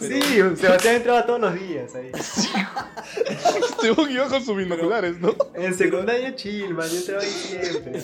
Sí, 0.00 0.20
Sebastián 0.56 0.96
entraba 0.96 1.24
todos 1.26 1.40
los 1.40 1.54
días 1.54 1.94
ahí. 1.94 2.10
Este 2.14 3.90
huevón 3.90 4.10
iba 4.10 4.26
con 4.28 4.44
sus 4.44 4.56
binoculares, 4.56 5.20
¿no? 5.20 5.34
En 5.54 5.74
secundaria 5.76 6.34
chill, 6.34 6.74
man, 6.74 6.88
yo 6.88 6.96
entraba 6.98 7.22
ahí 7.22 7.28
siempre. 7.28 8.02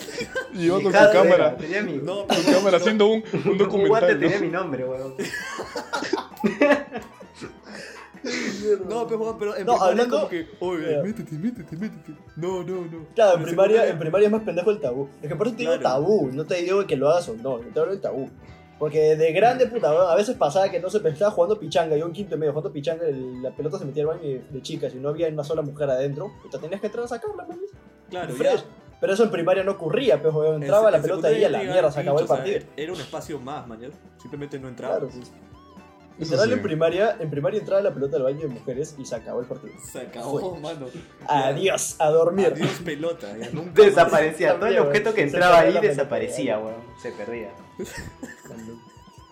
Y 0.54 0.66
iba 0.66 0.76
con 0.80 0.92
su 0.92 0.98
cámara, 0.98 1.35
era, 1.35 1.56
Tenía 1.56 1.83
mi, 1.83 1.94
No, 1.94 2.20
su 2.22 2.26
pero- 2.28 2.59
cámara 2.59 2.76
haciendo 2.76 3.06
un, 3.06 3.22
un 3.33 3.40
un 3.40 3.44
guante 3.44 3.64
documental, 3.64 4.18
tenía 4.20 4.38
mi 4.40 4.48
¿no? 4.48 4.61
nombre, 4.61 4.85
weón. 4.85 5.14
No, 8.88 9.06
pero, 9.06 9.56
en 9.56 9.64
No, 9.64 9.72
primaria 9.72 9.87
hablando- 9.87 10.16
como 10.16 10.28
que, 10.28 10.46
oye, 10.61 10.92
Ya. 10.96 11.02
métete, 11.02 11.35
métete, 11.37 11.76
métete. 11.76 12.12
No, 12.37 12.62
no, 12.62 12.83
no. 12.85 13.06
Claro, 13.14 13.38
en 13.38 13.44
primaria, 13.44 13.88
en 13.88 13.98
primaria 13.98 14.26
es 14.26 14.33
más 14.33 14.42
pendejo 14.42 14.70
el 14.70 14.78
tabú. 14.80 15.09
Es 15.22 15.28
que 15.30 15.37
por 15.37 15.46
eso 15.46 15.56
te 15.56 15.62
digo 15.62 15.72
Claro. 15.78 15.96
tabú, 15.96 16.30
no 16.30 16.44
te 16.44 16.56
digo 16.56 16.87
que 16.87 16.96
lo 16.96 17.09
hagas 17.09 17.28
o 17.30 17.35
no, 17.35 17.62
yo 17.62 17.68
te 17.72 17.80
hablo 17.80 17.92
del 17.92 18.00
tabú. 18.02 18.28
Porque 18.80 19.14
de 19.14 19.32
grande, 19.32 19.66
puta, 19.66 19.90
a 20.10 20.16
veces 20.16 20.34
pasaba 20.36 20.70
que 20.70 20.80
no 20.80 20.88
se 20.90 21.06
estaba 21.06 21.30
jugando 21.30 21.58
pichanga, 21.60 21.96
yo 21.96 22.06
un 22.06 22.12
quinto 22.12 22.34
y 22.34 22.38
medio 22.38 22.52
jugando 22.52 22.72
pichanga, 22.72 23.06
el- 23.06 23.42
la 23.42 23.50
pelota 23.54 23.78
se 23.78 23.84
metía 23.84 24.02
al 24.04 24.08
baño 24.08 24.22
de, 24.22 24.42
de 24.50 24.62
chicas 24.62 24.94
y 24.94 24.98
no 24.98 25.10
había 25.10 25.28
una 25.28 25.44
sola 25.44 25.60
mujer 25.60 25.90
adentro, 25.90 26.32
puta, 26.42 26.58
tenías 26.58 26.80
que 26.80 26.86
entrar 26.86 27.04
a 27.04 27.08
sacarla, 27.08 27.44
pues. 27.46 27.58
Claro, 28.08 28.32
Fresh. 28.34 28.60
ya. 28.60 28.64
Pero 29.00 29.12
eso 29.14 29.24
en 29.24 29.30
primaria 29.30 29.62
no 29.64 29.72
ocurría, 29.72 30.20
pues, 30.20 30.34
weón, 30.34 30.56
En 30.56 30.62
entraba 30.62 30.90
la 30.90 30.96
en 30.96 31.02
pelota 31.02 31.28
ahí 31.28 31.40
y 31.40 31.44
a 31.44 31.50
la 31.50 31.58
mierda, 31.62 31.92
se 31.92 32.00
acabó 32.00 32.18
el 32.20 32.24
pincho, 32.26 32.32
o 32.32 32.36
sea, 32.36 32.44
partido. 32.44 32.70
Era 32.76 32.92
un 32.92 33.00
espacio 33.00 33.38
más, 33.38 33.66
mañana. 33.68 33.94
Simplemente 34.20 34.58
no 34.58 34.68
entraba. 34.68 34.96
Claro, 34.98 35.10
pues. 35.14 35.30
Literal 36.20 36.48
sí. 36.48 36.52
en 36.52 36.62
primaria, 36.62 37.16
en 37.18 37.30
primaria 37.30 37.61
entraba 37.61 37.80
la 37.80 37.94
pelota 37.94 38.18
al 38.18 38.24
baño 38.24 38.40
de 38.40 38.48
mujeres 38.48 38.94
y 38.98 39.06
se 39.06 39.14
acabó 39.14 39.40
el 39.40 39.46
partido. 39.46 39.72
Se 39.90 40.00
acabó, 40.00 40.38
Fue. 40.38 40.61
mano. 40.61 40.87
Adiós, 41.26 41.96
a 41.98 42.11
dormir. 42.11 42.52
Adiós 42.54 42.80
pelota, 42.85 43.37
ya 43.38 43.50
nunca. 43.50 43.83
Desaparecía. 43.83 44.54
Todo 44.59 44.66
el 44.66 44.78
objeto 44.78 45.14
que 45.14 45.22
entraba 45.22 45.61
ahí 45.61 45.78
desaparecía, 45.80 46.59
weón. 46.59 46.83
Se 47.02 47.11
perdía. 47.12 47.50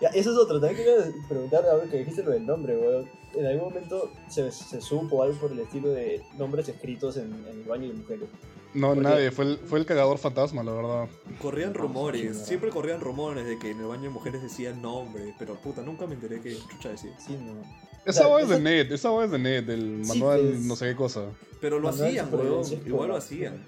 Ya, 0.01 0.09
eso 0.09 0.31
es 0.31 0.37
otro. 0.37 0.59
También 0.59 0.83
quería 0.83 1.11
preguntar 1.27 1.65
ahora 1.65 1.85
que 1.85 1.97
dijiste 1.97 2.23
lo 2.23 2.31
del 2.31 2.45
nombre, 2.45 2.75
weón. 2.75 3.09
En 3.35 3.45
algún 3.45 3.69
momento 3.69 4.11
se, 4.27 4.51
se 4.51 4.81
supo 4.81 5.21
algo 5.21 5.37
por 5.39 5.51
el 5.51 5.59
estilo 5.59 5.89
de 5.89 6.23
nombres 6.37 6.67
escritos 6.69 7.17
en, 7.17 7.31
en 7.47 7.59
el 7.59 7.63
baño 7.65 7.87
de 7.89 7.93
mujeres. 7.93 8.29
No, 8.73 8.89
Porque- 8.89 9.01
nadie, 9.01 9.31
fue 9.31 9.45
el, 9.45 9.57
fue 9.57 9.79
el 9.79 9.85
cagador 9.85 10.17
fantasma, 10.19 10.63
la 10.63 10.71
verdad. 10.71 11.07
Corrían 11.41 11.73
rumores, 11.73 12.37
sí, 12.37 12.45
siempre 12.45 12.69
corrían 12.69 12.99
rumores 13.01 13.45
de 13.45 13.57
que 13.57 13.71
en 13.71 13.79
el 13.79 13.85
baño 13.87 14.03
de 14.03 14.09
mujeres 14.09 14.41
decían 14.43 14.79
nombre, 14.81 15.33
pero 15.39 15.55
puta, 15.55 15.81
nunca 15.81 16.05
me 16.05 16.13
enteré 16.13 16.39
que 16.39 16.55
chucha 16.55 16.89
decía. 16.89 17.11
Sí, 17.19 17.35
no. 17.41 17.53
Esa 18.05 18.27
voz 18.27 18.43
es 18.43 18.49
de 18.49 18.55
esa- 18.55 18.63
Net, 18.63 18.91
esa 18.91 19.09
voz 19.09 19.25
es 19.25 19.31
de 19.31 19.39
Net, 19.39 19.65
del 19.65 20.01
Sí, 20.05 20.09
manual 20.09 20.39
pues. 20.41 20.59
no 20.61 20.75
sé 20.75 20.85
qué 20.89 20.95
cosa. 20.95 21.21
Pero 21.59 21.79
lo 21.79 21.89
hacían, 21.89 22.31
weón. 22.33 22.63
Igual 22.85 23.09
lo 23.09 23.15
hacían. 23.17 23.63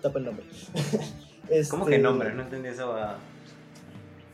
Tapa 0.00 0.18
el 0.20 0.24
nombre. 0.26 0.46
¿Cómo 1.70 1.84
Este, 1.84 1.96
que 1.96 1.98
nombres? 2.02 2.34
No 2.34 2.42
entendí 2.42 2.68
eso. 2.68 2.92
ah. 2.92 3.18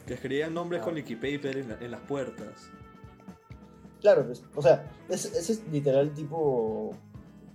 Que 0.07 0.15
escribían 0.15 0.53
nombres 0.55 0.83
Ah. 0.83 0.85
con 0.85 0.95
liquid 0.95 1.17
paper 1.17 1.57
en, 1.57 1.69
la- 1.71 1.79
en 1.81 1.91
las 1.91 2.01
puertas. 2.03 2.69
Claro, 4.01 4.27
pues, 4.27 4.43
o 4.55 4.61
sea, 4.63 4.91
ese 5.09 5.39
es 5.39 5.63
literal 5.71 6.13
tipo 6.13 6.95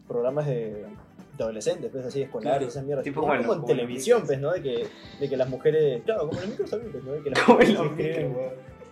programas 0.07 0.45
de 0.47 0.85
adolescentes, 1.43 1.89
pues 1.91 2.06
así, 2.06 2.21
escolares, 2.21 2.58
Claro, 2.60 2.69
esa 2.71 2.82
mierda. 2.84 3.04
tipo, 3.04 3.21
como, 3.21 3.28
bueno, 3.34 3.43
como 3.43 3.54
en 3.54 3.60
como 3.62 3.67
televisión, 3.73 4.19
los 4.19 4.28
pues, 4.28 4.39
¿no? 4.39 4.52
De 4.54 4.62
que, 4.62 4.88
de 5.19 5.30
que 5.30 5.38
las 5.38 5.50
mujeres, 5.50 6.02
claro, 6.04 6.21
como 6.28 6.34
en 6.34 6.39
los 6.41 6.50
micros 6.50 6.69
también, 6.69 6.91
pues, 6.91 7.04
¿no? 7.04 7.12
De 7.13 7.21
que 7.23 7.30
las 7.30 7.47
mujeres 7.47 7.73
los 7.73 7.86
escriben, 7.91 8.36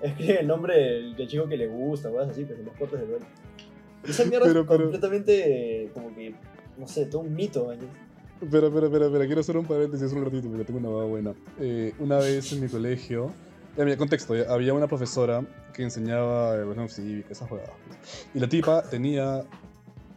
escriben 0.01 0.37
el 0.37 0.47
nombre 0.47 0.77
del, 0.77 1.15
del 1.15 1.27
chico 1.27 1.47
que 1.47 1.57
le 1.57 1.67
gusta, 1.67 2.09
cosas 2.09 2.29
así, 2.29 2.43
pues, 2.45 2.59
en 2.59 2.65
las 2.65 2.75
puertas 2.77 2.99
del 3.01 3.11
baño. 3.11 3.25
Y 4.05 4.09
esa 4.11 4.25
mierda 4.25 4.45
Pero- 4.47 4.61
es 4.61 4.67
pero- 4.67 4.79
completamente, 4.83 5.83
eh, 5.85 5.89
como 5.93 6.13
que, 6.15 6.35
no 6.77 6.87
sé, 6.87 7.05
todo 7.07 7.21
un 7.21 7.33
mito, 7.33 7.65
¿no? 7.73 8.05
Espera, 8.45 8.67
espera, 8.67 8.85
espera, 8.87 9.05
espera, 9.05 9.25
quiero 9.25 9.41
hacer 9.41 9.57
un 9.57 9.65
paréntesis 9.65 10.11
un 10.11 10.25
ratito 10.25 10.47
porque 10.49 10.65
tengo 10.65 10.79
una 10.79 10.89
hueá 10.89 11.05
buena. 11.05 11.33
Eh, 11.59 11.93
una 11.99 12.17
vez 12.17 12.51
en 12.51 12.61
mi 12.61 12.67
colegio, 12.67 13.31
ya, 13.77 13.85
mira, 13.85 13.97
contexto, 13.97 14.35
ya, 14.35 14.51
había 14.53 14.73
una 14.73 14.87
profesora 14.87 15.41
que 15.73 15.83
enseñaba 15.83 16.53
educación 16.55 16.89
cívica, 16.89 17.29
esas 17.31 17.47
jugadas. 17.49 17.69
Y 18.33 18.39
la 18.39 18.47
tipa 18.47 18.83
tenía, 18.83 19.43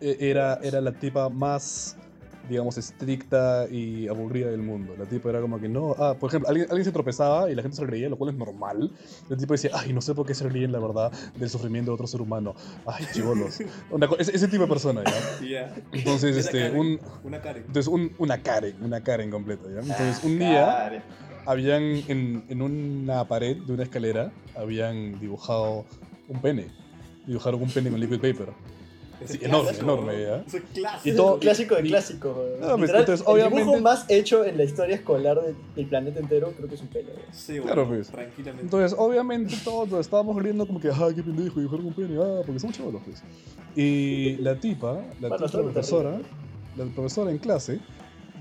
e- 0.01 0.17
era, 0.21 0.59
era 0.63 0.81
la 0.81 0.93
tipa 0.93 1.29
más, 1.29 1.97
digamos, 2.49 2.79
estricta 2.79 3.67
y 3.71 4.09
aburrida 4.09 4.49
del 4.51 4.63
mundo. 4.63 4.95
La 4.99 5.07
tipa 5.07 5.29
era 5.31 5.41
como 5.41 5.61
que 5.61 5.69
no, 5.69 5.95
ah, 5.99 6.17
por 6.19 6.31
ejemplo, 6.31 6.49
alguien, 6.49 6.67
alguien 6.71 6.85
se 6.85 6.93
tropezaba 6.93 7.51
y 7.51 7.55
la 7.55 7.63
gente 7.63 7.77
se 7.77 7.85
reía, 7.87 8.09
lo 8.09 8.17
cual 8.17 8.31
es 8.31 8.37
normal. 8.37 8.91
La 9.29 9.37
tipa 9.37 9.55
decía, 9.55 9.71
ay, 9.75 9.93
no 9.93 10.01
sé 10.01 10.15
por 10.15 10.27
qué 10.27 10.35
se 10.35 10.49
ríen, 10.49 10.73
la 10.73 10.79
verdad, 10.81 11.13
del 11.37 11.51
sufrimiento 11.51 11.91
de 11.91 11.95
otro 11.95 12.07
ser 12.07 12.21
humano. 12.23 12.55
Ay, 12.87 13.05
chivolos. 13.13 13.59
Una 13.91 14.09
ese, 14.19 14.35
ese 14.35 14.49
tipo 14.49 14.63
de 14.63 14.69
persona, 14.69 15.03
¿ya? 15.05 15.45
Y 15.47 15.51
ya. 15.53 15.75
Entonces, 15.93 16.31
Era 16.37 16.41
este, 16.47 16.59
Karen, 16.61 16.77
un, 16.79 17.01
Una 17.25 17.41
Karen. 17.43 17.65
entonces, 17.67 17.89
un- 17.93 18.13
una 18.19 18.43
Karen, 18.43 18.77
una 18.83 19.03
Karen 19.03 19.31
completa, 19.31 19.65
¿ya? 19.69 19.81
Entonces, 19.81 20.19
Ah, 20.23 20.27
un 20.27 20.39
día 20.39 21.03
habían 21.47 21.83
en, 21.83 22.45
en 22.49 22.63
una 22.63 23.27
pared 23.29 23.57
de 23.57 23.73
una 23.73 23.83
escalera, 23.83 24.33
habían 24.57 25.19
dibujado 25.21 25.85
un 26.29 26.41
pene. 26.41 26.67
Dibujaron 27.27 27.63
un 27.63 27.71
pene 27.71 27.91
con 27.91 28.01
liquid 28.01 28.17
paper. 28.21 28.49
Ese 29.21 29.33
Sí, 29.33 29.39
es 29.43 29.45
enorme, 29.49 29.65
clásico, 29.71 29.85
enorme. 29.93 30.23
¿ya? 30.23 30.37
Es 30.47 30.55
Y 30.55 30.61
clásico. 30.61 31.17
todo- 31.17 31.35
El 31.35 31.41
clásico 31.41 31.75
de 31.75 31.81
y-. 31.89 31.93
Ah, 31.95 32.67
pues, 32.69 32.81
Literal, 32.81 33.01
entonces, 33.01 33.27
el 33.27 33.33
obviamente- 33.33 33.59
dibujo 33.63 33.81
más 33.81 34.05
hecho 34.09 34.45
en 34.45 34.57
la 34.59 34.65
historia 34.65 34.95
escolar 34.97 35.41
de- 35.43 35.55
del 35.77 35.87
planeta 35.87 36.21
entero 36.21 36.53
creo 36.57 36.69
que 36.69 36.75
es 36.77 36.81
un 36.81 36.89
pelo, 36.89 37.09
weón. 37.11 37.23
Sí, 37.33 37.53
weón, 37.55 37.65
Claro, 37.67 37.89
pues. 37.89 38.09
Tranquilamente. 38.09 38.63
Entonces, 38.65 38.99
obviamente, 38.99 39.55
todos 39.65 39.89
nos 39.89 40.01
estábamos 40.01 40.41
riendo 40.43 40.67
como 40.67 40.81
que, 40.81 40.89
ah, 40.89 41.09
qué 41.15 41.23
pendejo, 41.23 41.59
dibujaron 41.61 41.87
un 41.87 41.95
pene, 41.95 42.17
ah, 42.23 42.43
porque 42.47 42.61
son 42.61 42.71
chavos, 42.73 42.95
pues. 43.05 43.23
Y 43.77 44.37
la 44.37 44.55
tipa, 44.59 44.95
la 45.21 45.29
Bueno, 45.29 45.47
tipa 45.47 45.59
profesora, 45.63 46.21
la 46.77 46.85
profesora 46.87 47.31
en 47.31 47.39
clase, 47.39 47.81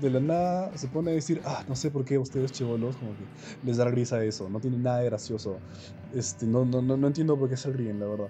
de 0.00 0.10
la 0.10 0.20
nada 0.20 0.76
se 0.76 0.88
pone 0.88 1.10
a 1.10 1.14
decir, 1.14 1.40
ah, 1.44 1.64
no 1.68 1.74
sé 1.74 1.90
por 1.90 2.04
qué 2.04 2.18
ustedes 2.18 2.52
chivolos, 2.52 2.96
como 2.96 3.12
que 3.12 3.24
les 3.64 3.76
da 3.76 3.84
risa 3.86 4.22
eso, 4.24 4.48
no 4.48 4.60
tiene 4.60 4.78
nada 4.78 4.98
de 4.98 5.06
gracioso. 5.06 5.58
Este, 6.14 6.46
no, 6.46 6.64
no, 6.64 6.82
no, 6.82 6.96
no 6.96 7.06
entiendo 7.06 7.38
por 7.38 7.48
qué 7.48 7.56
se 7.56 7.72
ríen, 7.72 8.00
la 8.00 8.06
verdad. 8.06 8.28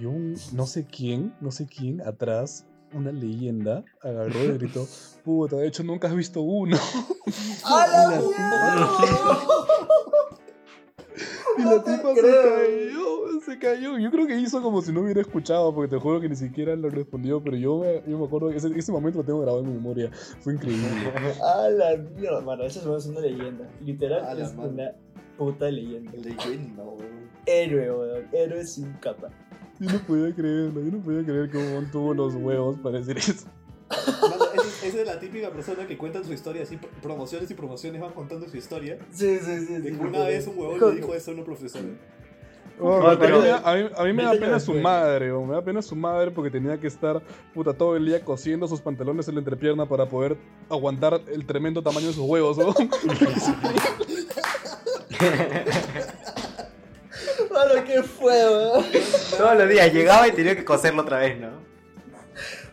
Y 0.00 0.04
un, 0.04 0.34
no 0.52 0.66
sé 0.66 0.86
quién, 0.86 1.34
no 1.40 1.50
sé 1.50 1.66
quién, 1.66 2.00
atrás, 2.02 2.66
una 2.92 3.12
leyenda, 3.12 3.84
agarró 4.02 4.44
y 4.44 4.52
gritó, 4.58 4.86
puta, 5.24 5.56
de 5.56 5.68
hecho 5.68 5.82
nunca 5.82 6.08
has 6.08 6.14
visto 6.14 6.40
uno. 6.40 6.76
¡A 7.64 7.86
la! 7.86 8.22
Y 11.58 11.62
la 11.62 11.82
tipa 11.82 12.14
se 12.14 12.20
cayó, 12.20 13.37
se 13.48 13.58
cayó. 13.58 13.98
Yo 13.98 14.10
creo 14.10 14.26
que 14.26 14.36
hizo 14.38 14.62
como 14.62 14.82
si 14.82 14.92
no 14.92 15.00
hubiera 15.02 15.20
escuchado, 15.20 15.74
porque 15.74 15.94
te 15.96 16.00
juro 16.00 16.20
que 16.20 16.28
ni 16.28 16.36
siquiera 16.36 16.76
lo 16.76 16.90
respondió, 16.90 17.42
pero 17.42 17.56
yo 17.56 17.78
me, 17.78 18.02
yo 18.10 18.18
me 18.18 18.24
acuerdo 18.26 18.50
que 18.50 18.56
ese, 18.56 18.68
ese 18.78 18.92
momento 18.92 19.18
lo 19.20 19.24
tengo 19.24 19.40
grabado 19.40 19.62
en 19.62 19.68
mi 19.70 19.74
memoria. 19.74 20.10
Fue 20.40 20.54
increíble. 20.54 20.86
A 21.42 21.68
la 21.70 21.96
mierda, 21.96 22.40
mano, 22.42 22.64
eso 22.64 22.96
es 22.96 23.06
una 23.06 23.20
leyenda. 23.20 23.68
Literal, 23.84 24.24
A 24.24 24.44
es 24.44 24.52
una 24.54 24.92
puta 25.36 25.70
leyenda. 25.70 26.12
Leyenda, 26.12 26.82
weón. 26.84 27.28
Héroe, 27.46 27.90
weón. 27.92 28.24
Héroe 28.32 28.64
sin 28.66 28.92
capa. 28.94 29.28
Yo 29.80 29.92
no 29.92 29.98
podía 30.06 30.34
creerlo, 30.34 30.82
yo 30.82 30.90
no 30.90 30.98
podía 31.00 31.24
creer 31.24 31.50
que 31.50 31.58
Mon 31.58 31.90
tuvo 31.90 32.12
los 32.12 32.34
huevos 32.34 32.78
para 32.80 32.98
decir 32.98 33.16
eso. 33.16 33.46
Mano, 33.88 34.44
esa, 34.54 34.86
esa 34.86 35.00
es 35.00 35.06
la 35.06 35.18
típica 35.20 35.50
persona 35.50 35.86
que 35.86 35.96
cuenta 35.96 36.22
su 36.24 36.32
historia, 36.32 36.62
así 36.64 36.76
pro- 36.76 36.90
promociones 37.00 37.50
y 37.50 37.54
promociones 37.54 38.00
van 38.00 38.12
contando 38.12 38.46
su 38.48 38.56
historia. 38.56 38.98
Sí, 39.12 39.38
sí, 39.38 39.66
sí. 39.66 39.74
De 39.78 39.90
sí, 39.94 39.98
una 40.00 40.24
vez 40.24 40.46
un 40.46 40.58
huevón 40.58 40.80
le 40.94 41.00
dijo 41.00 41.14
eso 41.14 41.30
a 41.30 41.34
una 41.34 41.44
profesora. 41.44 41.84
Oh, 42.80 43.00
No, 43.00 43.18
pero 43.18 43.40
pero- 43.40 43.56
a, 43.66 43.74
mí, 43.74 43.88
a 43.96 44.04
mí 44.04 44.12
me 44.12 44.22
da 44.22 44.32
pena 44.32 44.60
su 44.60 44.74
madre, 44.74 45.32
o 45.32 45.44
me 45.44 45.54
da 45.54 45.62
pena 45.62 45.82
su 45.82 45.96
madre 45.96 46.30
porque 46.30 46.50
tenía 46.50 46.78
que 46.78 46.86
estar 46.86 47.20
puta 47.52 47.72
todo 47.74 47.96
el 47.96 48.06
día 48.06 48.24
cosiendo 48.24 48.68
sus 48.68 48.80
pantalones 48.80 49.26
en 49.28 49.34
la 49.34 49.40
entrepierna 49.40 49.86
para 49.86 50.06
poder 50.06 50.36
aguantar 50.70 51.20
el 51.32 51.44
tremendo 51.46 51.82
tamaño 51.82 52.06
de 52.08 52.12
sus 52.12 52.24
huevos, 52.28 52.56
¿no? 52.58 52.68
Mano, 57.50 57.84
¿qué 57.84 58.02
fue, 58.02 58.32
weón? 58.48 58.84
Todos 59.36 59.56
los 59.58 59.68
días 59.68 59.92
llegaba 59.92 60.28
y 60.28 60.32
tenía 60.32 60.56
que 60.56 60.64
coserlo 60.64 61.02
otra 61.02 61.18
vez, 61.18 61.38
¿no? 61.40 61.48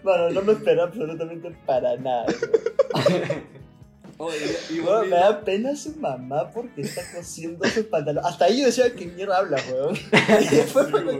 Mano, 0.03 0.29
no 0.29 0.41
me 0.43 0.53
esperé 0.53 0.81
absolutamente 0.81 1.51
para 1.65 1.95
nada. 1.97 2.25
Oye, 4.17 4.37
y, 4.69 4.75
y 4.75 4.79
Weón, 4.81 5.09
me 5.09 5.15
da 5.15 5.41
pena 5.43 5.75
su 5.75 5.95
mamá 5.97 6.49
porque 6.51 6.81
está 6.81 7.01
cosiendo 7.13 7.65
sus 7.67 7.85
pantalones. 7.85 8.29
Hasta 8.29 8.45
ahí 8.45 8.59
yo 8.61 8.65
decía, 8.67 8.93
¿qué 8.93 9.05
mierda 9.07 9.37
habla, 9.39 9.57
weón? 9.71 9.95
Y 10.51 10.55
después 10.55 10.85
Sí, 10.85 10.91
cuando 10.91 11.11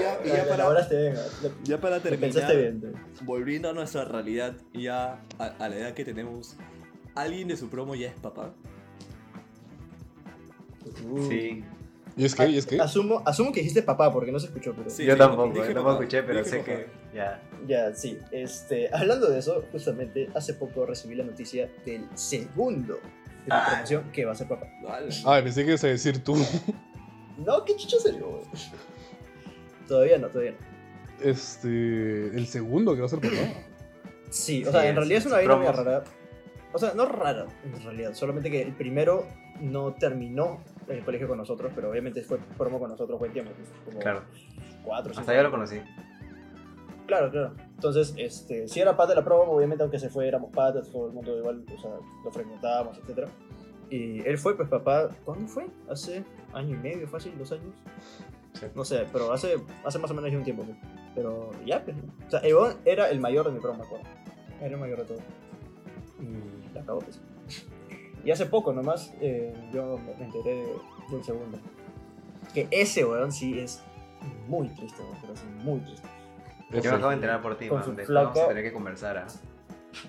ya, 0.00 0.24
Ya, 0.24 0.48
para, 0.48 0.64
ahora 0.64 0.88
te 0.88 0.96
venga. 0.96 1.20
ya 1.64 1.78
para 1.80 2.00
Te 2.00 2.08
terminar, 2.16 2.56
bien. 2.56 2.94
volviendo 3.22 3.68
a 3.68 3.72
nuestra 3.74 4.04
realidad, 4.06 4.54
ya 4.72 5.20
a, 5.38 5.44
a 5.58 5.68
la 5.68 5.76
edad 5.76 5.92
que 5.92 6.04
tenemos, 6.04 6.56
¿alguien 7.14 7.48
de 7.48 7.58
su 7.58 7.68
promo 7.68 7.94
ya 7.94 8.08
es 8.08 8.14
papá? 8.14 8.54
Sí. 11.28 11.62
Y 12.16 12.24
es 12.24 12.34
que, 12.34 12.48
y 12.48 12.56
es 12.56 12.66
que. 12.66 12.80
Asumo, 12.80 13.22
asumo 13.26 13.52
que 13.52 13.60
dijiste 13.60 13.82
papá 13.82 14.10
porque 14.10 14.32
no 14.32 14.38
se 14.38 14.46
escuchó, 14.46 14.72
pero. 14.74 14.88
Sí. 14.88 15.04
Yo 15.04 15.16
tampoco, 15.16 15.48
dije 15.52 15.66
tampoco 15.74 15.84
papá, 15.84 15.92
escuché, 16.04 16.22
pero 16.22 16.38
dije 16.38 16.50
sé 16.50 16.58
papá. 16.58 16.66
que 16.70 16.86
ya. 17.14 17.42
Ya, 17.66 17.94
sí. 17.94 18.18
Este, 18.30 18.88
hablando 18.94 19.28
de 19.28 19.38
eso, 19.38 19.64
justamente 19.70 20.30
hace 20.34 20.54
poco 20.54 20.86
recibí 20.86 21.14
la 21.14 21.24
noticia 21.24 21.70
del 21.84 22.06
segundo 22.14 22.94
de 22.94 23.48
la 23.48 23.62
Ah. 23.62 23.68
promoción 23.70 24.10
que 24.12 24.24
va 24.24 24.32
a 24.32 24.34
ser 24.34 24.48
papá. 24.48 24.66
Ala. 24.88 25.08
Ay, 25.26 25.42
pensé 25.42 25.62
que 25.62 25.68
ibas 25.70 25.84
a 25.84 25.88
decir 25.88 26.24
tú. 26.24 26.36
No, 27.38 27.64
qué 27.66 27.76
chucho 27.76 28.00
serio. 28.00 28.40
Todavía 29.86 30.18
no, 30.18 30.28
todavía 30.28 30.52
no. 30.52 31.28
Este. 31.30 31.68
El 32.28 32.46
segundo 32.46 32.94
que 32.94 33.00
va 33.00 33.06
a 33.06 33.10
ser 33.10 33.20
papá. 33.20 33.34
Sí, 34.30 34.64
o 34.64 34.72
sea, 34.72 34.82
Sí, 34.82 34.86
en 34.88 34.96
realidad 34.96 35.18
es 35.18 35.22
sí, 35.24 35.28
una 35.28 35.36
vaina 35.36 35.56
muy 35.56 35.66
rara. 35.66 36.04
O 36.72 36.78
sea, 36.78 36.92
no 36.94 37.06
rara, 37.06 37.46
en 37.64 37.82
realidad. 37.84 38.14
Solamente 38.14 38.50
que 38.50 38.62
el 38.62 38.72
primero 38.72 39.26
no 39.60 39.94
terminó 39.94 40.60
el 40.88 41.04
colegio 41.04 41.28
con 41.28 41.38
nosotros, 41.38 41.72
pero 41.74 41.90
obviamente 41.90 42.22
fue 42.22 42.38
promo 42.56 42.78
con 42.78 42.90
nosotros 42.90 43.18
buen 43.18 43.32
tiempo. 43.32 43.52
pues, 43.56 43.68
Como 43.84 43.98
Claro. 43.98 44.22
Cuatro, 44.84 45.12
Hasta 45.16 45.34
ya 45.34 45.42
lo 45.42 45.50
conocí. 45.50 45.80
Claro, 47.06 47.30
claro. 47.30 47.54
Entonces, 47.74 48.14
este, 48.16 48.66
si 48.68 48.80
era 48.80 48.96
pata 48.96 49.10
de 49.10 49.16
la 49.16 49.24
promo, 49.24 49.52
obviamente 49.52 49.82
aunque 49.82 49.98
se 49.98 50.08
fue, 50.08 50.26
éramos 50.26 50.50
patas, 50.52 50.90
todo 50.90 51.06
el 51.06 51.12
mundo 51.12 51.38
igual, 51.38 51.64
o 51.76 51.80
sea, 51.80 51.92
lo 52.24 52.30
frecuentábamos, 52.32 52.98
etc. 52.98 53.28
Y 53.90 54.26
él 54.26 54.38
fue, 54.38 54.56
pues 54.56 54.68
papá, 54.68 55.08
¿cuándo 55.24 55.46
fue? 55.46 55.66
Hace 55.88 56.24
año 56.52 56.74
y 56.74 56.78
medio, 56.78 57.06
fácil, 57.06 57.36
dos 57.38 57.52
años. 57.52 57.74
Sí. 58.54 58.66
No 58.74 58.84
sé, 58.84 59.06
pero 59.12 59.32
hace, 59.32 59.56
hace 59.84 59.98
más 59.98 60.10
o 60.10 60.14
menos 60.14 60.30
ya 60.30 60.38
un 60.38 60.44
tiempo. 60.44 60.64
pues. 60.64 60.76
Pero 61.14 61.50
ya, 61.64 61.84
pues. 61.84 61.96
O 62.26 62.30
sea, 62.30 62.40
Evon 62.40 62.74
era 62.84 63.08
el 63.10 63.20
mayor 63.20 63.46
de 63.46 63.52
mi 63.52 63.60
promo, 63.60 63.78
me 63.78 63.84
acuerdo. 63.84 64.06
Era 64.60 64.74
el 64.74 64.80
mayor 64.80 64.98
de 64.98 65.04
todo. 65.04 65.18
Y 66.20 66.74
la 66.74 66.80
acabó, 66.80 67.00
pues. 67.00 67.20
Y 68.26 68.30
hace 68.32 68.44
poco 68.46 68.72
nomás 68.72 69.14
eh, 69.20 69.54
yo 69.72 69.98
me 69.98 70.24
enteré 70.24 70.56
de- 70.56 70.76
del 71.10 71.24
segundo. 71.24 71.58
Que 72.52 72.66
ese 72.70 73.04
weón 73.04 73.30
sí 73.32 73.58
es 73.58 73.82
muy 74.48 74.68
triste, 74.70 75.00
weón, 75.02 75.16
pero 75.20 75.36
sí, 75.36 75.44
muy 75.62 75.80
triste. 75.80 76.08
Yo 76.70 76.82
me 76.82 76.88
acabo 76.96 77.08
de 77.10 77.14
enterar 77.14 77.40
por 77.40 77.56
ti, 77.56 77.68
Con 77.68 77.78
man. 77.78 77.84
su 77.84 77.92
Después 77.94 78.14
vamos 78.14 78.30
a 78.30 78.32
flaca. 78.34 78.48
tener 78.48 78.64
que 78.64 78.72
conversar. 78.72 79.16
¿ah? 79.18 79.26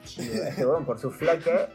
Sí, 0.03 0.21
es 0.31 0.55
que, 0.55 0.65
weón, 0.65 0.83
por 0.85 0.97
su 0.99 1.11
flaca 1.11 1.69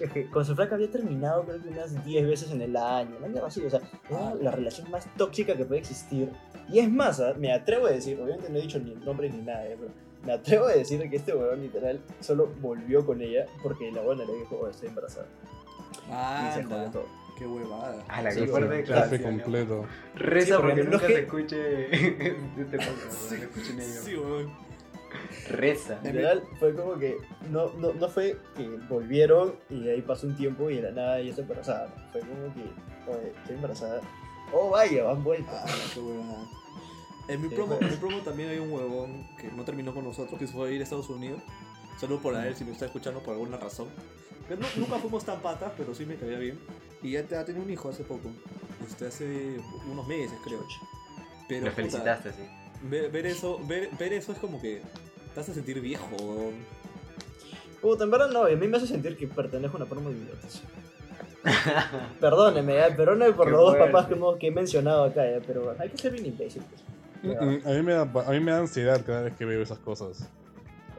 es 0.00 0.10
que 0.12 0.28
con 0.28 0.44
su 0.44 0.54
flaca 0.56 0.74
había 0.74 0.90
terminado 0.90 1.44
creo 1.44 1.62
que 1.62 1.68
unas 1.68 2.04
10 2.04 2.26
veces 2.26 2.50
en 2.50 2.60
el 2.60 2.76
año, 2.76 3.16
mierda 3.20 3.46
así, 3.46 3.64
o 3.64 3.70
sea, 3.70 3.80
era 4.10 4.34
la 4.34 4.50
relación 4.50 4.90
más 4.90 5.06
tóxica 5.16 5.56
que 5.56 5.64
puede 5.64 5.80
existir. 5.80 6.30
Y 6.68 6.80
es 6.80 6.90
más, 6.90 7.18
¿ah? 7.20 7.32
me 7.38 7.52
atrevo 7.52 7.86
a 7.86 7.90
decir, 7.90 8.20
obviamente 8.20 8.50
no 8.50 8.58
he 8.58 8.62
dicho 8.62 8.78
ni 8.78 8.92
el 8.92 9.02
nombre 9.04 9.30
ni 9.30 9.38
nada, 9.40 9.64
¿eh? 9.66 9.76
pero 9.80 9.90
me 10.26 10.32
atrevo 10.32 10.66
a 10.66 10.72
decir 10.72 11.08
que 11.08 11.16
este 11.16 11.34
huevón 11.34 11.62
literal 11.62 12.00
solo 12.20 12.52
volvió 12.60 13.06
con 13.06 13.22
ella 13.22 13.46
porque 13.62 13.90
la 13.90 14.02
buena 14.02 14.24
le 14.24 14.34
dijo, 14.34 14.58
oh, 14.60 14.68
estoy 14.68 14.88
embarazada. 14.88 15.26
Y 16.08 16.54
se 16.54 16.64
todo. 16.64 17.06
qué 17.36 17.46
huevada. 17.46 18.04
A 18.08 18.22
la 18.22 18.30
Sí, 18.30 18.40
que 18.40 19.22
completo. 19.22 19.84
Reza 20.14 20.56
Sí, 20.56 20.62
porque 20.62 20.82
nunca 20.84 21.06
que- 21.06 21.14
se 21.14 21.20
escuche 21.20 21.86
este 22.60 22.76
podcast, 22.78 23.32
escuchen 23.32 23.80
ellos. 23.80 24.04
Sí. 24.04 24.16
Reza. 25.48 25.98
Literal, 26.02 26.42
fue 26.58 26.74
como 26.74 26.98
que 26.98 27.16
no, 27.50 27.72
no, 27.74 27.92
no 27.94 28.08
fue 28.08 28.36
que 28.56 28.68
volvieron 28.88 29.54
y 29.70 29.80
de 29.82 29.92
ahí 29.92 30.02
pasó 30.02 30.26
un 30.26 30.36
tiempo 30.36 30.68
y 30.70 30.76
de 30.76 30.82
la 30.82 30.90
nada 30.90 31.18
ella 31.18 31.30
está 31.30 31.42
embarazada. 31.42 31.88
Fue 32.12 32.20
como 32.20 32.52
que, 32.54 33.10
oye, 33.10 33.32
estoy 33.38 33.54
embarazada. 33.56 34.00
Oh, 34.52 34.70
vaya, 34.70 35.04
van 35.04 35.24
vuelta. 35.24 35.64
Ah, 35.66 35.74
qué 35.94 36.00
huevada. 36.00 36.46
En 37.28 37.42
mi, 37.42 37.48
promo, 37.48 37.78
en 37.80 37.90
mi 37.90 37.96
promo 37.96 38.18
también 38.20 38.48
hay 38.50 38.58
un 38.58 38.72
huevón 38.72 39.26
que 39.38 39.50
no 39.50 39.62
terminó 39.64 39.94
con 39.94 40.04
nosotros, 40.04 40.38
que 40.38 40.46
se 40.46 40.52
fue 40.52 40.68
a 40.68 40.72
ir 40.72 40.80
a 40.80 40.84
Estados 40.84 41.08
Unidos. 41.10 41.40
Solo 41.98 42.18
por 42.20 42.34
a 42.34 42.46
él, 42.46 42.54
si 42.54 42.64
me 42.64 42.72
está 42.72 42.86
escuchando 42.86 43.20
por 43.20 43.32
alguna 43.34 43.56
razón. 43.58 43.88
No- 44.56 44.66
nunca 44.76 44.98
fuimos 44.98 45.24
tan 45.24 45.40
patas, 45.40 45.72
pero 45.76 45.94
sí 45.94 46.06
me 46.06 46.16
caía 46.16 46.38
bien. 46.38 46.58
Y 47.02 47.12
ya 47.12 47.22
te 47.22 47.36
ha 47.36 47.44
tenido 47.44 47.64
un 47.64 47.70
hijo 47.70 47.88
hace 47.88 48.02
poco. 48.04 48.30
Este, 48.86 49.06
hace 49.06 49.56
unos 49.90 50.06
meses, 50.06 50.38
creo. 50.44 50.64
Pero, 51.48 51.60
Lo 51.66 51.70
puta, 51.70 51.76
felicitaste, 51.76 52.32
sí. 52.32 52.42
ver, 52.82 53.10
ver 53.10 53.26
eso, 53.26 53.58
ver, 53.66 53.90
ver 53.98 54.12
eso 54.12 54.32
es 54.32 54.38
como 54.38 54.60
que 54.60 54.82
te 55.34 55.40
hace 55.40 55.54
sentir 55.54 55.80
viejo. 55.80 56.16
Puta, 57.80 58.04
en 58.04 58.10
verdad 58.10 58.30
no, 58.30 58.44
a 58.44 58.48
mí 58.48 58.68
me 58.68 58.76
hace 58.76 58.86
sentir 58.86 59.16
que 59.16 59.26
pertenezco 59.28 59.76
a 59.76 59.80
una 59.80 59.86
forma 59.86 60.10
de 60.10 60.16
idiotas. 60.16 60.62
Perdóneme, 62.20 62.78
eh, 62.86 62.90
perdóneme 62.96 63.32
por 63.32 63.46
Qué 63.46 63.52
los 63.52 63.60
dos 63.60 63.70
fuerte. 63.76 63.92
papás 63.92 64.08
que, 64.08 64.14
hemos- 64.14 64.36
que 64.38 64.46
he 64.48 64.50
mencionado 64.50 65.04
acá, 65.04 65.24
eh, 65.26 65.40
pero 65.46 65.74
hay 65.78 65.88
que 65.90 65.98
ser 65.98 66.12
bien 66.12 66.26
imbécil. 66.26 66.62
pues. 66.68 66.82
Mm, 67.22 67.44
mm, 67.44 67.66
A 67.66 67.70
mí, 67.70 67.82
me 67.82 67.92
da, 67.92 68.02
a 68.02 68.30
mí 68.32 68.40
me 68.40 68.50
da 68.52 68.58
ansiedad 68.58 69.04
cada 69.06 69.22
vez 69.22 69.34
que 69.36 69.44
veo 69.44 69.62
esas 69.62 69.78
cosas. 69.78 70.28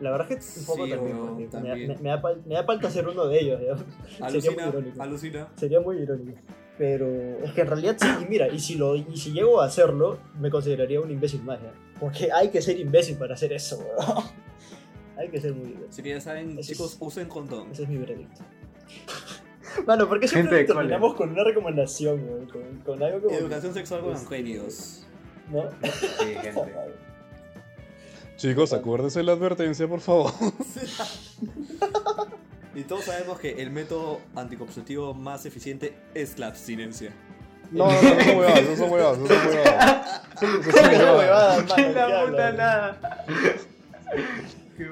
La 0.01 0.11
verdad 0.11 0.31
es 0.31 0.53
que 0.53 0.59
un 0.61 0.65
poco 0.65 0.85
Sí, 0.85 0.91
también, 0.91 1.49
también. 1.49 1.87
Me, 1.87 1.95
me 1.97 2.09
da, 2.09 2.21
me 2.45 2.55
da 2.55 2.63
falta 2.63 2.89
ser 2.89 3.07
uno 3.07 3.27
de 3.27 3.39
ellos. 3.39 3.59
digamos. 3.59 3.83
Sería 4.07 4.19
muy 4.19 4.27
Alucina, 4.29 4.67
irónico. 4.67 5.01
alucina. 5.03 5.47
Sería 5.55 5.79
muy 5.81 5.97
irónico. 5.97 6.39
Pero 6.77 7.07
es 7.43 7.51
que 7.51 7.61
en 7.61 7.67
realidad 7.67 7.97
sí, 7.99 8.07
y 8.21 8.25
mira, 8.29 8.47
y 8.47 8.57
si, 8.59 8.75
lo, 8.75 8.95
y 8.95 9.17
si 9.17 9.33
llego 9.33 9.59
a 9.61 9.65
hacerlo, 9.65 10.17
me 10.39 10.49
consideraría 10.49 11.01
un 11.01 11.11
imbécil 11.11 11.43
más, 11.43 11.61
¿ya? 11.61 11.73
Porque 11.99 12.31
hay 12.31 12.49
que 12.49 12.61
ser 12.61 12.79
imbécil 12.79 13.17
para 13.17 13.33
hacer 13.33 13.51
eso, 13.53 13.77
weón. 13.79 14.23
Hay 15.17 15.27
que 15.27 15.41
ser 15.41 15.53
muy 15.53 15.71
imbécil. 15.73 16.01
Que 16.05 16.09
ya 16.11 16.21
saben, 16.21 16.57
Ese 16.57 16.71
chicos, 16.71 16.93
es- 16.93 16.97
usen 17.01 17.27
condón. 17.27 17.69
Ese 17.71 17.83
es 17.83 17.89
mi 17.89 17.97
veredicto. 17.97 18.41
Mano, 19.85 20.07
¿por 20.07 20.19
qué 20.21 20.27
Gente 20.29 20.49
siempre 20.49 20.57
de 20.59 20.63
terminamos 20.63 21.15
con 21.15 21.29
una 21.31 21.43
recomendación, 21.43 22.23
weón? 22.23 22.47
Con, 22.47 22.79
con 22.85 23.03
algo 23.03 23.21
como... 23.27 23.37
Educación 23.37 23.73
sexual 23.73 23.99
con 24.01 24.13
Este- 24.13 24.23
angelios. 24.25 25.05
¿No? 25.51 25.63
Sí, 25.83 26.25
gente. 26.41 26.61
Chicos, 28.39 28.71
acuérdense 28.73 29.19
de 29.19 29.25
la 29.25 29.33
advertencia, 29.33 29.87
por 29.87 29.99
favor. 29.99 30.31
y 32.75 32.81
todos 32.83 33.03
sabemos 33.03 33.37
que 33.39 33.61
el 33.61 33.69
método 33.69 34.21
anticonceptivo 34.35 35.13
más 35.13 35.45
eficiente 35.45 35.93
es 36.13 36.39
la 36.39 36.47
abstinencia. 36.47 37.11
No, 37.71 37.91
no, 37.91 38.01
no, 38.01 38.15
no 38.15 38.23
son 38.23 38.37
huevadas, 38.39 38.63
no 38.63 38.75
son 38.77 38.91
huevadas, 38.91 39.17
no 39.19 39.27
son 39.27 39.47
huevadas. 39.47 40.21
Son- 40.39 40.63
son 40.63 40.73
huevadas. 40.73 41.17
huevada, 41.17 41.55
mano, 41.57 41.75
¿Qué 41.75 41.83
¿qué 41.83 41.93
la 41.93 42.25
puta 42.25 42.51
nada? 42.53 43.25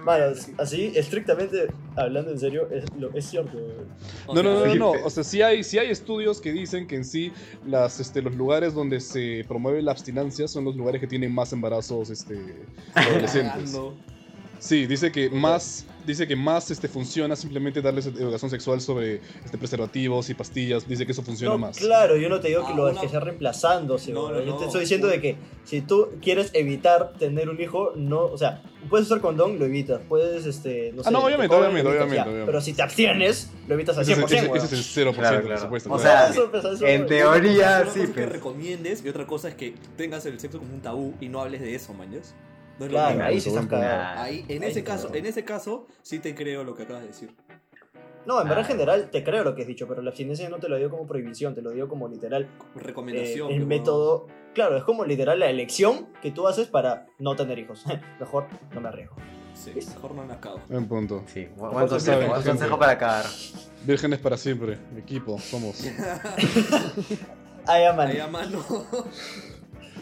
Mano, 0.04 0.36
así, 0.58 0.92
estrictamente 0.96 1.68
hablando 1.96 2.32
en 2.32 2.40
serio, 2.40 2.68
es, 2.72 2.86
lo, 3.00 3.14
es 3.14 3.26
cierto. 3.26 3.58
No, 4.34 4.44
no, 4.44 4.66
no, 4.66 4.76
no, 4.76 4.92
O 5.04 5.10
sea, 5.10 5.24
sí 5.24 5.42
hay, 5.42 5.64
sí 5.64 5.78
hay 5.78 5.90
estudios 5.90 6.42
que 6.42 6.52
dicen 6.52 6.88
que 6.88 6.98
en 6.98 7.06
sí 7.06 7.32
las, 7.66 8.00
este, 8.00 8.22
los 8.22 8.36
lugares 8.36 8.74
donde 8.74 9.00
se 9.00 9.46
promueve 9.48 9.82
la 9.82 9.92
abstinencia 9.92 10.48
son 10.48 10.66
los 10.66 10.76
lugares 10.76 11.00
que 11.00 11.08
tienen 11.08 11.34
más 11.34 11.54
embarazos 11.54 12.10
este, 12.10 12.66
adolescentes. 12.94 13.78
Sí, 14.60 14.86
dice 14.88 15.12
que 15.12 15.30
más, 15.30 15.86
dice 16.06 16.28
que 16.28 16.36
más 16.36 16.72
este, 16.72 16.88
funciona 16.88 17.36
simplemente 17.36 17.82
darles 17.82 18.06
educación 18.08 18.50
sexual 18.50 18.82
sobre 18.82 19.22
este, 19.46 19.58
preservativos 19.58 20.30
y 20.30 20.34
pastillas. 20.34 20.88
Dice 20.88 21.06
que 21.06 21.12
eso 21.12 21.22
funciona 21.24 21.54
No, 21.54 21.60
más. 21.60 21.78
claro, 21.78 22.16
yo 22.18 22.28
no 22.30 22.40
te 22.40 22.48
digo 22.50 22.66
que 22.66 22.74
Ah, 22.74 22.76
lo 22.76 22.90
una- 22.90 23.00
que 23.02 23.10
sea 23.10 23.20
reemplazándose. 23.20 24.12
No, 24.14 24.32
no, 24.32 24.40
yo 24.42 24.56
te 24.56 24.62
no. 24.62 24.66
estoy 24.66 24.82
diciendo 24.82 25.08
de 25.08 25.22
que 25.22 25.36
si 25.64 25.82
tú 25.82 26.10
quieres 26.22 26.50
evitar 26.54 27.14
tener 27.20 27.50
un 27.50 27.60
hijo, 27.62 27.92
no, 27.96 28.22
o 28.26 28.38
sea, 28.38 28.62
puedes 28.90 29.06
usar 29.08 29.20
condón, 29.22 29.60
lo 29.60 29.66
evitas. 29.66 30.02
Puedes, 30.08 30.46
este, 30.46 30.92
no 30.94 31.02
Ah, 31.02 31.06
sé. 31.06 31.12
no, 31.12 31.20
te 31.20 31.26
obviamente, 31.26 31.56
obviamente, 31.56 31.80
evitas, 31.90 31.94
obviamente, 31.96 32.16
ya. 32.16 32.24
obviamente. 32.24 32.46
Pero 32.48 32.62
si 32.62 32.74
te 32.74 32.82
abstienes, 32.82 33.52
lo 33.68 33.74
evitas 33.76 33.98
al 33.98 34.04
Ese 34.04 34.12
es, 34.14 34.18
100%. 34.18 34.56
ese- 34.56 34.66
es 34.66 34.74
el 34.74 34.84
0%, 34.84 35.20
Claro, 35.22 35.38
por 35.38 35.46
claro. 35.46 35.62
supuesto. 35.62 35.94
O 35.94 35.98
claro. 35.98 36.34
sea, 36.34 36.42
Eso, 36.42 36.52
pues, 36.52 36.66
eso, 36.66 36.86
En 36.86 37.06
teoría, 37.06 37.68
Una 37.78 37.80
cosa 37.86 37.94
sí, 37.94 38.00
es 38.02 38.08
que 38.08 38.14
pues. 38.14 38.32
recomiendes 38.32 39.06
y 39.06 39.10
otra 39.10 39.28
cosa 39.28 39.50
es 39.50 39.56
que 39.56 39.76
tengas 39.98 40.26
el 40.26 40.40
sexo 40.40 40.60
como 40.60 40.74
un 40.74 40.82
tabú 40.82 41.14
y 41.22 41.28
no 41.30 41.42
hables 41.42 41.62
de 41.62 41.76
eso, 41.76 41.94
mañas. 41.94 42.34
No 42.80 42.88
Claro, 42.88 43.24
ahí 43.24 43.40
sí 43.42 43.50
estás 43.50 43.66
cagado. 43.68 44.22
Ahí, 44.22 44.46
en 44.48 44.64
Ahí 44.64 44.70
ese 44.70 44.84
caso, 44.84 45.14
en 45.14 45.26
ese 45.26 45.44
caso, 45.44 45.88
sí 46.02 46.20
te 46.20 46.36
creo 46.36 46.64
lo 46.64 46.76
que 46.76 46.84
acabas 46.84 47.02
de 47.04 47.08
decir. 47.10 47.36
No, 48.26 48.42
en 48.42 48.48
verdad 48.50 48.60
en 48.60 48.66
Ah. 48.66 48.68
general 48.68 49.10
te 49.10 49.24
creo 49.24 49.44
lo 49.44 49.56
que 49.56 49.62
has 49.62 49.68
dicho, 49.68 49.88
pero 49.88 50.02
la 50.02 50.10
abstinencia 50.10 50.50
no 50.50 50.58
te 50.60 50.68
lo 50.68 50.78
dio 50.78 50.90
como 50.90 51.08
prohibición, 51.08 51.56
te 51.56 51.62
lo 51.62 51.72
dio 51.72 51.88
como 51.88 52.08
literal 52.10 52.44
eh, 52.44 52.50
Recomendación. 52.76 53.52
el 53.52 53.60
que, 53.60 53.66
método. 53.66 54.28
Claro, 54.54 54.76
es 54.78 54.84
como 54.84 55.06
literal 55.06 55.40
la 55.40 55.50
elección 55.50 56.08
que 56.22 56.32
tú 56.32 56.48
haces 56.48 56.68
para 56.68 57.06
no 57.20 57.36
tener 57.36 57.58
hijos. 57.60 57.86
Mejor 58.20 58.48
no 58.74 58.82
me 58.82 58.90
arriesgo. 58.90 59.16
Sí, 59.54 59.72
mejor 59.74 60.14
no 60.14 60.24
me 60.24 60.34
acabo. 60.34 60.60
Buen 60.70 60.88
punto. 60.88 61.24
Sí, 61.26 61.48
buen 61.56 61.72
se 62.00 62.12
consejo, 62.12 62.68
buen 62.68 62.80
para 62.80 62.92
acabar. 62.92 63.26
Vírgenes 63.86 64.20
para 64.20 64.38
siempre. 64.38 64.78
Equipo, 64.96 65.40
somos. 65.40 65.84
Ah, 67.66 67.80
ya, 67.80 67.92
man. 67.94 68.08
Ahí 68.10 68.20
a 68.20 68.28
mano. 68.28 68.64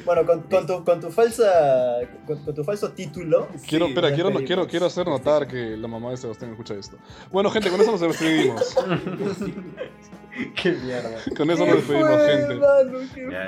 Bueno, 0.05 0.25
con, 0.25 0.41
con 0.43 0.67
tu, 0.67 0.83
con 0.83 0.99
tu 1.01 1.09
falsa. 1.09 1.99
Con, 2.27 2.37
con 2.45 2.53
tu 2.53 2.63
falso 2.63 2.91
título. 2.91 3.47
Quiero, 3.67 3.85
Sí, 3.85 3.91
espera, 3.91 4.13
quiero, 4.13 4.31
quiero, 4.45 4.67
quiero 4.67 4.85
hacer 4.85 5.07
notar 5.07 5.47
que 5.47 5.75
la 5.75 5.87
mamá 5.87 6.11
de 6.11 6.17
Sebastián 6.17 6.51
escucha 6.51 6.75
esto. 6.75 6.97
Bueno, 7.31 7.49
gente, 7.49 7.69
con 7.69 7.81
eso 7.81 7.91
nos 7.91 8.01
despedimos. 8.01 8.75
Qué 10.61 10.71
mierda. 10.73 11.17
Con 11.35 11.49
eso 11.49 11.65
nos 11.65 11.75
despedimos, 11.77 12.09
fue, 12.09 12.37
gente. 12.37 12.55
mano? 12.55 12.99
¿Qué 13.13 13.31
Ya, 13.31 13.47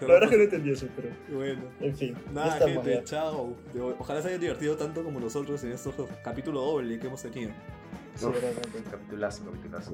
La 0.00 0.06
verdad 0.14 0.24
es 0.24 0.30
que 0.30 0.36
no 0.36 0.42
entendí 0.44 0.70
eso, 0.70 0.86
pero. 0.94 1.08
Bueno. 1.36 1.62
En 1.80 1.96
fin. 1.96 2.16
Nada, 2.32 2.58
gente, 2.58 2.94
ya. 2.94 3.04
chao. 3.04 3.56
Ojalá 3.98 4.22
se 4.22 4.28
hayan 4.28 4.40
divertido 4.40 4.76
tanto 4.76 5.02
como 5.02 5.20
nosotros 5.20 5.62
en 5.64 5.72
estos 5.72 5.94
capítulos 6.22 6.62
doble 6.64 6.98
que 6.98 7.06
hemos 7.06 7.22
tenido. 7.22 7.52
Capitulazo, 8.90 9.44
capitulazo. 9.44 9.92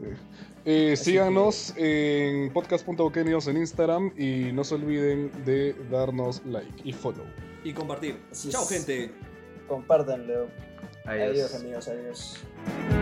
Eh, 0.64 0.96
síganos 0.96 1.74
en 1.76 2.52
podcast.okenios 2.52 3.48
en 3.48 3.56
Instagram 3.56 4.12
y 4.16 4.52
no 4.52 4.64
se 4.64 4.76
olviden 4.76 5.30
de 5.44 5.74
darnos 5.90 6.44
like 6.46 6.72
y 6.84 6.92
follow. 6.92 7.26
Y 7.64 7.72
compartir. 7.72 8.20
Así 8.30 8.50
Chao, 8.50 8.62
es. 8.62 8.68
gente. 8.68 9.10
Compártanlo. 9.68 10.48
Adiós. 11.04 11.30
Adiós, 11.30 11.54
amigos. 11.56 11.88
Adiós. 11.88 13.01